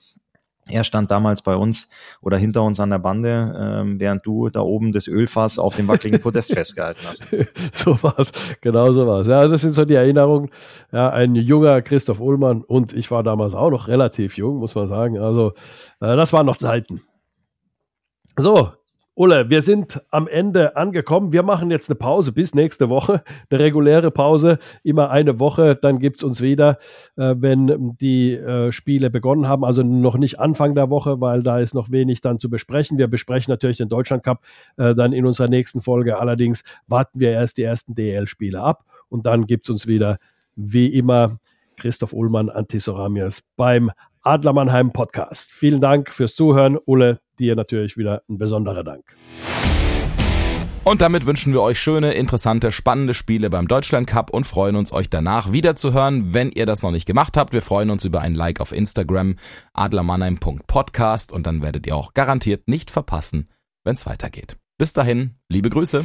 Er 0.69 0.83
stand 0.83 1.13
damals 1.13 1.43
bei 1.43 1.55
uns 1.55 1.89
oder 2.21 2.37
hinter 2.39 2.65
uns 2.65 2.81
an 2.81 2.91
der 2.91 2.99
Bande, 2.99 3.55
ähm, 3.57 4.01
während 4.01 4.27
du 4.27 4.49
da 4.49 4.63
oben 4.63 4.91
das 4.91 5.07
Ölfass 5.07 5.61
auf 5.61 5.77
dem 5.77 5.87
wackeligen 5.87 6.21
Podest 6.21 6.53
festgehalten 6.55 7.03
hast. 7.07 7.25
so 7.73 8.03
war's, 8.03 8.33
genau 8.63 8.91
so 8.93 9.07
war's. 9.07 9.29
Ja, 9.29 9.47
das 9.47 9.61
sind 9.61 9.75
so 9.75 9.85
die 9.85 9.95
Erinnerungen. 9.95 10.51
Ja, 10.91 11.11
ein 11.11 11.37
junger 11.37 11.83
Christoph 11.83 12.21
Ullmann 12.21 12.63
und 12.63 12.93
ich 12.95 13.13
war 13.13 13.23
damals 13.23 13.55
auch 13.55 13.71
noch 13.71 13.87
relativ 13.87 14.37
jung, 14.37 14.57
muss 14.57 14.75
man 14.75 14.89
sagen. 14.89 15.19
Also, 15.19 15.53
äh, 16.01 16.17
das 16.17 16.33
waren 16.33 16.47
noch 16.47 16.57
Zeiten. 16.57 17.01
So, 18.37 18.73
Ulle, 19.19 19.49
wir 19.49 19.63
sind 19.63 20.03
am 20.11 20.29
Ende 20.29 20.77
angekommen. 20.77 21.33
Wir 21.33 21.43
machen 21.43 21.71
jetzt 21.71 21.89
eine 21.89 21.95
Pause 21.95 22.33
bis 22.33 22.55
nächste 22.55 22.91
Woche. 22.91 23.23
Eine 23.49 23.61
reguläre 23.61 24.11
Pause, 24.11 24.59
immer 24.83 25.09
eine 25.09 25.41
Woche. 25.41 25.75
Dann 25.75 26.01
gibt 26.01 26.19
es 26.19 26.23
uns 26.23 26.43
wieder, 26.43 26.77
äh, 27.17 27.35
wenn 27.39 27.97
die 27.99 28.35
äh, 28.35 28.71
Spiele 28.73 29.09
begonnen 29.09 29.49
haben. 29.49 29.65
Also 29.65 29.83
noch 29.83 30.19
nicht 30.19 30.39
Anfang 30.39 30.75
der 30.75 30.91
Woche, 30.91 31.19
weil 31.19 31.43
da 31.43 31.59
ist 31.59 31.73
noch 31.73 31.91
wenig 31.91 32.21
dann 32.21 32.39
zu 32.39 32.51
besprechen. 32.51 32.99
Wir 32.99 33.09
besprechen 33.09 33.51
natürlich 33.51 33.79
den 33.79 33.89
Deutschland 33.89 34.23
Cup 34.23 34.45
äh, 34.77 34.95
dann 34.95 35.15
in 35.15 35.25
unserer 35.25 35.49
nächsten 35.49 35.81
Folge. 35.81 36.19
Allerdings 36.19 36.63
warten 36.87 37.19
wir 37.19 37.31
erst 37.31 37.57
die 37.57 37.63
ersten 37.63 37.95
DL-Spiele 37.95 38.61
ab 38.61 38.85
und 39.09 39.25
dann 39.25 39.47
gibt 39.47 39.65
es 39.65 39.71
uns 39.71 39.87
wieder, 39.87 40.19
wie 40.57 40.89
immer, 40.89 41.39
Christoph 41.77 42.13
Ullmann, 42.13 42.51
Antisoramias 42.51 43.43
beim 43.57 43.91
Adler 44.27 44.53
Mannheim 44.53 44.93
Podcast. 44.93 45.53
Vielen 45.53 45.81
Dank 45.81 46.11
fürs 46.11 46.35
Zuhören. 46.35 46.77
Ulle, 46.85 47.21
dir 47.39 47.55
natürlich 47.55 47.97
wieder 47.97 48.23
ein 48.29 48.39
besonderer 48.39 48.83
Dank. 48.83 49.17
Und 50.83 51.01
damit 51.01 51.27
wünschen 51.27 51.53
wir 51.53 51.63
euch 51.63 51.81
schöne, 51.81 52.13
interessante, 52.13 52.73
spannende 52.73 53.15
Spiele 53.15 53.51
beim 53.51 53.69
Deutschland 53.69 54.09
Cup 54.09 54.31
und 54.31 54.45
freuen 54.45 54.75
uns, 54.75 54.93
euch 54.93 55.11
danach 55.11 55.53
wieder 55.53 55.77
zu 55.77 55.93
hören, 55.93 56.35
wenn 56.35 56.51
ihr 56.51 56.67
das 56.67 56.83
noch 56.83 56.91
nicht 56.91 57.07
gemacht 57.07 57.37
habt. 57.37 57.53
Wir 57.53 57.63
freuen 57.63 57.89
uns 57.89 58.05
über 58.05 58.21
ein 58.21 58.35
Like 58.35 58.61
auf 58.61 58.73
Instagram, 58.73 59.37
adlermannheim.podcast 59.75 61.33
und 61.33 61.47
dann 61.47 61.63
werdet 61.63 61.87
ihr 61.87 61.95
auch 61.95 62.13
garantiert 62.13 62.67
nicht 62.67 62.91
verpassen, 62.91 63.49
wenn 63.85 63.95
es 63.95 64.07
weitergeht. 64.07 64.57
Bis 64.77 64.93
dahin, 64.93 65.35
liebe 65.49 65.71
Grüße. 65.71 66.05